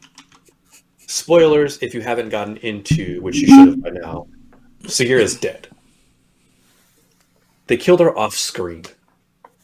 spoilers 1.08 1.82
if 1.82 1.94
you 1.94 2.02
haven't 2.02 2.30
gotten 2.30 2.58
into, 2.58 3.22
which 3.22 3.38
you 3.38 3.48
should 3.48 3.70
have 3.70 3.82
by 3.82 3.90
now. 3.90 4.28
Sagira 4.84 5.20
is 5.20 5.40
dead. 5.40 5.68
They 7.68 7.78
killed 7.78 8.00
her 8.00 8.18
off 8.18 8.36
screen, 8.36 8.84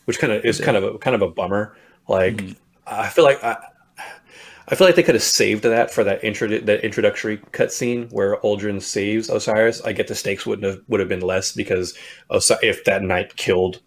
which 0.05 0.19
kind 0.19 0.33
of 0.33 0.43
is 0.45 0.59
kind 0.59 0.77
of 0.77 0.83
a 0.83 0.97
kind 0.97 1.15
of 1.15 1.21
a 1.21 1.29
bummer. 1.29 1.75
Like 2.07 2.37
mm-hmm. 2.37 2.53
I 2.87 3.09
feel 3.09 3.23
like 3.23 3.43
I, 3.43 3.57
I 4.67 4.75
feel 4.75 4.87
like 4.87 4.95
they 4.95 5.03
could 5.03 5.15
have 5.15 5.23
saved 5.23 5.63
that 5.63 5.91
for 5.91 6.03
that 6.03 6.23
intro 6.23 6.47
that 6.47 6.85
introductory 6.85 7.37
cutscene 7.51 8.11
where 8.11 8.37
Uldren 8.37 8.81
saves 8.81 9.29
Osiris. 9.29 9.81
I 9.81 9.91
get 9.93 10.07
the 10.07 10.15
stakes 10.15 10.45
wouldn't 10.45 10.65
have 10.65 10.81
would 10.87 10.99
have 10.99 11.09
been 11.09 11.21
less 11.21 11.51
because 11.51 11.97
if 12.29 12.83
that 12.85 13.03
knight 13.03 13.35
killed 13.35 13.81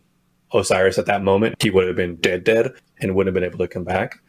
Osiris 0.53 0.99
at 0.99 1.07
that 1.07 1.23
moment, 1.23 1.61
he 1.62 1.71
would 1.71 1.87
have 1.87 1.97
been 1.97 2.17
dead, 2.17 2.45
dead, 2.45 2.73
and 3.01 3.15
wouldn't 3.15 3.35
have 3.35 3.41
been 3.41 3.51
able 3.51 3.65
to 3.65 3.69
come 3.69 3.85
back. 3.85 4.21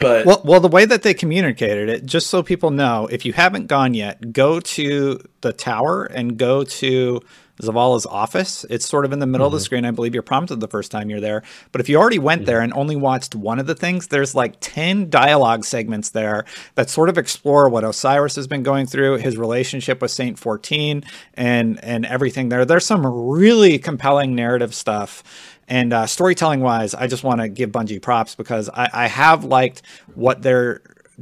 But 0.00 0.26
Well, 0.26 0.42
well, 0.44 0.60
the 0.60 0.68
way 0.68 0.84
that 0.84 1.02
they 1.02 1.12
communicated 1.12 1.88
it, 1.88 2.06
just 2.06 2.28
so 2.28 2.42
people 2.42 2.70
know, 2.70 3.08
if 3.10 3.24
you 3.24 3.32
haven't 3.32 3.66
gone 3.66 3.94
yet, 3.94 4.32
go 4.32 4.60
to 4.60 5.20
the 5.40 5.52
tower 5.52 6.04
and 6.04 6.36
go 6.36 6.62
to 6.62 7.20
Zavala's 7.60 8.06
office. 8.06 8.64
It's 8.70 8.88
sort 8.88 9.04
of 9.04 9.12
in 9.12 9.18
the 9.18 9.26
middle 9.26 9.46
of 9.46 9.52
the 9.52 9.60
screen. 9.60 9.84
I 9.84 9.90
believe 9.90 10.14
you're 10.14 10.22
prompted 10.22 10.60
the 10.60 10.68
first 10.68 10.90
time 10.90 11.10
you're 11.10 11.20
there. 11.20 11.42
But 11.72 11.80
if 11.80 11.88
you 11.88 11.96
already 11.96 12.18
went 12.18 12.46
there 12.46 12.60
and 12.60 12.72
only 12.72 12.96
watched 12.96 13.34
one 13.34 13.58
of 13.58 13.66
the 13.66 13.74
things, 13.74 14.08
there's 14.08 14.34
like 14.34 14.56
10 14.60 15.10
dialogue 15.10 15.64
segments 15.64 16.10
there 16.10 16.44
that 16.76 16.88
sort 16.88 17.08
of 17.08 17.18
explore 17.18 17.68
what 17.68 17.84
Osiris 17.84 18.36
has 18.36 18.46
been 18.46 18.62
going 18.62 18.86
through, 18.86 19.16
his 19.16 19.36
relationship 19.36 20.00
with 20.00 20.10
Saint 20.10 20.38
14, 20.38 21.04
and 21.34 21.82
and 21.84 22.06
everything 22.06 22.48
there. 22.48 22.64
There's 22.64 22.86
some 22.86 23.06
really 23.06 23.78
compelling 23.78 24.34
narrative 24.34 24.74
stuff. 24.74 25.22
And 25.68 25.92
uh, 25.92 26.06
storytelling 26.06 26.60
wise, 26.60 26.94
I 26.94 27.06
just 27.06 27.24
want 27.24 27.42
to 27.42 27.48
give 27.48 27.70
Bungie 27.70 28.00
props 28.00 28.34
because 28.34 28.70
I, 28.70 28.88
I 28.92 29.06
have 29.06 29.44
liked 29.44 29.82
what 30.14 30.40
they're 30.40 30.80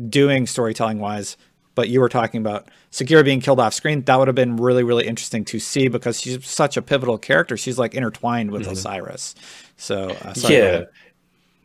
doing 0.08 0.46
storytelling 0.46 1.00
wise. 1.00 1.36
But 1.76 1.88
you 1.88 2.00
were 2.00 2.08
talking 2.08 2.40
about 2.40 2.68
Sagira 2.90 3.24
being 3.24 3.40
killed 3.40 3.60
off 3.60 3.74
screen. 3.74 4.02
That 4.02 4.18
would 4.18 4.26
have 4.26 4.34
been 4.34 4.56
really, 4.56 4.82
really 4.82 5.06
interesting 5.06 5.44
to 5.44 5.60
see 5.60 5.86
because 5.86 6.20
she's 6.20 6.44
such 6.44 6.76
a 6.76 6.82
pivotal 6.82 7.18
character. 7.18 7.56
She's 7.56 7.78
like 7.78 7.94
intertwined 7.94 8.50
with 8.50 8.66
Osiris. 8.66 9.36
So 9.76 10.08
uh, 10.22 10.34
sorry, 10.34 10.56
yeah, 10.56 10.84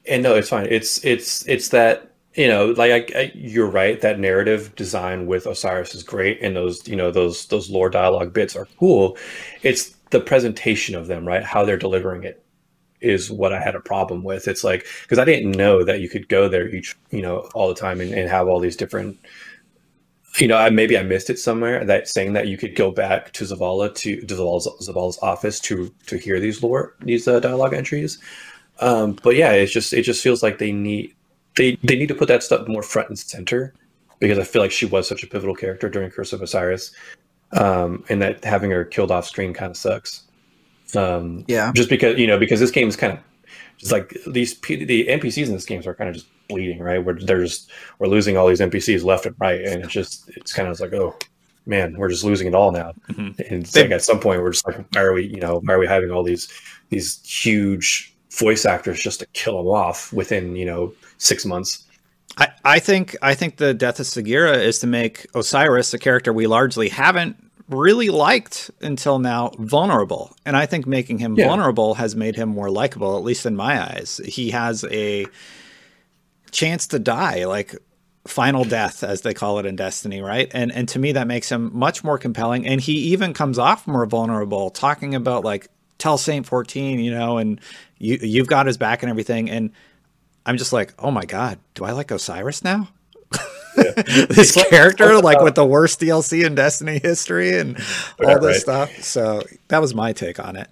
and 0.07 0.21
no, 0.21 0.35
it's 0.35 0.49
fine. 0.49 0.67
It's 0.69 1.03
it's 1.03 1.47
it's 1.47 1.69
that 1.69 2.11
you 2.35 2.47
know, 2.47 2.67
like 2.77 3.13
I, 3.15 3.19
I, 3.19 3.31
you're 3.33 3.69
right. 3.69 3.99
That 3.99 4.19
narrative 4.19 4.73
design 4.75 5.25
with 5.25 5.47
Osiris 5.47 5.95
is 5.95 6.03
great, 6.03 6.41
and 6.41 6.55
those 6.55 6.87
you 6.87 6.95
know 6.95 7.11
those 7.11 7.47
those 7.47 7.69
lore 7.69 7.89
dialogue 7.89 8.33
bits 8.33 8.55
are 8.55 8.67
cool. 8.79 9.17
It's 9.63 9.95
the 10.11 10.19
presentation 10.19 10.95
of 10.95 11.07
them, 11.07 11.27
right? 11.27 11.43
How 11.43 11.65
they're 11.65 11.77
delivering 11.77 12.23
it 12.23 12.43
is 13.01 13.31
what 13.31 13.51
I 13.51 13.59
had 13.59 13.75
a 13.75 13.79
problem 13.79 14.23
with. 14.23 14.47
It's 14.47 14.63
like 14.63 14.85
because 15.03 15.19
I 15.19 15.25
didn't 15.25 15.51
know 15.51 15.83
that 15.83 15.99
you 15.99 16.07
could 16.07 16.29
go 16.29 16.47
there 16.47 16.69
each 16.69 16.95
you 17.09 17.21
know 17.21 17.49
all 17.53 17.67
the 17.67 17.75
time 17.75 17.99
and, 17.99 18.13
and 18.13 18.29
have 18.29 18.47
all 18.47 18.59
these 18.59 18.75
different. 18.77 19.17
You 20.37 20.47
know, 20.47 20.57
I, 20.57 20.69
maybe 20.69 20.97
I 20.97 21.03
missed 21.03 21.29
it 21.29 21.39
somewhere. 21.39 21.83
That 21.83 22.07
saying 22.07 22.33
that 22.33 22.47
you 22.47 22.57
could 22.57 22.75
go 22.75 22.89
back 22.91 23.31
to 23.33 23.43
Zavala 23.43 23.93
to, 23.95 24.21
to 24.21 24.35
Zavala's, 24.35 24.67
Zavala's 24.87 25.19
office 25.21 25.59
to 25.61 25.93
to 26.07 26.17
hear 26.17 26.39
these 26.39 26.63
lore 26.63 26.95
these 27.01 27.27
uh, 27.27 27.39
dialogue 27.39 27.73
entries. 27.73 28.17
Um, 28.79 29.17
but 29.23 29.35
yeah, 29.35 29.51
it's 29.51 29.71
just 29.71 29.93
it 29.93 30.03
just 30.03 30.23
feels 30.23 30.41
like 30.41 30.57
they 30.57 30.71
need 30.71 31.13
they 31.57 31.77
they 31.83 31.95
need 31.97 32.07
to 32.07 32.15
put 32.15 32.27
that 32.29 32.43
stuff 32.43 32.67
more 32.67 32.81
front 32.83 33.09
and 33.09 33.19
center 33.19 33.73
because 34.19 34.39
I 34.39 34.43
feel 34.43 34.61
like 34.61 34.71
she 34.71 34.85
was 34.85 35.07
such 35.07 35.23
a 35.23 35.27
pivotal 35.27 35.55
character 35.55 35.89
during 35.89 36.09
Curse 36.11 36.31
of 36.31 36.41
Osiris, 36.41 36.91
um, 37.53 38.05
and 38.07 38.21
that 38.21 38.43
having 38.45 38.71
her 38.71 38.85
killed 38.85 39.11
off 39.11 39.27
screen 39.27 39.53
kind 39.53 39.71
of 39.71 39.77
sucks. 39.77 40.23
Um, 40.95 41.45
Yeah. 41.47 41.71
just 41.73 41.89
because 41.89 42.17
you 42.17 42.27
know 42.27 42.37
because 42.39 42.59
this 42.59 42.71
game 42.71 42.87
is 42.87 42.95
kind 42.95 43.13
of 43.13 43.19
just 43.81 43.91
like 43.91 44.15
these 44.27 44.53
P- 44.53 44.85
the 44.85 45.07
NPCs 45.07 45.47
in 45.47 45.53
this 45.53 45.65
game 45.65 45.81
are 45.85 45.93
kind 45.95 46.09
of 46.09 46.15
just 46.15 46.27
bleeding 46.47 46.79
right. 46.79 47.03
We're 47.03 47.19
they're 47.19 47.41
just 47.41 47.69
we're 47.99 48.07
losing 48.07 48.37
all 48.37 48.47
these 48.47 48.59
NPCs 48.61 49.03
left 49.03 49.25
and 49.25 49.35
right, 49.39 49.61
and 49.61 49.83
it's 49.83 49.91
just 49.93 50.29
it's 50.37 50.53
kind 50.53 50.69
of 50.69 50.79
like 50.79 50.93
oh 50.93 51.17
man, 51.65 51.95
we're 51.97 52.09
just 52.09 52.23
losing 52.23 52.47
it 52.47 52.55
all 52.55 52.71
now. 52.71 52.93
Mhm. 53.09 53.39
And 53.49 53.61
it's 53.63 53.71
They- 53.71 53.83
like 53.83 53.91
at 53.91 54.03
some 54.03 54.19
point 54.19 54.41
we're 54.41 54.51
just 54.51 54.65
like 54.67 54.77
why 54.93 55.01
are 55.01 55.13
we 55.13 55.25
you 55.25 55.39
know 55.39 55.59
why 55.63 55.73
are 55.73 55.79
we 55.79 55.87
having 55.87 56.11
all 56.11 56.23
these 56.23 56.47
these 56.89 57.19
huge 57.25 58.15
voice 58.31 58.65
actors 58.65 59.01
just 59.01 59.19
to 59.19 59.25
kill 59.33 59.57
them 59.57 59.67
off 59.67 60.13
within 60.13 60.55
you 60.55 60.65
know 60.65 60.93
six 61.17 61.45
months. 61.45 61.83
I, 62.37 62.47
I 62.63 62.79
think 62.79 63.17
I 63.21 63.33
think 63.35 63.57
the 63.57 63.73
death 63.73 63.99
of 63.99 64.05
Sagira 64.05 64.57
is 64.57 64.79
to 64.79 64.87
make 64.87 65.27
Osiris, 65.35 65.93
a 65.93 65.99
character 65.99 66.31
we 66.31 66.47
largely 66.47 66.87
haven't 66.87 67.35
really 67.71 68.09
liked 68.09 68.69
until 68.81 69.19
now, 69.19 69.51
vulnerable. 69.57 70.35
And 70.45 70.55
I 70.57 70.65
think 70.65 70.85
making 70.85 71.19
him 71.19 71.35
Yeah. 71.35 71.47
vulnerable 71.47 71.95
has 71.95 72.15
made 72.15 72.35
him 72.35 72.49
more 72.49 72.69
likable, 72.69 73.17
at 73.17 73.23
least 73.23 73.45
in 73.45 73.55
my 73.55 73.81
eyes. 73.81 74.19
He 74.25 74.51
has 74.51 74.83
a 74.91 75.25
chance 76.51 76.87
to 76.87 76.99
die, 76.99 77.45
like 77.45 77.75
final 78.27 78.63
death, 78.63 79.03
as 79.03 79.21
they 79.21 79.33
call 79.33 79.57
it 79.59 79.65
in 79.65 79.75
Destiny, 79.75 80.21
right? 80.21 80.49
And 80.53 80.71
and 80.71 80.87
to 80.89 80.99
me 80.99 81.13
that 81.13 81.27
makes 81.27 81.49
him 81.51 81.71
much 81.73 82.03
more 82.03 82.17
compelling. 82.17 82.67
And 82.67 82.79
he 82.81 82.93
even 83.13 83.33
comes 83.33 83.57
off 83.57 83.87
more 83.87 84.05
vulnerable, 84.05 84.69
talking 84.69 85.15
about 85.15 85.43
like 85.43 85.67
tell 85.97 86.17
Saint 86.17 86.45
14, 86.45 86.99
you 86.99 87.11
know, 87.11 87.37
and 87.37 87.59
you 87.97 88.17
you've 88.21 88.47
got 88.47 88.65
his 88.67 88.77
back 88.77 89.01
and 89.03 89.09
everything. 89.09 89.49
And 89.49 89.71
I'm 90.45 90.57
just 90.57 90.73
like, 90.73 90.93
oh 90.99 91.11
my 91.11 91.25
god, 91.25 91.57
do 91.75 91.83
I 91.85 91.91
like 91.91 92.11
Osiris 92.11 92.63
now? 92.63 92.89
this 93.75 94.55
like- 94.55 94.69
character, 94.69 95.11
oh, 95.13 95.19
like 95.19 95.37
oh. 95.39 95.43
with 95.43 95.55
the 95.55 95.65
worst 95.65 95.99
DLC 96.01 96.45
in 96.45 96.55
Destiny 96.55 96.99
history 96.99 97.57
and 97.57 97.77
all 98.23 98.29
Yeah, 98.29 98.37
this 98.37 98.43
right. 98.43 98.55
stuff. 98.89 99.01
So 99.03 99.43
that 99.69 99.79
was 99.79 99.93
my 99.95 100.13
take 100.13 100.39
on 100.39 100.55
it. 100.55 100.67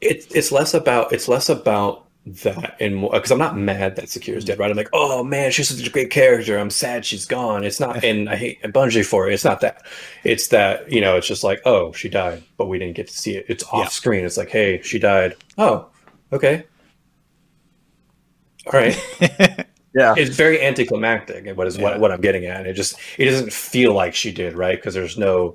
It, 0.00 0.26
it's 0.34 0.50
less 0.52 0.74
about 0.74 1.12
it's 1.12 1.28
less 1.28 1.48
about 1.48 2.06
that 2.24 2.76
and 2.80 3.00
because 3.10 3.30
I'm 3.32 3.38
not 3.38 3.56
mad 3.56 3.96
that 3.96 4.04
Sagira 4.06 4.36
is 4.36 4.44
dead, 4.44 4.58
right? 4.58 4.70
I'm 4.70 4.76
like, 4.76 4.88
oh 4.92 5.24
man, 5.24 5.50
she's 5.50 5.68
such 5.76 5.86
a 5.86 5.90
great 5.90 6.10
character. 6.10 6.58
I'm 6.58 6.70
sad 6.70 7.04
she's 7.04 7.24
gone. 7.24 7.64
It's 7.64 7.80
not, 7.80 8.04
and 8.04 8.28
I 8.28 8.36
hate 8.36 8.62
Bungie 8.62 9.04
for 9.04 9.28
it. 9.28 9.34
It's 9.34 9.44
not 9.44 9.60
that. 9.62 9.82
It's 10.24 10.48
that 10.48 10.90
you 10.90 11.00
know, 11.00 11.16
it's 11.16 11.26
just 11.26 11.42
like, 11.44 11.60
oh, 11.64 11.92
she 11.92 12.08
died, 12.08 12.42
but 12.58 12.66
we 12.66 12.78
didn't 12.78 12.94
get 12.96 13.08
to 13.08 13.16
see 13.16 13.36
it. 13.36 13.46
It's 13.48 13.64
off 13.64 13.84
Yeah. 13.84 13.88
screen. 13.88 14.24
It's 14.24 14.36
like, 14.36 14.50
hey, 14.50 14.82
she 14.82 14.98
died. 15.00 15.34
Oh, 15.58 15.86
okay, 16.32 16.64
all 18.66 18.72
right. 18.80 18.96
Yeah. 19.94 20.14
it's 20.16 20.34
very 20.34 20.60
anticlimactic 20.62 21.46
and 21.46 21.56
what 21.56 21.66
is 21.66 21.76
Yeah. 21.76 21.84
what, 21.84 22.00
what 22.00 22.12
i'm 22.12 22.20
getting 22.20 22.46
at 22.46 22.66
it 22.66 22.74
just 22.74 22.96
it 23.18 23.26
doesn't 23.26 23.52
feel 23.52 23.92
like 23.94 24.14
she 24.14 24.32
did 24.32 24.54
right 24.54 24.76
because 24.78 24.94
there's 24.94 25.18
no 25.18 25.54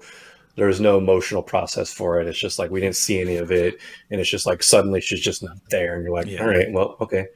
there's 0.56 0.80
no 0.80 0.98
emotional 0.98 1.42
process 1.44 1.92
for 1.94 2.20
it 2.22 2.28
it's 2.28 2.38
just 2.38 2.60
like 2.60 2.70
we 2.72 2.80
didn't 2.80 2.96
see 2.96 3.20
any 3.20 3.38
of 3.38 3.52
it 3.52 3.80
and 4.12 4.20
it's 4.22 4.30
just 4.30 4.46
like 4.46 4.62
suddenly 4.64 5.02
she's 5.02 5.22
just 5.22 5.42
not 5.44 5.58
there 5.70 5.96
and 5.96 6.04
you're 6.04 6.14
like 6.14 6.28
Yeah. 6.28 6.42
all 6.42 6.48
right 6.50 6.72
well 6.72 6.98
okay 7.02 7.28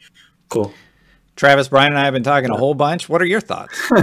cool 0.50 0.74
Travis, 1.38 1.70
Brian, 1.70 1.92
and 1.94 2.00
I 2.00 2.04
have 2.04 2.14
been 2.14 2.24
talking 2.24 2.52
a 2.52 2.58
whole 2.58 2.74
bunch. 2.76 3.08
What 3.08 3.22
are 3.22 3.26
your 3.26 3.40
thoughts? 3.42 3.82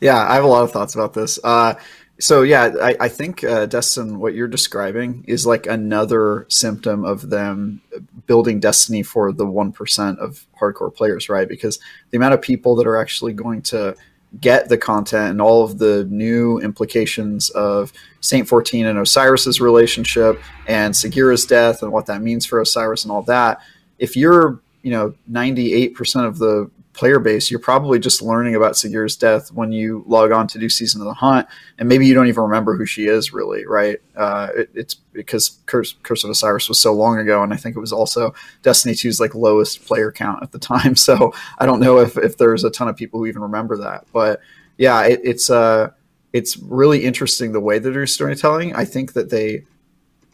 Yeah, 0.00 0.16
I 0.16 0.34
have 0.34 0.44
a 0.44 0.48
lot 0.48 0.62
of 0.64 0.72
thoughts 0.72 0.94
about 0.94 1.12
this. 1.12 1.38
Uh, 1.42 1.74
so 2.20 2.42
yeah, 2.42 2.72
I, 2.80 2.96
I 3.00 3.08
think 3.08 3.44
uh, 3.44 3.66
Destin, 3.66 4.18
what 4.18 4.34
you're 4.34 4.48
describing 4.48 5.24
is 5.28 5.46
like 5.46 5.66
another 5.66 6.46
symptom 6.48 7.04
of 7.04 7.30
them 7.30 7.80
building 8.26 8.58
Destiny 8.58 9.02
for 9.02 9.32
the 9.32 9.46
one 9.46 9.72
percent 9.72 10.18
of 10.18 10.44
hardcore 10.60 10.94
players, 10.94 11.28
right? 11.28 11.48
Because 11.48 11.78
the 12.10 12.16
amount 12.16 12.34
of 12.34 12.42
people 12.42 12.74
that 12.76 12.86
are 12.86 12.96
actually 12.96 13.34
going 13.34 13.62
to 13.62 13.96
get 14.40 14.68
the 14.68 14.76
content 14.76 15.30
and 15.30 15.40
all 15.40 15.64
of 15.64 15.78
the 15.78 16.04
new 16.10 16.58
implications 16.58 17.50
of 17.50 17.92
Saint 18.20 18.46
14 18.48 18.86
and 18.86 18.98
Osiris's 18.98 19.60
relationship 19.60 20.40
and 20.66 20.92
Sagira's 20.94 21.46
death 21.46 21.82
and 21.82 21.92
what 21.92 22.06
that 22.06 22.20
means 22.20 22.44
for 22.44 22.60
Osiris 22.60 23.04
and 23.04 23.12
all 23.12 23.22
that. 23.22 23.60
If 23.98 24.16
you're, 24.16 24.60
you 24.82 24.90
know, 24.90 25.14
98% 25.30 26.26
of 26.26 26.38
the 26.38 26.70
player 26.98 27.20
base, 27.20 27.48
you're 27.48 27.60
probably 27.60 28.00
just 28.00 28.20
learning 28.20 28.56
about 28.56 28.72
Sagira's 28.72 29.16
death 29.16 29.52
when 29.52 29.70
you 29.70 30.02
log 30.08 30.32
on 30.32 30.48
to 30.48 30.58
do 30.58 30.68
Season 30.68 31.00
of 31.00 31.06
the 31.06 31.14
Hunt, 31.14 31.46
and 31.78 31.88
maybe 31.88 32.04
you 32.04 32.12
don't 32.12 32.26
even 32.26 32.42
remember 32.42 32.76
who 32.76 32.86
she 32.86 33.06
is 33.06 33.32
really, 33.32 33.64
right? 33.64 34.00
Uh, 34.16 34.48
it, 34.56 34.70
it's 34.74 34.94
because 34.94 35.60
Curse, 35.66 35.94
Curse 36.02 36.24
of 36.24 36.30
Osiris 36.30 36.68
was 36.68 36.80
so 36.80 36.92
long 36.92 37.18
ago, 37.18 37.44
and 37.44 37.54
I 37.54 37.56
think 37.56 37.76
it 37.76 37.80
was 37.80 37.92
also 37.92 38.34
Destiny 38.62 38.94
2's 38.94 39.20
like 39.20 39.36
lowest 39.36 39.86
player 39.86 40.10
count 40.10 40.42
at 40.42 40.50
the 40.50 40.58
time. 40.74 40.96
So 40.96 41.32
I 41.58 41.66
don't 41.66 41.78
know 41.78 42.00
if, 42.00 42.18
if 42.18 42.36
there's 42.36 42.64
a 42.64 42.70
ton 42.70 42.88
of 42.88 42.96
people 42.96 43.20
who 43.20 43.26
even 43.26 43.42
remember 43.42 43.76
that, 43.76 44.04
but 44.12 44.40
yeah, 44.76 45.04
it, 45.04 45.20
it's 45.22 45.50
uh, 45.50 45.90
it's 46.32 46.56
really 46.56 47.04
interesting 47.04 47.52
the 47.52 47.60
way 47.60 47.78
that 47.78 47.90
they're 47.90 48.08
storytelling. 48.08 48.74
I 48.74 48.84
think 48.84 49.12
that 49.12 49.30
they 49.30 49.64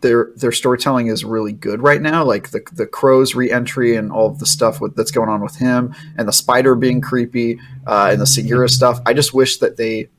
their 0.05 0.30
their 0.36 0.52
storytelling 0.52 1.07
is 1.09 1.24
really 1.24 1.52
good 1.52 1.82
right 1.82 2.00
now. 2.00 2.22
Like 2.24 2.50
the 2.50 2.61
the 2.72 2.86
crow's 2.86 3.34
reentry 3.34 3.96
and 3.96 4.12
all 4.12 4.28
of 4.28 4.38
the 4.38 4.46
stuff 4.46 4.80
with, 4.80 4.94
that's 4.94 5.11
going 5.11 5.30
on 5.30 5.40
with 5.42 5.57
him, 5.57 5.94
and 6.18 6.28
the 6.28 6.32
spider 6.32 6.74
being 6.74 7.00
creepy, 7.00 7.59
uh, 7.86 8.11
and 8.12 8.20
the 8.20 8.26
Sagira 8.26 8.68
stuff. 8.68 9.00
I 9.07 9.14
just 9.14 9.32
wish 9.34 9.59
that 9.59 9.76
they 9.78 10.11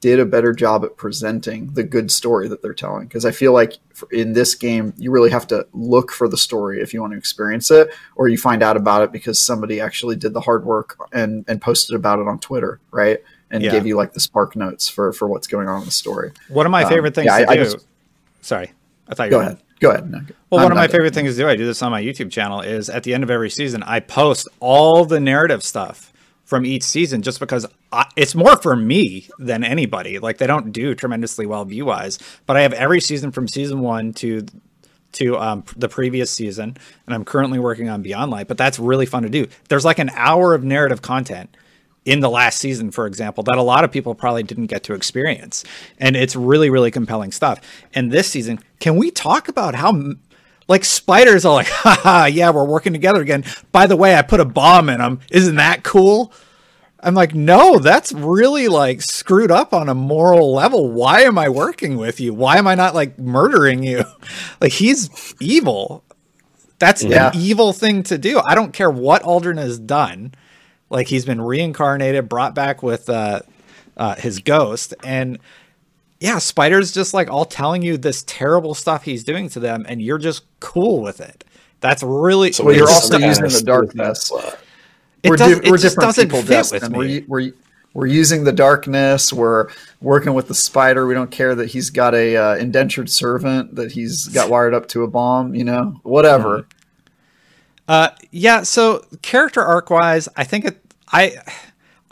did 0.00 0.20
a 0.20 0.24
better 0.24 0.52
job 0.52 0.84
at 0.84 0.96
presenting 0.96 1.72
the 1.74 1.82
good 1.82 2.10
story 2.10 2.46
that 2.48 2.62
they're 2.62 2.72
telling. 2.72 3.06
Because 3.08 3.24
I 3.24 3.32
feel 3.32 3.52
like 3.52 3.74
for, 3.92 4.08
in 4.12 4.32
this 4.32 4.54
game, 4.54 4.94
you 4.96 5.10
really 5.10 5.30
have 5.30 5.46
to 5.48 5.66
look 5.72 6.12
for 6.12 6.28
the 6.28 6.36
story 6.36 6.80
if 6.80 6.94
you 6.94 7.00
want 7.00 7.12
to 7.14 7.18
experience 7.18 7.68
it, 7.70 7.92
or 8.16 8.28
you 8.28 8.38
find 8.38 8.62
out 8.62 8.76
about 8.76 9.02
it 9.02 9.10
because 9.12 9.40
somebody 9.40 9.80
actually 9.80 10.14
did 10.16 10.32
the 10.34 10.40
hard 10.40 10.64
work 10.64 10.96
and 11.12 11.44
and 11.48 11.60
posted 11.60 11.96
about 11.96 12.18
it 12.18 12.26
on 12.28 12.38
Twitter, 12.38 12.80
right? 12.92 13.18
And 13.50 13.62
Yeah. 13.62 13.72
gave 13.72 13.86
you 13.86 13.96
like 13.96 14.12
the 14.14 14.20
spark 14.20 14.56
notes 14.56 14.88
for 14.88 15.12
for 15.12 15.26
what's 15.28 15.46
going 15.48 15.68
on 15.68 15.80
in 15.80 15.84
the 15.84 15.90
story. 15.90 16.30
One 16.48 16.64
of 16.66 16.72
my 16.72 16.84
Um, 16.84 16.90
favorite 16.90 17.14
things 17.14 17.26
yeah, 17.26 17.38
to 17.44 17.50
I- 17.50 17.52
I 17.52 17.56
just- 17.56 17.84
Sorry, 18.48 18.72
I 19.06 19.14
thought 19.14 19.24
you 19.24 19.30
Go 19.32 19.36
were 19.36 19.42
ahead. 19.42 19.58
Go 19.80 19.90
ahead. 19.90 20.10
No, 20.10 20.20
Well, 20.50 20.60
I'm 20.60 20.64
one 20.64 20.72
of 20.72 20.76
my 20.76 20.86
done. 20.86 20.92
favorite 20.96 21.12
things 21.12 21.32
to 21.32 21.36
do, 21.42 21.46
I 21.48 21.54
do 21.54 21.66
this 21.66 21.82
on 21.82 21.90
my 21.90 22.02
YouTube 22.02 22.30
channel, 22.30 22.62
is 22.62 22.88
at 22.88 23.02
the 23.02 23.12
end 23.12 23.22
of 23.22 23.30
every 23.30 23.50
season, 23.50 23.82
I 23.82 24.00
post 24.00 24.48
all 24.58 25.04
the 25.04 25.20
narrative 25.20 25.62
stuff 25.62 26.12
from 26.44 26.64
each 26.64 26.82
season 26.82 27.20
just 27.20 27.40
because 27.40 27.66
I, 27.92 28.06
it's 28.16 28.34
more 28.34 28.56
for 28.56 28.74
me 28.74 29.28
than 29.38 29.62
anybody. 29.64 30.18
Like, 30.18 30.38
they 30.38 30.46
don't 30.46 30.72
do 30.72 30.94
tremendously 30.94 31.44
well 31.44 31.66
view 31.66 31.84
wise, 31.84 32.18
but 32.46 32.56
I 32.56 32.62
have 32.62 32.72
every 32.72 33.02
season 33.02 33.32
from 33.32 33.46
season 33.48 33.80
one 33.80 34.14
to 34.14 34.46
to 35.12 35.38
um, 35.38 35.64
the 35.76 35.88
previous 35.88 36.30
season, 36.30 36.76
and 37.06 37.14
I'm 37.14 37.24
currently 37.24 37.58
working 37.58 37.88
on 37.90 38.00
Beyond 38.02 38.30
Light, 38.30 38.48
but 38.48 38.56
that's 38.58 38.78
really 38.78 39.06
fun 39.06 39.22
to 39.24 39.28
do. 39.30 39.46
There's 39.68 39.84
like 39.84 39.98
an 39.98 40.10
hour 40.14 40.54
of 40.54 40.64
narrative 40.64 41.00
content 41.02 41.54
in 42.08 42.20
the 42.20 42.30
last 42.30 42.58
season, 42.58 42.90
for 42.90 43.06
example, 43.06 43.42
that 43.44 43.58
a 43.58 43.62
lot 43.62 43.84
of 43.84 43.92
people 43.92 44.14
probably 44.14 44.42
didn't 44.42 44.66
get 44.66 44.82
to 44.84 44.94
experience. 44.94 45.62
And 45.98 46.16
it's 46.16 46.34
really, 46.34 46.70
really 46.70 46.90
compelling 46.90 47.32
stuff. 47.32 47.60
And 47.94 48.10
this 48.10 48.28
season, 48.30 48.60
can 48.80 48.96
we 48.96 49.10
talk 49.10 49.48
about 49.48 49.74
how, 49.74 50.14
like, 50.68 50.84
spiders 50.84 51.44
are 51.44 51.52
like, 51.54 51.66
haha, 51.70 52.24
yeah, 52.26 52.50
we're 52.50 52.64
working 52.64 52.92
together 52.94 53.20
again. 53.20 53.44
By 53.72 53.86
the 53.86 53.96
way, 53.96 54.14
I 54.14 54.22
put 54.22 54.40
a 54.40 54.44
bomb 54.46 54.88
in 54.88 54.98
them. 54.98 55.20
Isn't 55.30 55.56
that 55.56 55.82
cool? 55.84 56.32
I'm 57.00 57.14
like, 57.14 57.34
no, 57.34 57.78
that's 57.78 58.12
really 58.12 58.66
like 58.66 59.02
screwed 59.02 59.52
up 59.52 59.72
on 59.72 59.88
a 59.88 59.94
moral 59.94 60.52
level. 60.52 60.90
Why 60.90 61.20
am 61.20 61.38
I 61.38 61.48
working 61.48 61.96
with 61.96 62.18
you? 62.20 62.34
Why 62.34 62.56
am 62.56 62.66
I 62.66 62.74
not 62.74 62.92
like 62.94 63.18
murdering 63.18 63.82
you? 63.84 64.02
Like, 64.60 64.72
he's 64.72 65.34
evil. 65.40 66.02
That's 66.80 67.04
Yeah. 67.04 67.28
an 67.28 67.36
evil 67.36 67.72
thing 67.72 68.02
to 68.04 68.18
do. 68.18 68.40
I 68.44 68.54
don't 68.56 68.72
care 68.72 68.90
what 68.90 69.22
Uldren 69.22 69.58
has 69.58 69.78
done. 69.78 70.32
Like 70.90 71.08
he's 71.08 71.24
been 71.24 71.40
reincarnated, 71.40 72.28
brought 72.28 72.54
back 72.54 72.82
with 72.82 73.08
uh, 73.10 73.40
uh, 73.96 74.14
his 74.16 74.38
ghost, 74.38 74.94
and 75.04 75.38
yeah, 76.20 76.38
Spider's 76.38 76.92
just 76.92 77.14
like 77.14 77.30
all 77.30 77.44
telling 77.44 77.82
you 77.82 77.96
this 77.96 78.24
terrible 78.26 78.74
stuff 78.74 79.04
he's 79.04 79.22
doing 79.24 79.48
to 79.50 79.60
them, 79.60 79.86
and 79.88 80.02
you're 80.02 80.18
just 80.18 80.44
cool 80.60 81.02
with 81.02 81.20
it. 81.20 81.44
That's 81.80 82.02
really 82.02 82.52
So 82.52 82.64
Well, 82.64 82.74
you're 82.74 82.88
also 82.88 83.18
using 83.18 83.44
the 83.44 83.62
darkness. 83.64 84.32
it 85.22 85.30
we're, 85.30 85.36
does, 85.36 85.60
di- 85.60 85.70
we're 85.70 85.76
different 85.76 86.08
doesn't 86.08 86.24
people, 86.24 86.40
fit 86.40 86.48
Destin. 86.48 86.92
with 86.92 87.26
We're, 87.28 87.40
we're 87.46 87.52
we're 87.94 88.06
using 88.06 88.44
the 88.44 88.52
darkness. 88.52 89.32
We're 89.32 89.68
working 90.00 90.34
with 90.34 90.48
the 90.48 90.54
spider. 90.54 91.06
We 91.06 91.14
don't 91.14 91.30
care 91.30 91.54
that 91.54 91.70
he's 91.70 91.90
got 91.90 92.14
a 92.14 92.36
uh, 92.36 92.56
indentured 92.56 93.10
servant 93.10 93.74
that 93.76 93.92
he's 93.92 94.26
got 94.28 94.50
wired 94.50 94.74
up 94.74 94.88
to 94.88 95.04
a 95.04 95.08
bomb. 95.08 95.54
You 95.54 95.64
know, 95.64 96.00
whatever. 96.02 96.66
Uh, 97.88 98.10
yeah. 98.30 98.62
So 98.62 99.04
character 99.22 99.62
arc 99.62 99.90
wise, 99.90 100.28
I 100.36 100.44
think 100.44 100.66
it. 100.66 100.80
I 101.10 101.36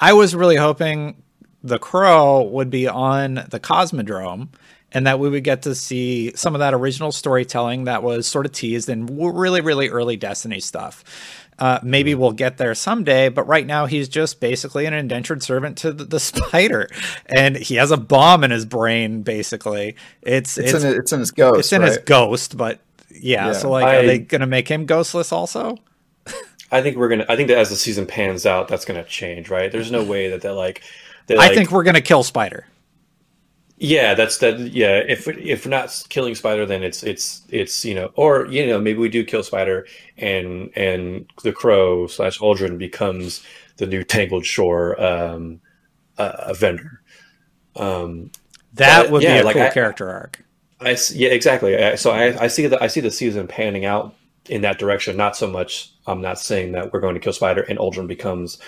I 0.01 0.15
was 0.15 0.35
really 0.35 0.57
hoping 0.57 1.23
the 1.63 1.79
Crow 1.79 2.43
would 2.43 2.71
be 2.71 2.89
on 2.89 3.35
the 3.51 3.61
Cosmodrome, 3.61 4.49
and 4.93 5.07
that 5.07 5.21
we 5.21 5.29
would 5.29 5.45
get 5.45 5.63
to 5.63 5.75
see 5.75 6.33
some 6.35 6.55
of 6.55 6.61
that 6.61 6.73
original 6.73 7.13
storytelling 7.13 7.85
that 7.85 8.03
was 8.03 8.27
sort 8.27 8.47
of 8.47 8.53
teased 8.53 8.89
in 8.89 9.07
really 9.07 9.61
really 9.61 9.89
early 9.91 10.17
Destiny 10.17 10.61
stuff. 10.61 11.05
Uh, 11.59 11.79
maybe 11.83 12.15
we'll 12.15 12.33
get 12.33 12.59
there 12.59 12.75
someday, 12.75 13.31
but 13.31 13.47
right 13.47 13.67
now 13.67 13.87
he's 13.87 14.11
just 14.11 14.41
basically 14.41 14.85
an 14.85 14.93
indentured 14.93 15.43
servant 15.43 15.79
to 15.79 15.91
the, 15.91 16.05
the 16.05 16.21
spider, 16.31 16.89
and 17.35 17.57
he 17.57 17.77
has 17.77 17.91
a 17.91 17.97
bomb 17.97 18.45
in 18.45 18.51
his 18.51 18.65
brain. 18.65 19.23
Basically, 19.23 19.97
it's 20.23 20.59
It's, 20.59 20.73
it's 20.73 20.85
in 20.85 21.01
it's 21.01 21.13
in 21.13 21.21
his 21.21 21.31
ghost. 21.31 21.59
it's 21.59 21.73
in 21.73 21.83
his 21.83 21.99
ghost, 21.99 22.57
but 22.57 22.81
yeah. 23.21 23.47
Yeah. 23.47 23.53
So 23.53 23.71
like, 23.71 23.85
I- 23.87 23.97
are 23.97 24.07
they 24.07 24.19
gonna 24.19 24.47
make 24.47 24.69
him 24.69 24.87
ghostless 24.87 25.33
also? 25.33 25.77
I 26.73 26.83
think 26.83 26.97
we're 26.97 27.09
gonna. 27.09 27.27
I 27.29 27.37
think 27.37 27.49
that 27.49 27.59
as 27.59 27.71
the 27.71 27.77
season 27.77 28.07
pans 28.07 28.45
out, 28.47 28.69
that's 28.69 28.85
gonna 28.85 29.05
change, 29.05 29.51
right? 29.51 29.71
There's 29.71 29.91
no 29.91 30.03
way 30.05 30.29
that 30.31 30.43
they're 30.43 30.53
like. 30.53 30.83
They're 31.27 31.39
I 31.39 31.47
like, 31.47 31.55
think 31.55 31.71
we're 31.71 31.85
gonna 31.85 32.01
kill 32.01 32.23
Spider. 32.23 32.67
Yeah, 33.79 34.15
that's 34.15 34.39
that. 34.39 34.59
Yeah, 34.59 35.03
if 35.07 35.29
if 35.29 35.67
not 35.67 36.03
killing 36.09 36.35
Spider, 36.35 36.65
then 36.65 36.83
it's 36.83 37.03
it's 37.03 37.43
it's 37.51 37.85
you 37.85 37.95
know, 37.95 38.11
or 38.15 38.47
you 38.47 38.67
know, 38.67 38.81
maybe 38.81 38.99
we 38.99 39.09
do 39.11 39.23
kill 39.23 39.43
Spider, 39.43 39.87
and 40.17 40.71
and 40.75 41.31
the 41.43 41.53
Crow 41.53 42.07
slash 42.07 42.39
Uldren 42.39 42.79
becomes 42.79 43.43
the 43.77 43.87
new 43.87 44.03
Tangled 44.03 44.47
Shore 44.47 44.99
um, 45.03 45.61
uh, 46.17 46.55
vendor. 46.55 47.03
Um, 47.77 48.31
That 48.75 49.03
But, 49.05 49.11
would 49.13 49.23
yeah, 49.23 49.35
be 49.35 49.41
a 49.41 49.45
like, 49.45 49.55
cool 49.55 49.63
I- 49.65 49.71
character 49.71 50.11
arc. 50.11 50.43
I 50.81 50.97
yeah, 51.13 51.29
exactly. 51.31 51.97
So 51.97 52.11
I 52.11 52.45
I 52.45 52.47
see 52.49 52.67
the 52.67 52.83
I 52.83 52.87
see 52.89 53.01
the 53.01 53.11
season 53.11 53.47
panning 53.47 53.85
out 53.85 54.15
in 54.49 54.63
that 54.63 54.79
direction. 54.79 55.17
Not 55.17 55.37
so 55.37 55.47
much. 55.47 55.93
I'm 56.07 56.21
not 56.21 56.39
saying 56.39 56.73
that 56.73 56.93
we're 56.93 57.01
going 57.01 57.15
to 57.15 57.21
kill 57.21 57.33
Spider 57.33 57.63
and 57.63 57.79
Uldren 57.79 58.07
becomes 58.07 58.59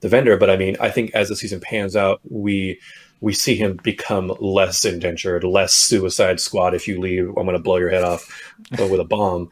the 0.00 0.08
vendor, 0.08 0.36
but 0.36 0.50
I 0.50 0.56
mean, 0.56 0.76
I 0.80 0.90
think 0.90 1.12
as 1.14 1.28
the 1.28 1.36
season 1.36 1.60
pans 1.60 1.96
out, 1.96 2.20
we 2.28 2.80
we 3.20 3.32
see 3.32 3.54
him 3.54 3.78
become 3.82 4.34
less 4.40 4.84
indentured, 4.84 5.44
less 5.44 5.72
Suicide 5.72 6.40
Squad. 6.40 6.74
If 6.74 6.88
you 6.88 7.00
leave, 7.00 7.28
I'm 7.28 7.44
going 7.44 7.52
to 7.52 7.60
blow 7.60 7.76
your 7.76 7.90
head 7.90 8.02
off 8.02 8.52
with 8.72 8.98
a 8.98 9.04
bomb. 9.04 9.48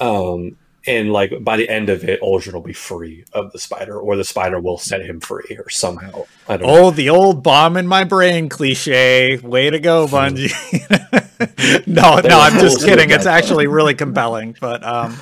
Um, 0.00 0.56
and 0.86 1.12
like 1.12 1.32
by 1.42 1.56
the 1.56 1.68
end 1.68 1.90
of 1.90 2.04
it, 2.04 2.20
Uldren 2.22 2.54
will 2.54 2.60
be 2.60 2.72
free 2.72 3.24
of 3.32 3.50
the 3.52 3.58
spider, 3.58 3.98
or 3.98 4.16
the 4.16 4.24
spider 4.24 4.60
will 4.60 4.78
set 4.78 5.02
him 5.02 5.20
free, 5.20 5.58
or 5.58 5.68
somehow. 5.68 6.26
I 6.48 6.56
don't 6.56 6.68
know. 6.68 6.86
Oh, 6.86 6.90
the 6.92 7.10
old 7.10 7.42
bomb 7.42 7.76
in 7.76 7.86
my 7.88 8.04
brain 8.04 8.48
cliche. 8.48 9.38
Way 9.38 9.70
to 9.70 9.80
go, 9.80 10.06
Bungie. 10.10 10.54
no, 11.86 12.20
no, 12.20 12.40
I'm 12.40 12.58
just 12.58 12.84
kidding. 12.84 13.10
It's 13.10 13.26
actually 13.26 13.66
really 13.66 13.94
compelling, 13.94 14.56
but 14.60 14.82
um, 14.84 15.16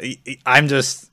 I- 0.00 0.18
I'm 0.46 0.68
just. 0.68 1.10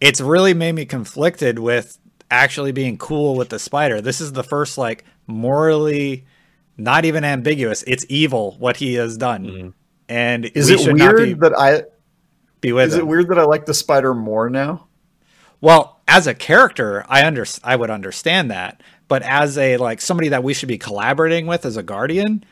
It's 0.00 0.20
really 0.20 0.54
made 0.54 0.72
me 0.72 0.84
conflicted 0.86 1.58
with 1.58 1.98
actually 2.30 2.72
being 2.72 2.98
cool 2.98 3.34
with 3.36 3.48
the 3.48 3.58
spider. 3.58 4.00
This 4.00 4.20
is 4.20 4.32
the 4.32 4.44
first 4.44 4.78
like 4.78 5.04
morally, 5.26 6.24
not 6.76 7.04
even 7.04 7.24
ambiguous. 7.24 7.82
It's 7.86 8.04
evil 8.08 8.56
what 8.58 8.76
he 8.76 8.94
has 8.94 9.16
done, 9.16 9.44
Mm-hmm. 9.46 9.68
and 10.08 10.44
Is 10.54 10.68
we 10.68 10.74
it 10.74 10.80
should 10.80 10.96
not 10.96 11.16
be, 11.16 11.24
weird 11.24 11.40
that 11.40 11.52
I 11.58 11.82
be 12.60 12.72
with 12.72 12.88
is 12.88 12.94
him. 12.94 13.00
it 13.00 13.06
weird 13.06 13.28
that 13.28 13.38
I 13.38 13.44
like 13.44 13.66
the 13.66 13.74
spider 13.74 14.14
more 14.14 14.48
now? 14.50 14.86
Well, 15.60 16.00
as 16.06 16.26
a 16.28 16.34
character, 16.34 17.04
I 17.08 17.26
under 17.26 17.44
I 17.64 17.74
would 17.76 17.90
understand 17.90 18.50
that, 18.52 18.80
but 19.08 19.22
as 19.22 19.58
a 19.58 19.76
like 19.78 20.00
somebody 20.00 20.28
that 20.28 20.44
we 20.44 20.54
should 20.54 20.68
be 20.68 20.78
collaborating 20.78 21.46
with 21.46 21.66
as 21.66 21.76
a 21.76 21.82
guardian, 21.82 22.44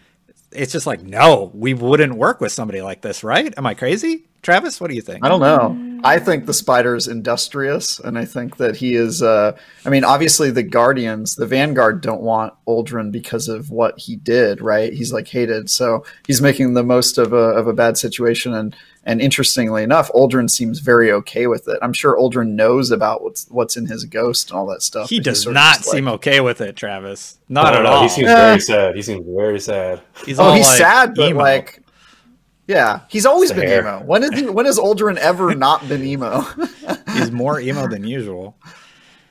it's 0.57 0.73
just 0.73 0.87
like 0.87 1.03
no, 1.03 1.51
we 1.55 1.75
wouldn't 1.75 2.15
work 2.15 2.41
with 2.41 2.53
somebody 2.53 2.83
like 2.83 3.03
this, 3.03 3.23
right? 3.23 3.53
Am 3.57 3.67
I 3.67 3.75
crazy, 3.75 4.25
Travis? 4.43 4.81
What 4.81 4.91
do 4.91 4.97
you 4.97 5.03
think? 5.03 5.25
I 5.25 5.29
don't 5.29 5.41
know. 5.41 6.01
I 6.05 6.19
think 6.19 6.47
the 6.47 6.55
spider's 6.55 7.09
industrious, 7.09 7.99
and 7.99 8.19
I 8.19 8.25
think 8.25 8.59
that 8.59 8.77
he 8.77 8.95
is. 8.95 9.23
Uh, 9.23 9.57
I 9.85 9.91
mean, 9.91 10.05
obviously, 10.05 10.51
the 10.51 10.63
Guardians, 10.63 11.37
the 11.37 11.47
Vanguard, 11.47 12.01
don't 12.01 12.23
want 12.23 12.55
Uldren 12.67 13.11
because 13.11 13.49
of 13.49 13.71
what 13.71 13.99
he 13.99 14.17
did. 14.17 14.61
Right? 14.61 14.93
He's 14.93 15.13
like 15.13 15.29
hated, 15.29 15.71
so 15.71 16.05
he's 16.27 16.43
making 16.43 16.75
the 16.75 16.83
most 16.83 17.19
of 17.19 17.33
a 17.33 17.37
of 17.37 17.67
a 17.67 17.73
bad 17.73 17.99
situation. 17.99 18.55
And 18.55 18.77
and 19.07 19.23
interestingly 19.23 19.83
enough, 19.83 20.11
Uldren 20.13 20.51
seems 20.51 20.81
very 20.81 21.11
okay 21.13 21.47
with 21.47 21.67
it. 21.69 21.79
I'm 21.81 21.95
sure 21.95 22.19
Uldren 22.19 22.49
knows 22.51 22.91
about 22.91 23.23
what's 23.23 23.47
what's 23.49 23.77
in 23.79 23.87
his 23.87 24.05
ghost 24.05 24.51
and 24.51 24.59
all 24.59 24.67
that 24.67 24.83
stuff. 24.83 25.09
He 25.09 25.21
does 25.21 25.47
not 25.47 25.85
seem 25.85 26.05
like- 26.05 26.15
okay 26.17 26.41
with 26.41 26.61
it, 26.61 26.77
Travis. 26.77 27.39
Not 27.49 27.71
don't 27.71 27.79
at 27.81 27.83
know. 27.85 27.91
all. 27.97 28.03
He 28.03 28.09
seems 28.11 28.29
Eh. 28.29 28.35
very 28.35 28.61
sad. 28.61 28.95
He 28.97 29.03
seems 29.03 29.25
very 29.27 29.61
sad. 29.61 30.03
he's 30.27 30.39
Oh, 30.39 30.45
all, 30.45 30.53
he's 30.55 30.67
like, 30.67 30.77
sad, 30.79 31.15
but 31.15 31.31
emo. 31.31 31.41
like. 31.41 31.81
Yeah, 32.69 33.03
he's 33.09 33.27
always 33.27 33.51
It's 33.53 33.61
been 33.61 33.69
hair. 33.69 33.81
emo. 33.83 34.03
When 34.05 34.25
is 34.25 34.31
he, 34.41 34.49
when 34.49 34.67
has 34.67 34.77
Uldren 34.77 35.17
ever 35.19 35.55
not 35.67 35.89
been 35.89 36.03
emo? 36.05 36.45
he's 37.15 37.31
more 37.31 37.61
emo 37.69 37.87
than 37.87 38.03
usual. 38.03 38.57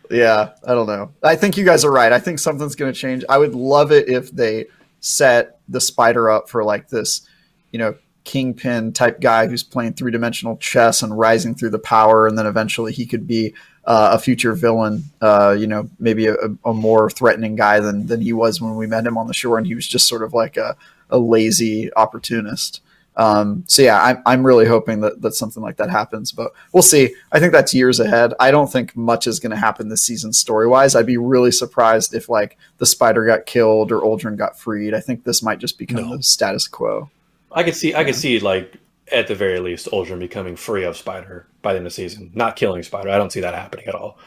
Yeah, 0.09 0.51
I 0.65 0.73
don't 0.73 0.87
know. 0.87 1.11
I 1.21 1.35
think 1.35 1.57
you 1.57 1.65
guys 1.65 1.83
are 1.83 1.91
right. 1.91 2.13
I 2.13 2.19
think 2.19 2.39
something's 2.39 2.75
going 2.75 2.93
to 2.93 2.97
change. 2.97 3.25
I 3.27 3.37
would 3.37 3.53
love 3.53 3.91
it 3.91 4.07
if 4.07 4.31
they 4.31 4.67
set 5.01 5.59
the 5.67 5.81
spider 5.81 6.29
up 6.29 6.47
for 6.49 6.63
like 6.63 6.87
this, 6.87 7.27
you 7.71 7.79
know, 7.79 7.95
kingpin 8.25 8.91
type 8.91 9.21
guy 9.21 9.47
who's 9.47 9.63
playing 9.63 9.93
three 9.93 10.11
dimensional 10.11 10.57
chess 10.57 11.01
and 11.01 11.17
rising 11.17 11.55
through 11.55 11.69
the 11.69 11.79
power, 11.79 12.27
and 12.27 12.37
then 12.37 12.45
eventually 12.45 12.91
he 12.91 13.05
could 13.05 13.25
be 13.25 13.53
uh, 13.85 14.09
a 14.13 14.19
future 14.19 14.53
villain. 14.53 15.03
Uh, 15.21 15.55
you 15.57 15.67
know, 15.67 15.87
maybe 15.99 16.27
a, 16.27 16.35
a 16.65 16.73
more 16.73 17.09
threatening 17.09 17.55
guy 17.55 17.79
than 17.79 18.07
than 18.07 18.19
he 18.19 18.33
was 18.33 18.59
when 18.59 18.75
we 18.75 18.87
met 18.87 19.05
him 19.05 19.17
on 19.17 19.27
the 19.27 19.33
shore, 19.33 19.57
and 19.57 19.65
he 19.67 19.75
was 19.75 19.87
just 19.87 20.07
sort 20.07 20.23
of 20.23 20.33
like 20.33 20.57
a, 20.57 20.75
a 21.09 21.17
lazy 21.17 21.93
opportunist. 21.93 22.81
Um, 23.17 23.63
so 23.67 23.81
yeah, 23.81 24.03
I'm, 24.03 24.21
I'm 24.25 24.45
really 24.45 24.65
hoping 24.65 24.99
that, 24.99 25.21
that 25.21 25.35
something 25.35 25.63
like 25.63 25.77
that 25.77 25.89
happens, 25.89 26.33
but 26.33 26.51
we'll 26.73 26.83
see. 26.83 27.15
I 27.31 27.39
think 27.39 27.53
that's 27.53 27.73
years 27.73 28.01
ahead. 28.01 28.33
I 28.41 28.51
don't 28.51 28.69
think 28.69 28.93
much 28.97 29.25
is 29.25 29.39
going 29.39 29.51
to 29.51 29.55
happen 29.55 29.87
this 29.87 30.01
season 30.03 30.33
story 30.33 30.67
wise. 30.67 30.95
I'd 30.95 31.05
be 31.05 31.15
really 31.15 31.51
surprised 31.51 32.13
if 32.13 32.27
like 32.27 32.57
the 32.77 32.85
spider 32.85 33.25
got 33.25 33.45
killed 33.45 33.93
or 33.93 34.01
Uldren 34.01 34.35
got 34.35 34.59
freed. 34.59 34.93
I 34.93 34.99
think 34.99 35.23
this 35.23 35.41
might 35.41 35.59
just 35.59 35.77
become 35.77 36.09
No. 36.09 36.17
the 36.17 36.23
status 36.23 36.67
quo. 36.67 37.09
I 37.55 37.63
could 37.63 37.75
see. 37.75 37.95
I 37.95 38.03
could 38.03 38.15
see 38.15 38.39
like 38.39 38.77
at 39.11 39.27
the 39.27 39.35
very 39.35 39.59
least, 39.59 39.87
Uldren 39.91 40.19
becoming 40.19 40.55
free 40.55 40.83
of 40.83 40.97
Spider 40.97 41.47
by 41.61 41.73
the 41.73 41.77
end 41.77 41.87
of 41.87 41.91
the 41.91 41.95
season, 41.95 42.31
not 42.33 42.55
killing 42.55 42.83
Spider. 42.83 43.09
I 43.09 43.17
don't 43.17 43.31
see 43.31 43.41
that 43.41 43.53
happening 43.53 43.87
at 43.87 43.95
all. 43.95 44.17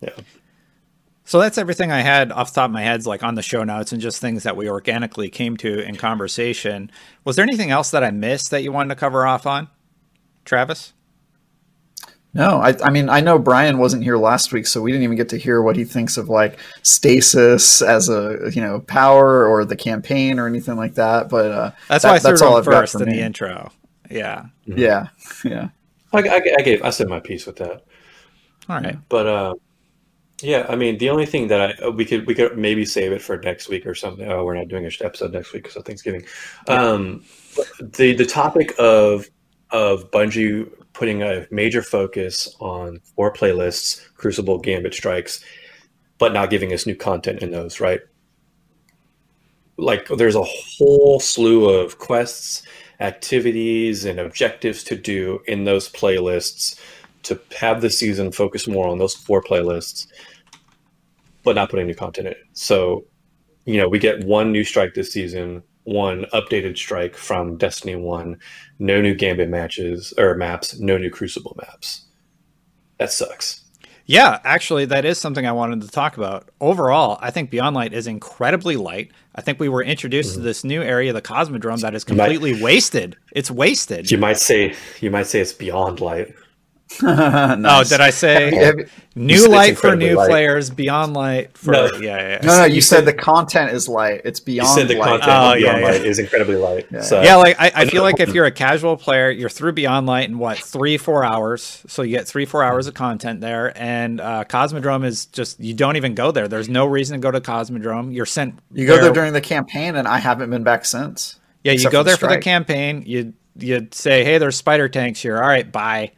Yeah. 0.00 0.10
So 1.24 1.40
that's 1.40 1.56
everything 1.56 1.90
I 1.90 2.00
had 2.00 2.30
off 2.32 2.52
the 2.52 2.60
top 2.60 2.68
of 2.68 2.72
my 2.72 2.82
head, 2.82 3.06
like 3.06 3.22
on 3.22 3.34
the 3.34 3.42
show 3.42 3.64
notes 3.64 3.92
and 3.92 4.00
just 4.00 4.20
things 4.20 4.42
that 4.42 4.56
we 4.56 4.68
organically 4.68 5.30
came 5.30 5.56
to 5.58 5.80
in 5.80 5.96
conversation. 5.96 6.90
Was 7.24 7.36
there 7.36 7.42
anything 7.42 7.70
else 7.70 7.90
that 7.92 8.04
I 8.04 8.10
missed 8.10 8.50
that 8.50 8.62
you 8.62 8.72
wanted 8.72 8.90
to 8.90 9.00
cover 9.00 9.26
off 9.26 9.46
on, 9.46 9.68
Travis? 10.44 10.92
No, 12.34 12.60
I, 12.60 12.74
I 12.82 12.90
mean, 12.90 13.08
I 13.08 13.20
know 13.20 13.38
Brian 13.38 13.78
wasn't 13.78 14.02
here 14.02 14.16
last 14.16 14.52
week, 14.52 14.66
so 14.66 14.82
we 14.82 14.90
didn't 14.90 15.04
even 15.04 15.16
get 15.16 15.28
to 15.28 15.38
hear 15.38 15.62
what 15.62 15.76
he 15.76 15.84
thinks 15.84 16.16
of 16.16 16.28
like 16.28 16.58
stasis 16.82 17.80
as 17.80 18.08
a 18.08 18.50
you 18.52 18.60
know 18.60 18.80
power 18.80 19.46
or 19.46 19.64
the 19.64 19.76
campaign 19.76 20.38
or 20.40 20.46
anything 20.48 20.76
like 20.76 20.94
that. 20.94 21.28
But 21.28 21.50
uh, 21.52 21.70
That's 21.88 22.02
that- 22.02 22.10
why 22.10 22.16
I 22.16 22.18
threw 22.18 22.30
that's 22.30 22.42
all 22.42 22.54
on 22.54 22.58
I've 22.58 22.64
got 22.64 22.80
first 22.80 22.92
for 22.94 23.02
in 23.04 23.08
the 23.10 23.20
intro. 23.20 23.70
Yeah. 24.10 24.46
Yeah, 24.66 25.08
yeah. 25.44 25.68
I, 26.12 26.18
I, 26.18 26.42
I 26.58 26.62
gave. 26.62 26.82
I 26.82 26.90
said 26.90 27.08
my 27.08 27.20
piece 27.20 27.46
with 27.46 27.56
that. 27.56 27.84
All 28.68 28.80
right. 28.80 28.96
But 29.08 29.26
uh, 29.26 29.54
yeah, 30.42 30.66
I 30.68 30.76
mean, 30.76 30.98
the 30.98 31.10
only 31.10 31.26
thing 31.26 31.48
that 31.48 31.82
I 31.82 31.88
we 31.88 32.04
could 32.04 32.26
we 32.26 32.34
could 32.34 32.56
maybe 32.58 32.84
save 32.84 33.12
it 33.12 33.22
for 33.22 33.36
next 33.38 33.68
week 33.68 33.86
or 33.86 33.94
something. 33.94 34.30
Oh, 34.30 34.44
we're 34.44 34.54
not 34.54 34.68
doing 34.68 34.84
an 34.84 34.92
episode 35.00 35.32
next 35.32 35.52
week 35.52 35.62
because 35.64 35.76
of 35.76 35.84
Thanksgiving. 35.84 36.24
Um, 36.68 37.24
the 37.80 38.14
the 38.14 38.26
topic 38.26 38.74
of 38.78 39.28
of 39.70 40.10
Bungie 40.10 40.70
putting 40.94 41.22
a 41.22 41.46
major 41.50 41.82
focus 41.82 42.54
on 42.60 43.00
four 43.14 43.32
playlists, 43.32 44.00
Crucible, 44.14 44.58
Gambit, 44.58 44.94
Strikes, 44.94 45.44
but 46.18 46.32
not 46.32 46.50
giving 46.50 46.72
us 46.72 46.86
new 46.86 46.94
content 46.94 47.42
in 47.42 47.50
those, 47.50 47.80
right? 47.80 48.00
Like, 49.76 50.06
there's 50.08 50.36
a 50.36 50.44
whole 50.44 51.18
slew 51.18 51.68
of 51.68 51.98
quests, 51.98 52.62
activities, 53.00 54.04
and 54.04 54.20
objectives 54.20 54.84
to 54.84 54.96
do 54.96 55.40
in 55.46 55.64
those 55.64 55.90
playlists 55.90 56.78
to 57.24 57.40
have 57.58 57.80
the 57.80 57.90
season 57.90 58.30
focus 58.30 58.68
more 58.68 58.86
on 58.86 58.98
those 58.98 59.14
four 59.14 59.42
playlists, 59.42 60.06
but 61.42 61.56
not 61.56 61.70
putting 61.70 61.86
new 61.86 61.94
content 61.94 62.28
in. 62.28 62.34
So, 62.52 63.04
you 63.64 63.78
know, 63.78 63.88
we 63.88 63.98
get 63.98 64.24
one 64.24 64.52
new 64.52 64.62
strike 64.62 64.94
this 64.94 65.12
season, 65.12 65.62
one 65.84 66.24
updated 66.32 66.76
strike 66.76 67.16
from 67.16 67.56
Destiny 67.56 67.94
1, 67.94 68.38
no 68.78 69.00
new 69.00 69.14
Gambit 69.14 69.48
matches 69.48 70.12
or 70.18 70.34
maps, 70.34 70.78
no 70.80 70.98
new 70.98 71.10
Crucible 71.10 71.56
maps. 71.60 72.06
That 72.98 73.12
sucks. 73.12 73.60
Yeah, 74.06 74.38
actually, 74.44 74.84
that 74.86 75.06
is 75.06 75.16
something 75.18 75.46
I 75.46 75.52
wanted 75.52 75.80
to 75.80 75.88
talk 75.88 76.18
about. 76.18 76.50
Overall, 76.60 77.18
I 77.22 77.30
think 77.30 77.50
Beyond 77.50 77.74
Light 77.74 77.94
is 77.94 78.06
incredibly 78.06 78.76
light. 78.76 79.10
I 79.34 79.40
think 79.40 79.58
we 79.58 79.70
were 79.70 79.82
introduced 79.82 80.34
to 80.34 80.40
this 80.40 80.62
new 80.62 80.82
area, 80.82 81.14
the 81.14 81.22
Cosmodrome, 81.22 81.80
that 81.80 81.94
is 81.94 82.04
Mm-hmm. 82.04 82.16
might- 82.18 82.24
completely 82.32 82.62
wasted. 82.62 83.16
It's 83.32 83.50
wasted. 83.50 84.10
You 84.10 84.18
might 84.18 84.36
say 84.38 84.74
you 85.00 85.10
might 85.10 85.26
say 85.26 85.40
it's 85.40 85.54
beyond 85.54 86.00
light. 86.00 86.34
Oh, 87.02 87.84
did 87.84 88.00
I 88.00 88.10
say 88.10 88.54
Have 88.54 88.78
you- 88.78 88.86
new 89.16 89.48
light 89.48 89.78
for 89.78 89.94
new 89.96 90.16
light. 90.16 90.28
players, 90.28 90.70
Beyond 90.70 91.14
Light 91.14 91.56
for 91.56 91.72
No. 91.72 91.84
yeah, 91.94 92.00
yeah, 92.00 92.28
yeah. 92.28 92.38
No, 92.42 92.58
no, 92.58 92.64
you, 92.64 92.76
You 92.76 92.80
said, 92.80 92.96
said- 92.98 93.04
the 93.06 93.12
content 93.12 93.72
is 93.72 93.88
light. 93.88 94.22
It's 94.24 94.40
You 94.40 94.44
beyond 94.46 94.68
said 94.70 94.88
the 94.88 94.96
light. 94.96 95.20
content 95.20 95.30
Oh, 95.30 95.52
of 95.54 95.60
yeah, 95.60 95.66
Beyond 95.76 95.80
yeah. 95.80 95.86
Light 95.90 96.04
is 96.06 96.18
incredibly 96.18 96.56
light. 96.56 96.86
Yeah. 96.90 97.00
So, 97.02 97.22
Yeah, 97.22 97.36
like 97.36 97.56
I, 97.60 97.72
I 97.74 97.86
feel 97.86 98.02
like 98.02 98.20
if 98.20 98.28
you're 98.34 98.44
a 98.46 98.50
casual 98.52 98.96
player, 98.96 99.30
you're 99.30 99.48
through 99.48 99.72
Beyond 99.72 100.06
Light 100.06 100.28
in 100.28 100.38
what 100.38 100.58
three, 100.58 100.96
four 100.96 101.24
hours. 101.24 101.82
So 101.86 102.02
you 102.02 102.10
get 102.16 102.26
three, 102.26 102.44
four 102.44 102.62
hours 102.62 102.86
of 102.86 102.94
content 102.94 103.40
there, 103.40 103.72
and 103.80 104.20
uh, 104.20 104.44
Cosmodrome 104.48 105.04
is 105.04 105.26
just 105.26 105.60
you 105.60 105.74
don't 105.74 105.96
even 105.96 106.14
go 106.14 106.30
there. 106.32 106.48
There's 106.48 106.68
no 106.68 106.86
reason 106.86 107.20
to 107.20 107.22
go 107.22 107.30
to 107.30 107.40
Cosmodrome. 107.40 108.14
You're 108.14 108.26
sent. 108.26 108.58
You 108.72 108.86
go 108.86 109.00
there 109.00 109.12
during 109.12 109.32
the 109.32 109.40
campaign, 109.40 109.96
and 109.96 110.06
I 110.08 110.18
haven't 110.18 110.50
been 110.50 110.64
back 110.64 110.84
since. 110.84 111.38
Yeah, 111.62 111.72
you 111.72 111.84
go 111.84 111.90
for 111.90 111.96
the 111.98 112.02
there 112.04 112.16
for 112.16 112.28
the 112.28 112.38
campaign. 112.38 113.04
You 113.06 113.32
you 113.56 113.86
say, 113.92 114.24
hey, 114.24 114.38
there's 114.38 114.56
spider 114.56 114.88
tanks 114.88 115.20
here. 115.22 115.36
All 115.36 115.46
right, 115.48 115.70
bye. 115.70 116.10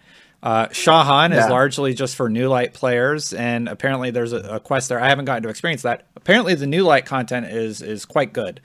Uh, 0.43 0.69
Shaw 0.71 1.03
Han 1.03 1.33
is 1.33 1.49
largely 1.49 1.95
just 1.95 2.15
for 2.15 2.29
new 2.29 2.49
light 2.49 2.73
players, 2.73 3.33
and 3.33 3.69
apparently 3.69 4.11
there's 4.11 4.33
a, 4.33 4.39
a 4.39 4.61
quest 4.61 4.89
there. 4.89 5.01
I 5.01 5.09
haven't 5.09 5.25
gotten 5.25 5.43
to 5.43 5.49
experience 5.49 5.83
that. 5.83 6.07
Apparently, 6.15 6.55
the 6.55 6.67
new 6.67 6.83
light 6.85 7.07
content 7.07 7.47
is 7.47 7.83
is 7.83 8.05
quite 8.05 8.33
good 8.33 8.61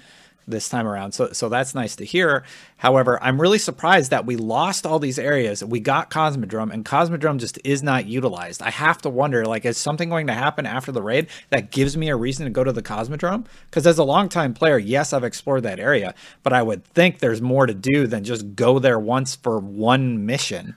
this 0.48 0.70
time 0.70 0.88
around. 0.88 1.14
So 1.14 1.32
so 1.32 1.50
that's 1.50 1.74
nice 1.74 1.96
to 1.96 2.06
hear. 2.06 2.44
However, 2.78 3.18
I'm 3.22 3.40
really 3.40 3.58
surprised 3.58 4.12
that 4.12 4.26
we 4.26 4.36
lost 4.36 4.86
all 4.86 5.00
these 5.00 5.18
areas. 5.18 5.64
We 5.64 5.80
got 5.80 6.12
Cosmodrome, 6.12 6.72
and 6.72 6.86
Cosmodrome 6.86 7.38
just 7.38 7.58
is 7.64 7.82
not 7.82 8.06
utilized. 8.06 8.62
I 8.62 8.70
have 8.70 9.02
to 9.04 9.10
wonder, 9.10 9.46
like, 9.46 9.66
is 9.66 9.78
something 9.78 10.10
going 10.10 10.28
to 10.28 10.34
happen 10.34 10.66
after 10.66 10.92
the 10.92 11.02
raid 11.02 11.28
that 11.50 11.72
gives 11.72 11.96
me 11.96 12.10
a 12.10 12.16
reason 12.16 12.46
to 12.46 12.52
go 12.52 12.64
to 12.64 12.74
the 12.74 12.84
Cosmodrome? 12.84 13.46
Because 13.70 13.88
as 13.88 13.98
a 13.98 14.04
longtime 14.04 14.54
player, 14.54 14.78
yes, 14.78 15.14
I've 15.14 15.24
explored 15.24 15.64
that 15.64 15.80
area, 15.80 16.14
but 16.44 16.54
I 16.54 16.62
would 16.62 16.84
think 16.84 17.20
there's 17.20 17.42
more 17.42 17.66
to 17.66 17.74
do 17.74 18.08
than 18.08 18.24
just 18.24 18.56
go 18.56 18.80
there 18.80 19.00
once 19.00 19.36
for 19.36 19.60
one 19.60 20.26
mission. 20.26 20.76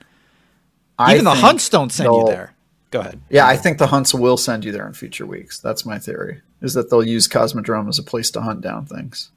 I 0.99 1.15
Even 1.15 1.25
the 1.25 1.35
hunts 1.35 1.69
don't 1.69 1.91
send 1.91 2.13
you 2.13 2.27
there. 2.27 2.55
Go 2.91 3.01
ahead. 3.01 3.21
Yeah, 3.29 3.47
I 3.47 3.57
think 3.57 3.79
the 3.79 3.89
hunts 3.89 4.15
will 4.15 4.37
send 4.37 4.65
you 4.65 4.71
there 4.71 4.87
in 4.87 4.93
future 4.93 5.27
weeks. 5.27 5.59
That's 5.59 5.85
my 5.85 5.99
theory. 5.99 6.43
Is 6.61 6.75
that 6.75 6.91
they'll 6.91 7.03
use 7.03 7.27
Cosmodrome 7.27 7.89
as 7.89 7.99
a 7.99 8.05
place 8.05 8.31
to 8.33 8.41
hunt 8.41 8.61
down 8.61 8.87
things. 8.87 9.33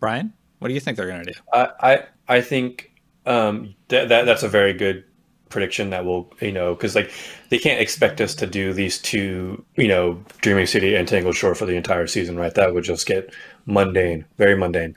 Brian, 0.00 0.32
what 0.58 0.68
do 0.68 0.74
you 0.74 0.80
think 0.80 0.96
they're 0.96 1.06
going 1.06 1.24
to 1.24 1.32
do? 1.32 1.38
I 1.52 1.68
I, 1.80 2.36
I 2.36 2.40
think 2.40 2.92
um, 3.26 3.74
that, 3.88 4.08
that 4.08 4.24
that's 4.24 4.42
a 4.42 4.48
very 4.48 4.72
good 4.72 5.04
prediction 5.50 5.90
that 5.90 6.04
will 6.04 6.30
you 6.40 6.52
know 6.52 6.74
because 6.74 6.94
like 6.94 7.10
they 7.48 7.58
can't 7.58 7.80
expect 7.80 8.20
us 8.20 8.34
to 8.34 8.46
do 8.46 8.72
these 8.72 8.98
two 8.98 9.64
you 9.76 9.88
know 9.88 10.22
Dreaming 10.40 10.66
City 10.66 10.94
and 10.94 11.06
Tangled 11.06 11.36
Shore 11.36 11.54
for 11.54 11.66
the 11.66 11.76
entire 11.76 12.06
season, 12.06 12.38
right? 12.38 12.54
That 12.54 12.74
would 12.74 12.84
just 12.84 13.06
get 13.06 13.34
mundane, 13.66 14.24
very 14.36 14.56
mundane. 14.56 14.94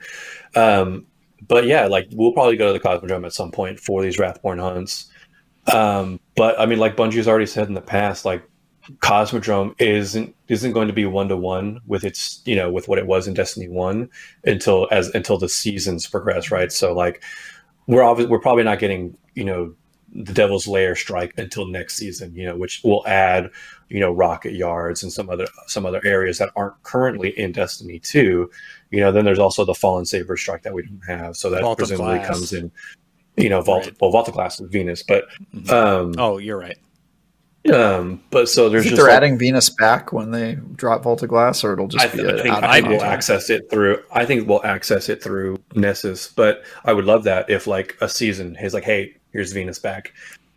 Um, 0.54 1.06
but 1.46 1.66
yeah, 1.66 1.86
like 1.86 2.08
we'll 2.12 2.32
probably 2.32 2.56
go 2.56 2.72
to 2.72 2.78
the 2.78 2.80
Cosmodrome 2.80 3.26
at 3.26 3.32
some 3.32 3.50
point 3.50 3.80
for 3.80 4.02
these 4.02 4.18
Wrathborn 4.18 4.58
hunts. 4.58 5.10
Um, 5.66 6.20
but 6.36 6.58
I 6.58 6.66
mean, 6.66 6.78
like 6.78 6.96
Bungie's 6.96 7.28
already 7.28 7.46
said 7.46 7.68
in 7.68 7.74
the 7.74 7.80
past, 7.80 8.24
like 8.24 8.42
Cosmodrome 8.98 9.74
isn't 9.80 10.34
isn't 10.48 10.72
going 10.72 10.88
to 10.88 10.94
be 10.94 11.06
one 11.06 11.28
to 11.28 11.36
one 11.36 11.80
with 11.86 12.04
its 12.04 12.42
you 12.44 12.56
know 12.56 12.70
with 12.70 12.88
what 12.88 12.98
it 12.98 13.06
was 13.06 13.28
in 13.28 13.34
Destiny 13.34 13.68
One 13.68 14.10
until 14.44 14.88
as 14.90 15.08
until 15.14 15.38
the 15.38 15.48
seasons 15.48 16.06
progress, 16.06 16.50
right? 16.50 16.72
So 16.72 16.92
like 16.92 17.22
we're 17.86 18.02
obviously 18.02 18.30
we're 18.30 18.40
probably 18.40 18.64
not 18.64 18.80
getting 18.80 19.16
you 19.34 19.44
know 19.44 19.74
the 20.14 20.32
Devil's 20.32 20.66
Lair 20.66 20.94
strike 20.94 21.32
until 21.38 21.66
next 21.66 21.96
season, 21.96 22.34
you 22.34 22.44
know, 22.44 22.56
which 22.56 22.82
will 22.82 23.06
add 23.06 23.50
you 23.88 24.00
know 24.00 24.12
rocket 24.12 24.54
yards 24.54 25.02
and 25.02 25.12
some 25.12 25.30
other 25.30 25.46
some 25.68 25.86
other 25.86 26.00
areas 26.04 26.38
that 26.38 26.50
aren't 26.56 26.82
currently 26.82 27.38
in 27.38 27.52
Destiny 27.52 28.00
Two. 28.00 28.50
You 28.90 29.00
know, 29.00 29.12
then 29.12 29.24
there's 29.24 29.38
also 29.38 29.64
the 29.64 29.74
Fallen 29.74 30.06
Saber 30.06 30.36
strike 30.36 30.62
that 30.62 30.74
we 30.74 30.82
don't 30.82 31.04
have, 31.06 31.36
so 31.36 31.50
that 31.50 31.62
Vault 31.62 31.78
presumably 31.78 32.18
comes 32.20 32.52
in. 32.52 32.72
You 33.36 33.48
know, 33.48 33.60
Vault 33.62 33.84
Right. 33.86 33.94
well, 34.00 34.10
Vault 34.10 34.28
of 34.28 34.34
Glass 34.34 34.60
is 34.60 34.68
Venus, 34.70 35.02
but 35.02 35.24
Mhm. 35.54 35.70
um, 35.70 36.14
oh, 36.18 36.38
you're 36.38 36.58
right. 36.58 36.76
um, 37.72 38.20
but 38.30 38.48
so 38.48 38.68
there's 38.68 38.84
just 38.84 38.96
they're 38.96 39.04
like- 39.06 39.14
adding 39.14 39.38
Venus 39.38 39.70
back 39.70 40.12
when 40.12 40.32
they 40.32 40.58
drop 40.74 41.04
Vault 41.04 41.22
of 41.22 41.28
Glass, 41.28 41.62
or 41.62 41.72
it'll 41.72 41.86
just 41.86 42.04
I, 42.04 42.08
be 42.08 42.18
th- 42.22 42.28
a 42.28 42.38
I 42.38 42.42
think 42.42 42.54
I 42.64 42.72
think 42.80 42.88
we'll 42.88 43.02
access 43.02 43.50
it 43.50 43.70
through. 43.70 43.98
I 44.12 44.24
think 44.26 44.48
we'll 44.48 44.64
access 44.64 45.08
it 45.08 45.22
through 45.22 45.58
Nessus, 45.74 46.28
but 46.34 46.62
I 46.84 46.92
would 46.92 47.04
love 47.04 47.24
that 47.24 47.48
if 47.48 47.66
like 47.66 47.96
a 48.00 48.08
season 48.08 48.56
is 48.60 48.74
like, 48.74 48.84
hey, 48.84 49.14
here's 49.32 49.52
Venus 49.52 49.78
back, 49.78 50.12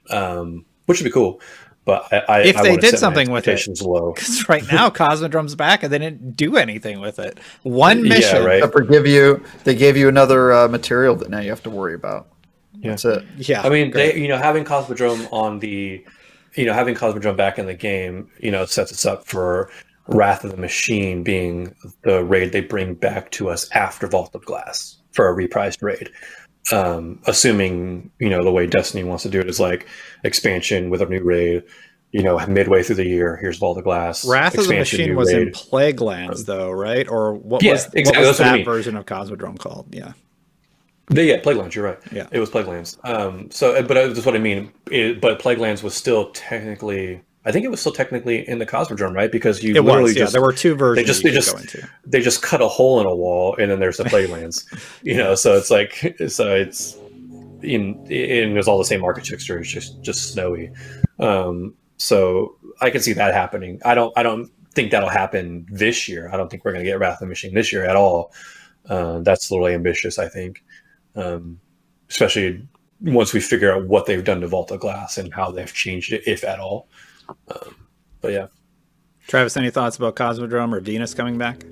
um, 0.09 0.65
which 0.87 0.99
would 0.99 1.05
be 1.05 1.11
cool. 1.11 1.39
But 1.85 2.11
I, 2.11 2.17
I 2.27 2.41
If 2.41 2.57
I 2.57 2.63
they 2.63 2.77
did 2.77 2.97
something 2.97 3.29
with 3.29 3.47
it. 3.47 3.81
low. 3.81 4.13
Because 4.13 4.49
right 4.49 4.63
now 4.71 4.89
Cosmodrome's 4.89 5.53
back 5.53 5.83
and 5.83 5.93
they 5.93 5.99
didn't 5.99 6.35
do 6.35 6.57
anything 6.57 6.99
with 6.99 7.19
it. 7.19 7.37
One 7.61 8.03
Yeah, 8.03 8.09
mission. 8.09 8.43
right. 8.43 8.55
Except 8.57 8.73
for 8.73 8.81
give 8.81 9.05
you, 9.05 9.43
they 9.65 9.75
gave 9.75 9.95
you 9.95 10.09
another 10.09 10.51
uh, 10.51 10.67
material 10.67 11.15
that 11.17 11.29
now 11.29 11.39
you 11.41 11.51
have 11.51 11.61
to 11.61 11.69
worry 11.69 11.93
about. 11.93 12.25
Yeah. 12.79 12.91
That's 12.91 13.05
it. 13.05 13.23
Yeah. 13.37 13.61
I 13.63 13.69
mean, 13.69 13.91
great. 13.91 14.13
they 14.15 14.21
you 14.21 14.27
know 14.27 14.37
having 14.37 14.63
Cosmodrome 14.65 15.27
on 15.31 15.59
the, 15.59 16.03
you 16.55 16.65
know 16.65 16.73
having 16.73 16.95
Cosmodrome 16.95 17.37
back 17.37 17.57
in 17.59 17.65
the 17.65 17.73
game, 17.73 18.29
you 18.39 18.51
know 18.51 18.65
sets 18.65 18.91
us 18.91 19.05
up 19.05 19.25
for 19.25 19.69
Wrath 20.07 20.43
of 20.43 20.51
the 20.51 20.57
Machine 20.57 21.23
being 21.23 21.75
the 22.03 22.23
raid 22.23 22.51
they 22.51 22.61
bring 22.61 22.93
back 22.95 23.31
to 23.31 23.49
us 23.49 23.69
after 23.71 24.07
Vault 24.07 24.35
of 24.35 24.45
Glass 24.45 24.97
for 25.13 25.27
a 25.29 25.35
reprised 25.35 25.81
raid. 25.81 26.09
Um, 26.71 27.19
assuming 27.27 28.11
you 28.19 28.29
know 28.29 28.43
the 28.43 28.51
way 28.51 28.65
Destiny 28.67 29.03
wants 29.03 29.23
to 29.23 29.29
do 29.29 29.39
it 29.39 29.47
is 29.49 29.59
like 29.59 29.87
expansion 30.23 30.89
with 30.89 31.01
a 31.01 31.05
new 31.05 31.23
raid. 31.23 31.63
You 32.11 32.23
know, 32.23 32.39
midway 32.47 32.81
through 32.81 32.95
the 32.95 33.05
year, 33.05 33.35
here's 33.35 33.57
Vault 33.57 33.77
of 33.77 33.83
Glass. 33.83 34.23
Wrath 34.25 34.57
of 34.57 34.67
the 34.67 34.77
Machine 34.77 35.09
new 35.09 35.15
was 35.17 35.33
in 35.33 35.45
raid. 35.45 35.53
Plague 35.53 35.99
Lands, 35.99 36.45
though, 36.45 36.71
right? 36.71 37.05
Or 37.09 37.33
what 37.33 37.61
Yeah, 37.61 37.73
was, 37.73 37.89
exactly, 37.93 38.03
what 38.23 38.27
was 38.29 38.37
that's 38.37 38.39
what 38.39 38.47
I 38.47 38.51
that 38.51 38.55
mean. 38.57 38.65
version 38.65 38.95
of 38.95 39.05
Cosmodrome 39.05 39.59
called? 39.59 39.93
Yeah. 39.93 40.13
They- 41.07 41.29
yeah, 41.29 41.39
Plaguelands. 41.41 41.75
You're 41.75 41.85
right. 41.85 41.99
Yeah. 42.11 42.27
it 42.31 42.39
was 42.39 42.49
Plaguelands. 42.49 42.97
Um, 43.07 43.49
so, 43.51 43.81
but 43.83 43.95
uh, 43.97 44.07
that's 44.07 44.25
what 44.25 44.35
I 44.35 44.39
mean. 44.39 44.71
It, 44.91 45.21
but 45.21 45.39
Plaguelands 45.39 45.83
was 45.83 45.93
still 45.93 46.31
technically, 46.31 47.21
I 47.45 47.51
think 47.51 47.63
it 47.63 47.69
was 47.69 47.79
still 47.79 47.91
technically 47.91 48.47
in 48.49 48.57
the 48.59 48.65
Cosmodrome, 48.65 49.13
right? 49.15 49.31
Because 49.31 49.63
you 49.63 49.75
It 49.75 49.81
literally 49.81 50.03
was, 50.03 50.15
yeah. 50.15 50.23
just 50.23 50.33
there 50.33 50.41
were 50.41 50.53
two 50.53 50.75
versions 50.75 51.05
They 51.05 51.07
just- 51.07 51.23
they 51.23 51.31
just- 51.31 51.75
they 52.05 52.21
just 52.21 52.41
cut 52.41 52.61
a 52.61 52.67
hole 52.67 52.99
in 52.99 53.05
a 53.05 53.15
wall, 53.15 53.55
and 53.57 53.69
then 53.69 53.79
there's 53.79 53.97
the 53.97 54.05
Plaguelands. 54.05 54.65
you 55.03 55.15
know, 55.15 55.35
so 55.35 55.55
it's 55.55 55.69
like 55.69 56.15
so 56.27 56.55
it's 56.55 56.97
in 57.61 57.95
and 58.11 58.55
there's 58.55 58.67
all 58.67 58.77
the 58.77 58.85
same 58.85 59.03
architecture. 59.03 59.59
It's 59.59 59.69
just 59.71 60.01
just 60.01 60.33
snowy. 60.33 60.71
Um, 61.19 61.73
so 61.97 62.57
I 62.81 62.89
can 62.89 63.01
see 63.01 63.13
that 63.13 63.33
happening. 63.33 63.79
I 63.85 63.95
don't. 63.95 64.11
I 64.17 64.23
don't 64.23 64.49
think 64.73 64.91
that'll 64.91 65.07
happen 65.09 65.65
this 65.71 66.09
year. 66.09 66.29
I 66.33 66.37
don't 66.37 66.49
think 66.49 66.65
we're 66.65 66.73
going 66.73 66.83
to 66.83 66.89
get 66.89 66.99
Wrath 66.99 67.13
of 67.13 67.19
the 67.21 67.25
Machine 67.27 67.53
this 67.53 67.71
year 67.71 67.85
at 67.85 67.95
all. 67.95 68.33
Uh, 68.89 69.19
that's 69.19 69.49
a 69.49 69.53
little 69.53 69.67
ambitious, 69.67 70.19
I 70.19 70.27
think. 70.27 70.63
Um, 71.15 71.59
especially 72.09 72.67
once 73.01 73.33
we 73.33 73.39
figure 73.39 73.73
out 73.73 73.85
what 73.85 74.05
they've 74.05 74.23
done 74.23 74.41
to 74.41 74.47
Vault 74.47 74.71
of 74.71 74.79
Glass 74.79 75.17
and 75.17 75.33
how 75.33 75.51
they've 75.51 75.73
changed 75.73 76.13
it, 76.13 76.23
if 76.27 76.43
at 76.43 76.59
all. 76.59 76.87
Um, 77.47 77.87
but 78.21 78.31
yeah, 78.31 78.47
Travis, 79.27 79.57
any 79.57 79.71
thoughts 79.71 79.97
about 79.97 80.15
Cosmodrome 80.15 80.73
or 80.73 80.79
Venus 80.79 81.13
coming 81.13 81.37
back? 81.37 81.63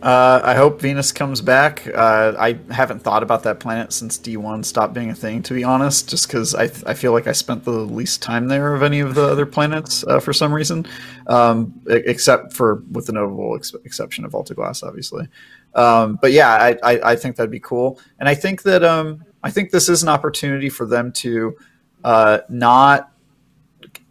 Uh, 0.00 0.40
I 0.44 0.54
hope 0.54 0.80
Venus 0.80 1.10
comes 1.10 1.40
back. 1.40 1.88
Uh, 1.92 2.32
I 2.38 2.58
haven't 2.70 3.00
thought 3.00 3.24
about 3.24 3.42
that 3.42 3.58
planet 3.58 3.92
since 3.92 4.16
D1 4.16 4.64
stopped 4.64 4.94
being 4.94 5.10
a 5.10 5.14
thing, 5.14 5.42
to 5.42 5.54
be 5.54 5.64
honest, 5.64 6.08
just 6.08 6.28
because 6.28 6.54
I, 6.54 6.64
I 6.86 6.94
feel 6.94 7.12
like 7.12 7.26
I 7.26 7.32
spent 7.32 7.64
the 7.64 7.72
least 7.72 8.22
time 8.22 8.46
there 8.46 8.74
of 8.74 8.84
any 8.84 9.00
of 9.00 9.16
the 9.16 9.24
other 9.24 9.44
planets 9.44 10.04
uh, 10.06 10.20
for 10.20 10.32
some 10.32 10.52
reason, 10.52 10.86
um, 11.26 11.80
except 11.88 12.52
for 12.52 12.84
with 12.92 13.06
the 13.06 13.12
notable 13.12 13.56
ex- 13.56 13.74
exception 13.84 14.24
of 14.24 14.30
Vault 14.30 14.50
of 14.50 14.56
Glass, 14.56 14.84
obviously. 14.84 15.26
Um, 15.74 16.16
but 16.22 16.30
yeah, 16.30 16.50
I, 16.50 16.78
I, 16.84 17.00
I 17.12 17.16
think 17.16 17.34
that'd 17.34 17.50
be 17.50 17.58
cool. 17.60 18.00
And 18.20 18.28
I 18.28 18.36
think 18.36 18.62
that 18.62 18.84
um, 18.84 19.24
I 19.42 19.50
think 19.50 19.72
this 19.72 19.88
is 19.88 20.04
an 20.04 20.08
opportunity 20.08 20.68
for 20.68 20.86
them 20.86 21.10
to 21.12 21.56
uh, 22.04 22.38
not 22.48 23.12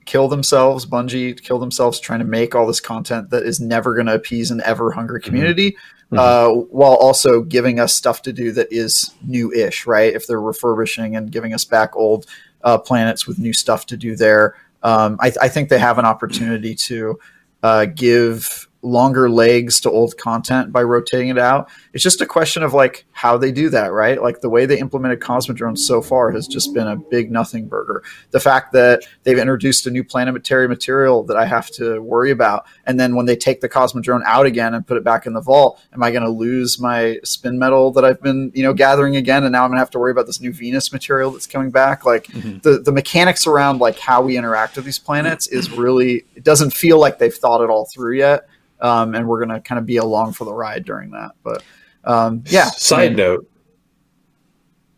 kill 0.07 0.27
themselves, 0.27 0.87
Bungie 0.87 1.39
kill 1.39 1.59
themselves 1.59 1.99
trying 1.99 2.19
to 2.19 2.25
make 2.25 2.55
all 2.55 2.65
this 2.65 2.79
content 2.79 3.29
that 3.29 3.43
is 3.43 3.59
never 3.59 3.93
going 3.93 4.07
to 4.07 4.15
appease 4.15 4.49
an 4.49 4.61
ever 4.65 4.91
hungry 4.91 5.21
community, 5.21 5.77
uh, 6.13 6.49
while 6.49 6.95
also 6.95 7.41
giving 7.41 7.79
us 7.79 7.93
stuff 7.93 8.21
to 8.23 8.33
do 8.33 8.51
that 8.53 8.67
is 8.71 9.11
new-ish, 9.27 9.85
right? 9.85 10.13
If 10.13 10.25
they're 10.25 10.41
refurbishing 10.41 11.15
and 11.15 11.31
giving 11.31 11.53
us 11.53 11.65
back 11.65 11.95
old 11.95 12.25
uh, 12.63 12.77
planets 12.77 13.27
with 13.27 13.37
new 13.37 13.53
stuff 13.53 13.85
to 13.87 13.97
do 13.97 14.15
there, 14.15 14.55
um, 14.81 15.17
I, 15.19 15.33
I 15.41 15.49
think 15.49 15.69
they 15.69 15.79
have 15.79 15.99
an 15.99 16.05
opportunity 16.05 16.73
to 16.75 17.19
uh, 17.61 17.85
give 17.85 18.66
longer 18.87 19.29
legs 19.29 19.79
to 19.81 19.91
old 19.91 20.17
content 20.17 20.71
by 20.71 20.81
rotating 20.83 21.29
it 21.29 21.37
out. 21.37 21.69
It's 21.93 22.03
just 22.03 22.21
a 22.21 22.25
question 22.25 22.63
of 22.63 22.73
like 22.73 23.05
how 23.11 23.37
they 23.37 23.51
do 23.51 23.69
that, 23.69 23.91
right? 23.91 24.21
Like 24.21 24.41
the 24.41 24.49
way 24.49 24.65
they 24.65 24.79
implemented 24.79 25.19
Cosmodrome 25.19 25.77
so 25.77 26.01
far 26.01 26.31
has 26.31 26.47
just 26.47 26.73
been 26.73 26.87
a 26.87 26.95
big 26.95 27.31
nothing 27.31 27.67
burger. 27.67 28.03
The 28.31 28.39
fact 28.39 28.73
that 28.73 29.03
they've 29.23 29.37
introduced 29.37 29.85
a 29.87 29.91
new 29.91 30.03
planetary 30.03 30.67
material 30.67 31.23
that 31.23 31.37
I 31.37 31.45
have 31.45 31.69
to 31.71 32.01
worry 32.01 32.31
about, 32.31 32.65
and 32.85 32.99
then 32.99 33.15
when 33.15 33.25
they 33.25 33.35
take 33.35 33.61
the 33.61 33.69
Cosmodrome 33.69 34.23
out 34.25 34.45
again 34.45 34.73
and 34.73 34.85
put 34.85 34.97
it 34.97 35.03
back 35.03 35.25
in 35.25 35.33
the 35.33 35.41
vault, 35.41 35.81
am 35.93 36.03
I 36.03 36.11
going 36.11 36.23
to 36.23 36.29
lose 36.29 36.79
my 36.79 37.19
spin 37.23 37.59
metal 37.59 37.91
that 37.91 38.05
I've 38.05 38.21
been 38.21 38.51
you 38.55 38.63
know 38.63 38.73
gathering 38.73 39.15
again, 39.15 39.43
and 39.43 39.51
now 39.51 39.63
I'm 39.63 39.69
going 39.69 39.77
to 39.77 39.81
have 39.81 39.91
to 39.91 39.99
worry 39.99 40.11
about 40.11 40.25
this 40.25 40.41
new 40.41 40.53
Venus 40.53 40.93
material 40.93 41.31
that's 41.31 41.47
coming 41.47 41.71
back? 41.71 42.05
Like 42.05 42.27
mm-hmm. 42.27 42.59
the 42.59 42.79
the 42.79 42.91
mechanics 42.91 43.45
around 43.47 43.79
like 43.79 43.99
how 43.99 44.21
we 44.21 44.37
interact 44.37 44.75
with 44.75 44.85
these 44.85 44.99
planets 44.99 45.47
is 45.47 45.69
really 45.71 46.25
it 46.35 46.43
doesn't 46.43 46.71
feel 46.71 46.99
like 46.99 47.19
they've 47.19 47.33
thought 47.33 47.61
it 47.61 47.69
all 47.69 47.85
through 47.85 48.17
yet 48.17 48.47
um, 48.79 49.15
and 49.15 49.27
we're 49.27 49.39
gonna 49.39 49.61
kind 49.61 49.79
of 49.79 49.85
be 49.85 49.97
along 49.97 50.33
for 50.33 50.45
the 50.45 50.53
ride 50.53 50.85
during 50.85 51.11
that. 51.11 51.31
But 51.43 51.63
um, 52.03 52.43
yeah. 52.47 52.65
Side 52.65 52.99
I 52.99 53.07
mean, 53.09 53.17
note. 53.17 53.49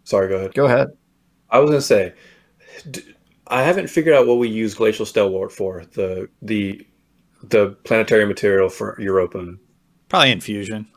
Sorry, 0.04 0.28
go 0.28 0.38
ahead. 0.38 0.54
Go 0.54 0.66
ahead. 0.66 0.90
I 1.50 1.60
was 1.60 1.70
gonna 1.70 1.82
say, 1.82 2.14
I 3.48 3.64
haven't 3.64 3.90
figured 3.90 4.16
out 4.16 4.28
what 4.28 4.38
we 4.38 4.50
use 4.50 4.74
Glacial 4.74 5.06
Starwort 5.06 5.52
for 5.52 5.86
the 5.94 6.30
the 6.42 6.86
the 7.44 7.78
planetary 7.84 8.26
material 8.26 8.70
for 8.70 9.00
Europa. 9.00 9.54
Probably 10.10 10.32
infusion. 10.32 10.88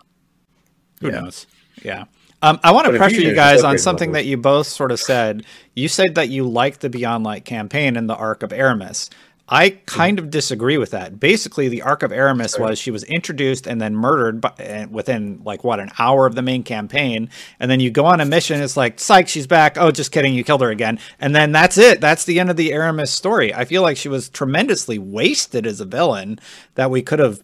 Who 1.00 1.08
Yeah. 1.08 1.20
knows? 1.20 1.46
Yeah. 1.82 2.04
Um, 2.44 2.58
I 2.64 2.72
want 2.72 2.88
to 2.88 2.96
pressure 2.96 3.20
you 3.20 3.34
guys 3.34 3.62
on 3.62 3.78
something 3.78 4.10
levels. 4.10 4.24
that 4.24 4.28
you 4.28 4.36
both 4.36 4.66
sort 4.66 4.90
of 4.90 4.98
said. 4.98 5.44
You 5.76 5.86
said 5.86 6.16
that 6.16 6.28
you 6.28 6.42
liked 6.48 6.80
the 6.80 6.90
Beyond 6.90 7.22
Light 7.22 7.44
campaign 7.44 7.96
and 7.96 8.10
the 8.10 8.16
Arc 8.16 8.42
of 8.42 8.50
Eramis. 8.50 9.08
I 9.48 9.70
kind 9.86 10.18
of 10.18 10.30
disagree 10.30 10.78
with 10.78 10.92
that. 10.92 11.18
Basically, 11.18 11.68
the 11.68 11.82
Arc 11.82 12.02
of 12.02 12.10
Eramis 12.10 12.58
was 12.58 12.78
she 12.78 12.90
was 12.90 13.04
introduced 13.04 13.66
and 13.66 13.80
then 13.80 13.94
murdered 13.94 14.40
by, 14.40 14.48
uh, 14.50 14.86
within 14.88 15.42
like 15.44 15.64
what 15.64 15.80
an 15.80 15.90
hour 15.98 16.26
of 16.26 16.34
the 16.34 16.42
main 16.42 16.62
campaign, 16.62 17.28
and 17.60 17.70
then 17.70 17.80
you 17.80 17.90
go 17.90 18.06
on 18.06 18.20
a 18.20 18.24
mission. 18.24 18.62
It's 18.62 18.76
like, 18.76 18.98
psych, 19.00 19.28
she's 19.28 19.46
back. 19.46 19.76
Oh, 19.76 19.90
just 19.90 20.12
kidding, 20.12 20.34
you 20.34 20.44
killed 20.44 20.62
her 20.62 20.70
again, 20.70 20.98
and 21.20 21.34
then 21.34 21.52
that's 21.52 21.76
it. 21.76 22.00
That's 22.00 22.24
the 22.24 22.40
end 22.40 22.50
of 22.50 22.56
the 22.56 22.70
Eramis 22.70 23.08
story. 23.08 23.52
I 23.52 23.64
feel 23.64 23.82
like 23.82 23.96
she 23.96 24.08
was 24.08 24.28
tremendously 24.28 24.98
wasted 24.98 25.66
as 25.66 25.80
a 25.80 25.86
villain 25.86 26.38
that 26.76 26.90
we 26.90 27.02
could 27.02 27.18
have 27.18 27.42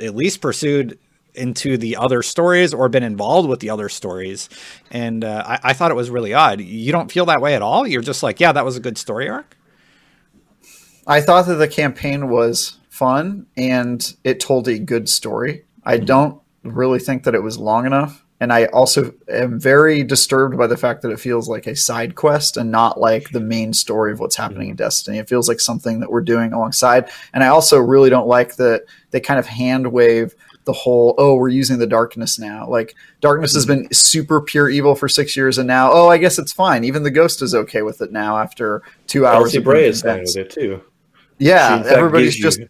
at 0.00 0.14
least 0.14 0.40
pursued 0.40 0.98
into 1.34 1.76
the 1.76 1.96
other 1.96 2.22
stories 2.22 2.74
or 2.74 2.88
been 2.88 3.02
involved 3.02 3.48
with 3.48 3.60
the 3.60 3.70
other 3.70 3.88
stories. 3.88 4.48
And 4.90 5.24
uh, 5.24 5.44
I, 5.46 5.58
I 5.70 5.72
thought 5.72 5.90
it 5.90 5.94
was 5.94 6.10
really 6.10 6.34
odd. 6.34 6.60
You 6.60 6.92
don't 6.92 7.10
feel 7.10 7.26
that 7.26 7.40
way 7.40 7.54
at 7.54 7.62
all. 7.62 7.86
You're 7.86 8.02
just 8.02 8.22
like, 8.22 8.40
yeah, 8.40 8.52
that 8.52 8.64
was 8.64 8.76
a 8.76 8.80
good 8.80 8.98
story 8.98 9.28
arc. 9.28 9.56
I 11.08 11.22
thought 11.22 11.46
that 11.46 11.54
the 11.54 11.66
campaign 11.66 12.28
was 12.28 12.76
fun 12.90 13.46
and 13.56 14.14
it 14.24 14.40
told 14.40 14.68
a 14.68 14.78
good 14.78 15.08
story. 15.08 15.64
I 15.82 15.96
don't 15.96 16.40
really 16.62 16.98
think 16.98 17.24
that 17.24 17.34
it 17.34 17.42
was 17.42 17.56
long 17.56 17.86
enough. 17.86 18.24
And 18.40 18.52
I 18.52 18.66
also 18.66 19.12
am 19.28 19.58
very 19.58 20.04
disturbed 20.04 20.56
by 20.56 20.68
the 20.68 20.76
fact 20.76 21.02
that 21.02 21.10
it 21.10 21.18
feels 21.18 21.48
like 21.48 21.66
a 21.66 21.74
side 21.74 22.14
quest 22.14 22.56
and 22.56 22.70
not 22.70 23.00
like 23.00 23.30
the 23.30 23.40
main 23.40 23.72
story 23.72 24.12
of 24.12 24.20
what's 24.20 24.36
happening 24.36 24.68
in 24.68 24.74
hmm. 24.74 24.82
Destiny. 24.82 25.18
It 25.18 25.28
feels 25.28 25.48
like 25.48 25.60
something 25.60 26.00
that 26.00 26.10
we're 26.10 26.20
doing 26.20 26.52
alongside. 26.52 27.10
And 27.32 27.42
I 27.42 27.48
also 27.48 27.78
really 27.78 28.10
don't 28.10 28.28
like 28.28 28.56
that 28.56 28.84
they 29.10 29.18
kind 29.18 29.40
of 29.40 29.46
hand 29.46 29.90
wave 29.90 30.34
the 30.66 30.72
whole, 30.74 31.14
oh, 31.16 31.34
we're 31.34 31.48
using 31.48 31.78
the 31.78 31.86
darkness 31.86 32.38
now. 32.38 32.68
Like, 32.68 32.94
darkness 33.22 33.54
has 33.54 33.64
hmm. 33.64 33.70
been 33.70 33.92
super 33.94 34.42
pure 34.42 34.68
evil 34.68 34.94
for 34.94 35.08
six 35.08 35.34
years, 35.34 35.56
and 35.56 35.66
now, 35.66 35.90
oh, 35.90 36.08
I 36.08 36.18
guess 36.18 36.38
it's 36.38 36.52
fine. 36.52 36.84
Even 36.84 37.02
the 37.02 37.10
ghost 37.10 37.40
is 37.40 37.54
okay 37.54 37.80
with 37.80 38.02
it 38.02 38.12
now 38.12 38.38
after 38.38 38.82
two 39.06 39.26
hours. 39.26 39.46
Elsie 39.46 39.58
of 39.58 39.64
Bray 39.64 39.88
is 39.88 40.02
fine 40.02 40.20
with 40.20 40.36
it 40.36 40.50
too. 40.50 40.82
Yeah, 41.38 41.82
everybody's 41.86 42.36
just 42.36 42.58
you- 42.58 42.68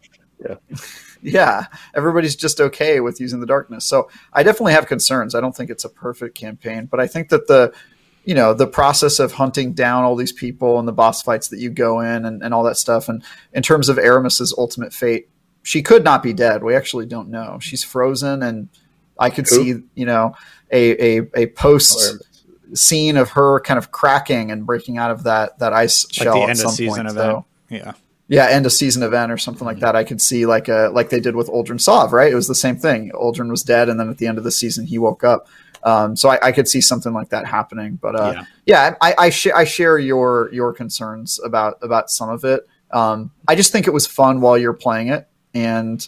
yeah, 1.22 1.66
everybody's 1.94 2.36
just 2.36 2.60
okay 2.60 3.00
with 3.00 3.20
using 3.20 3.40
the 3.40 3.46
darkness. 3.46 3.84
So 3.84 4.08
I 4.32 4.42
definitely 4.42 4.72
have 4.72 4.86
concerns. 4.86 5.34
I 5.34 5.40
don't 5.40 5.56
think 5.56 5.70
it's 5.70 5.84
a 5.84 5.88
perfect 5.88 6.36
campaign, 6.36 6.86
but 6.86 7.00
I 7.00 7.06
think 7.06 7.30
that 7.30 7.48
the 7.48 7.72
you 8.24 8.34
know 8.34 8.52
the 8.52 8.66
process 8.66 9.18
of 9.18 9.32
hunting 9.32 9.72
down 9.72 10.04
all 10.04 10.14
these 10.14 10.32
people 10.32 10.78
and 10.78 10.86
the 10.86 10.92
boss 10.92 11.22
fights 11.22 11.48
that 11.48 11.60
you 11.60 11.70
go 11.70 12.00
in 12.00 12.26
and, 12.26 12.42
and 12.42 12.52
all 12.52 12.62
that 12.64 12.76
stuff 12.76 13.08
and 13.08 13.24
in 13.54 13.62
terms 13.62 13.88
of 13.88 13.96
Eramis's 13.96 14.54
ultimate 14.58 14.92
fate 14.92 15.30
she 15.62 15.82
could 15.82 16.04
not 16.04 16.22
be 16.22 16.34
dead 16.34 16.62
we 16.62 16.76
actually 16.76 17.06
don't 17.06 17.30
know 17.30 17.58
she's 17.58 17.82
frozen 17.82 18.42
and 18.42 18.68
i 19.18 19.30
could 19.30 19.48
Who? 19.48 19.54
see 19.54 19.74
you 19.94 20.04
know 20.04 20.34
a 20.70 21.18
a, 21.20 21.26
a 21.34 21.46
post 21.46 22.22
scene 22.74 23.16
of 23.16 23.30
her 23.30 23.60
kind 23.60 23.78
of 23.78 23.90
cracking 23.92 24.50
and 24.50 24.66
breaking 24.66 24.98
out 24.98 25.10
of 25.10 25.22
that 25.22 25.58
that 25.60 25.72
ice 25.72 26.04
Like 26.04 26.12
shell 26.12 26.34
the 26.34 26.50
at 26.50 26.56
some 26.58 26.86
point 26.86 27.08
Yeah. 27.70 27.92
Yeah, 28.28 28.46
end 28.48 28.66
of 28.66 28.72
season 28.72 29.02
event 29.02 29.32
or 29.32 29.38
something 29.38 29.66
like 29.66 29.80
that. 29.80 29.96
I 29.96 30.04
could 30.04 30.20
see 30.20 30.46
like 30.46 30.68
a 30.68 30.90
like 30.92 31.08
they 31.10 31.20
did 31.20 31.34
with 31.34 31.48
Uldren 31.48 31.80
Sov, 31.80 32.12
right? 32.12 32.30
It 32.30 32.34
was 32.34 32.46
the 32.48 32.54
same 32.54 32.76
thing. 32.76 33.10
Uldren 33.14 33.50
was 33.50 33.62
dead, 33.62 33.88
and 33.88 33.98
then 33.98 34.08
at 34.10 34.18
the 34.18 34.26
end 34.26 34.38
of 34.38 34.44
the 34.44 34.50
season, 34.50 34.86
he 34.86 34.98
woke 34.98 35.24
up. 35.24 35.48
Um, 35.84 36.16
so 36.16 36.28
I, 36.28 36.48
I 36.48 36.52
could 36.52 36.66
see 36.68 36.80
something 36.80 37.12
like 37.12 37.28
that 37.30 37.46
happening. 37.46 37.98
But 38.02 38.16
uh, 38.16 38.32
Yeah. 38.34 38.44
yeah, 38.66 38.94
I, 39.00 39.14
I, 39.18 39.30
sh- 39.30 39.54
I 39.54 39.64
share 39.64 39.96
your 39.98 40.50
your 40.52 40.72
concerns 40.72 41.40
about 41.44 41.78
about 41.82 42.10
some 42.10 42.28
of 42.28 42.44
it. 42.44 42.66
Um, 42.90 43.30
I 43.46 43.54
just 43.54 43.70
think 43.72 43.86
it 43.86 43.92
was 43.92 44.06
fun 44.06 44.40
while 44.40 44.58
you're 44.58 44.72
playing 44.72 45.08
it, 45.08 45.26
and 45.54 46.06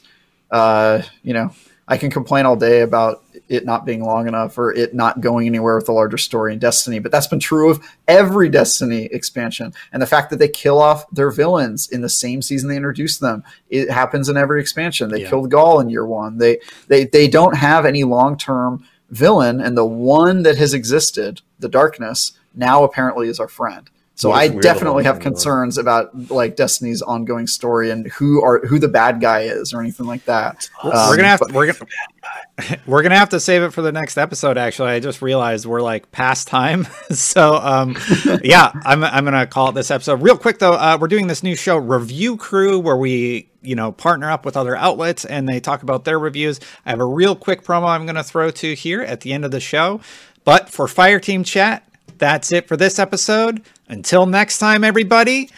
uh, 0.51 1.03
you 1.23 1.33
know, 1.35 1.53
I 1.91 1.97
can 1.97 2.09
complain 2.09 2.47
all 2.47 2.55
day 2.55 2.82
about 2.82 3.24
it 3.49 3.66
not 3.66 3.84
being 3.84 4.05
long 4.05 4.28
enough 4.28 4.57
or 4.57 4.72
it 4.72 4.95
not 4.95 5.20
going 5.20 5.49
anywhere 5.49 5.74
with 5.74 5.86
the 5.86 5.93
larger 5.93 6.18
story 6.18 6.53
in 6.53 6.61
Destiny, 6.61 7.01
but 7.01 7.11
that's 7.11 7.26
been 7.26 7.41
true 7.41 7.68
of 7.68 7.84
every 8.07 8.49
Destiny 8.49 9.07
expansion. 9.07 9.74
And 9.93 10.01
the 10.01 10.07
fact 10.07 10.30
that 10.30 10.38
they 10.38 10.47
kill 10.47 10.80
off 10.80 11.11
their 11.11 11.32
villains 11.32 11.88
in 11.88 12.01
the 12.01 12.09
same 12.09 12.43
season 12.43 12.68
they 12.68 12.76
introduce 12.76 13.18
them, 13.18 13.43
it 13.68 13.91
happens 13.91 14.28
in 14.28 14.36
every 14.36 14.61
expansion. 14.61 15.11
They 15.11 15.22
Yeah. 15.22 15.30
killed 15.30 15.51
Ghaul 15.51 15.82
in 15.82 15.91
year 15.91 16.07
one. 16.07 16.38
They 16.38 16.61
they 16.86 17.07
they 17.07 17.26
don't 17.26 17.57
have 17.57 17.84
any 17.84 18.05
long 18.05 18.38
term 18.38 18.84
villain, 19.11 19.61
and 19.61 19.76
the 19.76 19.84
one 19.84 20.45
that 20.45 20.57
has 20.59 20.72
existed, 20.72 21.41
the 21.59 21.68
darkness, 21.68 22.32
now 22.55 22.84
apparently 22.84 23.28
is 23.28 23.41
our 23.41 23.49
friend. 23.49 23.91
So 24.21 24.33
I 24.33 24.45
if 24.45 24.55
we're 24.55 24.62
the 24.62 24.62
definitely 24.62 25.05
have 25.05 25.16
in 25.16 25.21
the 25.21 25.27
world? 25.31 25.37
concerns 25.37 25.79
about 25.79 26.31
like 26.31 26.57
Destiny's 26.57 27.03
ongoing 27.03 27.47
story 27.47 27.91
and 27.91 28.07
who 28.12 28.43
are 28.45 28.61
who 28.66 28.79
the 28.79 28.89
bad 28.89 29.21
guy 29.21 29.43
is 29.43 29.73
or 29.73 29.81
anything 29.81 30.07
like 30.07 30.25
that. 30.27 30.68
we're 30.85 30.93
Um, 30.95 31.16
gonna 31.16 31.29
have 31.29 31.41
to, 31.41 31.53
we're 31.55 31.73
gonna 31.73 32.79
we're 32.87 33.03
gonna 33.03 33.18
have 33.18 33.31
to 33.31 33.41
save 33.41 33.62
it 33.62 33.71
for 33.73 33.83
the 33.83 33.93
next 33.93 34.18
episode. 34.18 34.59
Actually, 34.59 34.91
I 34.91 35.01
just 35.01 35.23
realized 35.23 35.64
we're 35.66 35.81
like 35.81 36.11
past 36.12 36.49
time, 36.49 36.85
so 37.11 37.55
um, 37.55 37.97
yeah, 38.45 38.73
I'm 38.85 39.03
I'm 39.05 39.25
gonna 39.25 39.47
call 39.47 39.71
it 39.71 39.73
this 39.75 39.91
episode. 39.91 40.23
Real 40.23 40.37
quick 40.37 40.59
though, 40.59 40.75
uh, 40.75 40.99
we're 41.01 41.09
doing 41.09 41.27
this 41.27 41.43
new 41.43 41.57
show, 41.57 41.77
Review 41.79 42.37
Crew, 42.37 42.79
where 42.79 42.97
we 42.97 43.51
you 43.62 43.75
know 43.75 43.93
partner 43.93 44.31
up 44.31 44.45
with 44.45 44.57
other 44.57 44.77
outlets 44.77 45.25
and 45.25 45.49
they 45.49 45.61
talk 45.61 45.83
about 45.83 46.05
their 46.05 46.18
reviews. 46.18 46.61
I 46.85 46.91
have 46.91 47.01
a 47.01 47.07
real 47.07 47.35
quick 47.35 47.62
promo 47.62 47.89
I'm 47.89 48.07
gonna 48.07 48.25
throw 48.25 48.51
to 48.51 48.75
here 48.75 49.03
at 49.03 49.23
the 49.23 49.33
end 49.33 49.45
of 49.45 49.51
the 49.51 49.61
show. 49.61 50.01
But 50.45 50.71
for 50.71 50.87
Fireteam 50.87 51.45
Chat, 51.45 51.87
that's 52.21 52.53
it 52.53 52.68
for 52.68 52.77
this 52.77 52.99
episode. 53.01 53.62
Until 53.89 54.27
next 54.27 54.59
time, 54.59 54.85
everybody, 54.85 55.51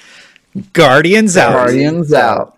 Guardians 0.73 1.37
out. 1.37 1.53
Guardians 1.53 2.13
out. 2.13 2.57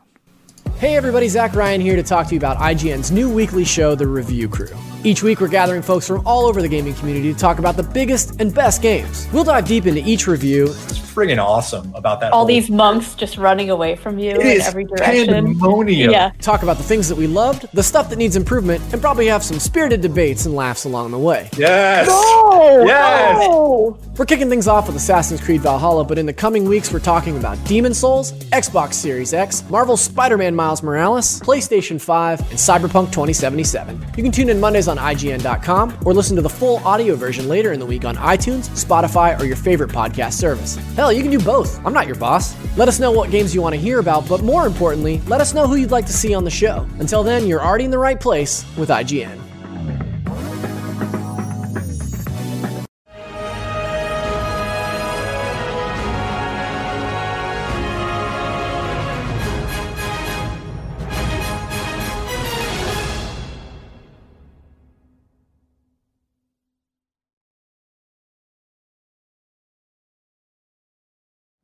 Hey 0.79 0.97
everybody, 0.97 1.29
Zach 1.29 1.55
Ryan 1.55 1.81
here 1.81 1.97
to 1.97 2.03
talk 2.03 2.27
to 2.27 2.35
you 2.35 2.39
about 2.39 2.59
IGN's 2.59 3.11
new 3.11 3.31
weekly 3.33 3.65
show, 3.65 3.95
The 3.95 4.07
Review 4.07 4.49
Crew. 4.49 4.69
Each 5.05 5.23
week, 5.23 5.41
we're 5.41 5.49
gathering 5.49 5.83
folks 5.83 6.07
from 6.07 6.27
all 6.27 6.47
over 6.47 6.63
the 6.63 6.69
gaming 6.69 6.95
community 6.95 7.31
to 7.33 7.39
talk 7.39 7.59
about 7.59 7.77
the 7.77 7.83
biggest 7.83 8.41
and 8.41 8.55
best 8.55 8.81
games. 8.81 9.29
We'll 9.35 9.45
dive 9.45 9.67
deep 9.67 9.85
into 9.87 10.01
each 10.01 10.27
review 10.27 10.65
It's 10.69 10.99
friggin' 10.99 11.39
awesome 11.39 11.93
about 11.95 12.21
that. 12.21 12.33
all 12.33 12.39
whole- 12.41 12.47
these 12.49 12.71
monks 12.71 13.15
just 13.15 13.37
running 13.37 13.69
away 13.69 13.97
from 13.97 14.19
you 14.19 14.31
It 14.31 14.41
in 14.41 14.47
is 14.47 14.67
every 14.67 14.85
direction. 14.85 15.27
pandemonium. 15.27 16.11
Yeah. 16.11 16.31
talk 16.41 16.63
about 16.63 16.79
the 16.79 16.83
things 16.83 17.09
that 17.11 17.17
we 17.17 17.27
loved, 17.27 17.67
the 17.75 17.83
stuff 17.83 18.09
that 18.09 18.17
needs 18.17 18.35
improvement, 18.35 18.83
and 18.93 19.01
probably 19.03 19.27
have 19.27 19.45
some 19.45 19.59
spirited 19.61 20.01
debates 20.01 20.47
and 20.47 20.55
laughs 20.57 20.87
along 20.87 21.11
the 21.11 21.19
way. 21.19 21.51
Yes. 21.59 22.09
Oh, 22.11 22.83
Yes! 22.87 23.37
no. 23.47 23.97
We're 24.17 24.25
kicking 24.25 24.49
things 24.49 24.67
off 24.69 24.87
with 24.87 24.97
Assassin's 24.97 25.41
Creed 25.43 25.61
Valhalla, 25.61 26.05
but 26.05 26.19
in 26.19 26.25
the 26.25 26.33
coming 26.33 26.65
weeks, 26.65 26.91
we're 26.93 26.99
talking 27.01 27.37
about 27.37 27.63
Demon 27.65 27.93
Souls, 27.93 28.33
Xbox 28.53 28.95
Series 28.95 29.35
X, 29.35 29.63
Marvel 29.69 29.97
Spider 29.99 30.39
Man 30.39 30.55
Miles 30.65 30.83
Morales, 30.83 31.41
PlayStation 31.41 32.01
5, 32.01 32.41
and 32.41 32.59
Cyberpunk 32.59 33.13
2077. 33.13 34.01
You 34.17 34.23
can 34.23 34.33
tune 34.33 34.49
in 34.49 34.59
Mondays 34.59 34.89
on 34.89 34.97
IGN.com 34.97 35.99
or 36.07 36.15
listen 36.15 36.37
to 36.37 36.43
the 36.43 36.49
full 36.49 36.79
audio 36.87 37.17
version 37.17 37.49
later 37.49 37.75
in 37.75 37.79
the 37.79 37.85
week 37.85 38.07
on 38.07 38.17
iTunes, 38.17 38.71
Spotify, 38.71 39.39
or 39.39 39.45
your 39.45 39.57
favorite 39.57 39.91
podcast 39.91 40.33
service. 40.33 40.77
Hell, 40.97 41.13
you 41.13 41.21
can 41.21 41.31
do 41.31 41.39
both. 41.39 41.85
I'm 41.85 41.93
not 41.93 42.07
your 42.07 42.17
boss. 42.17 42.57
Let 42.79 42.89
us 42.89 42.99
know 42.99 43.13
what 43.13 43.31
games 43.31 43.55
you 43.55 43.61
want 43.61 43.75
to 43.75 43.81
hear 43.81 43.99
about, 43.99 44.27
but 44.27 44.43
more 44.43 44.67
importantly, 44.67 45.21
let 45.27 45.43
us 45.43 45.53
know 45.53 45.67
who 45.67 45.77
you'd 45.77 45.91
like 45.91 46.07
to 46.07 46.15
see 46.15 46.33
on 46.33 46.45
the 46.45 46.51
show. 46.51 46.89
Until 46.99 47.23
then, 47.23 47.47
you're 47.47 47.63
already 47.63 47.85
in 47.85 47.91
the 47.91 47.99
right 47.99 48.19
place 48.19 48.65
with 48.79 48.89
IGN. 48.89 49.44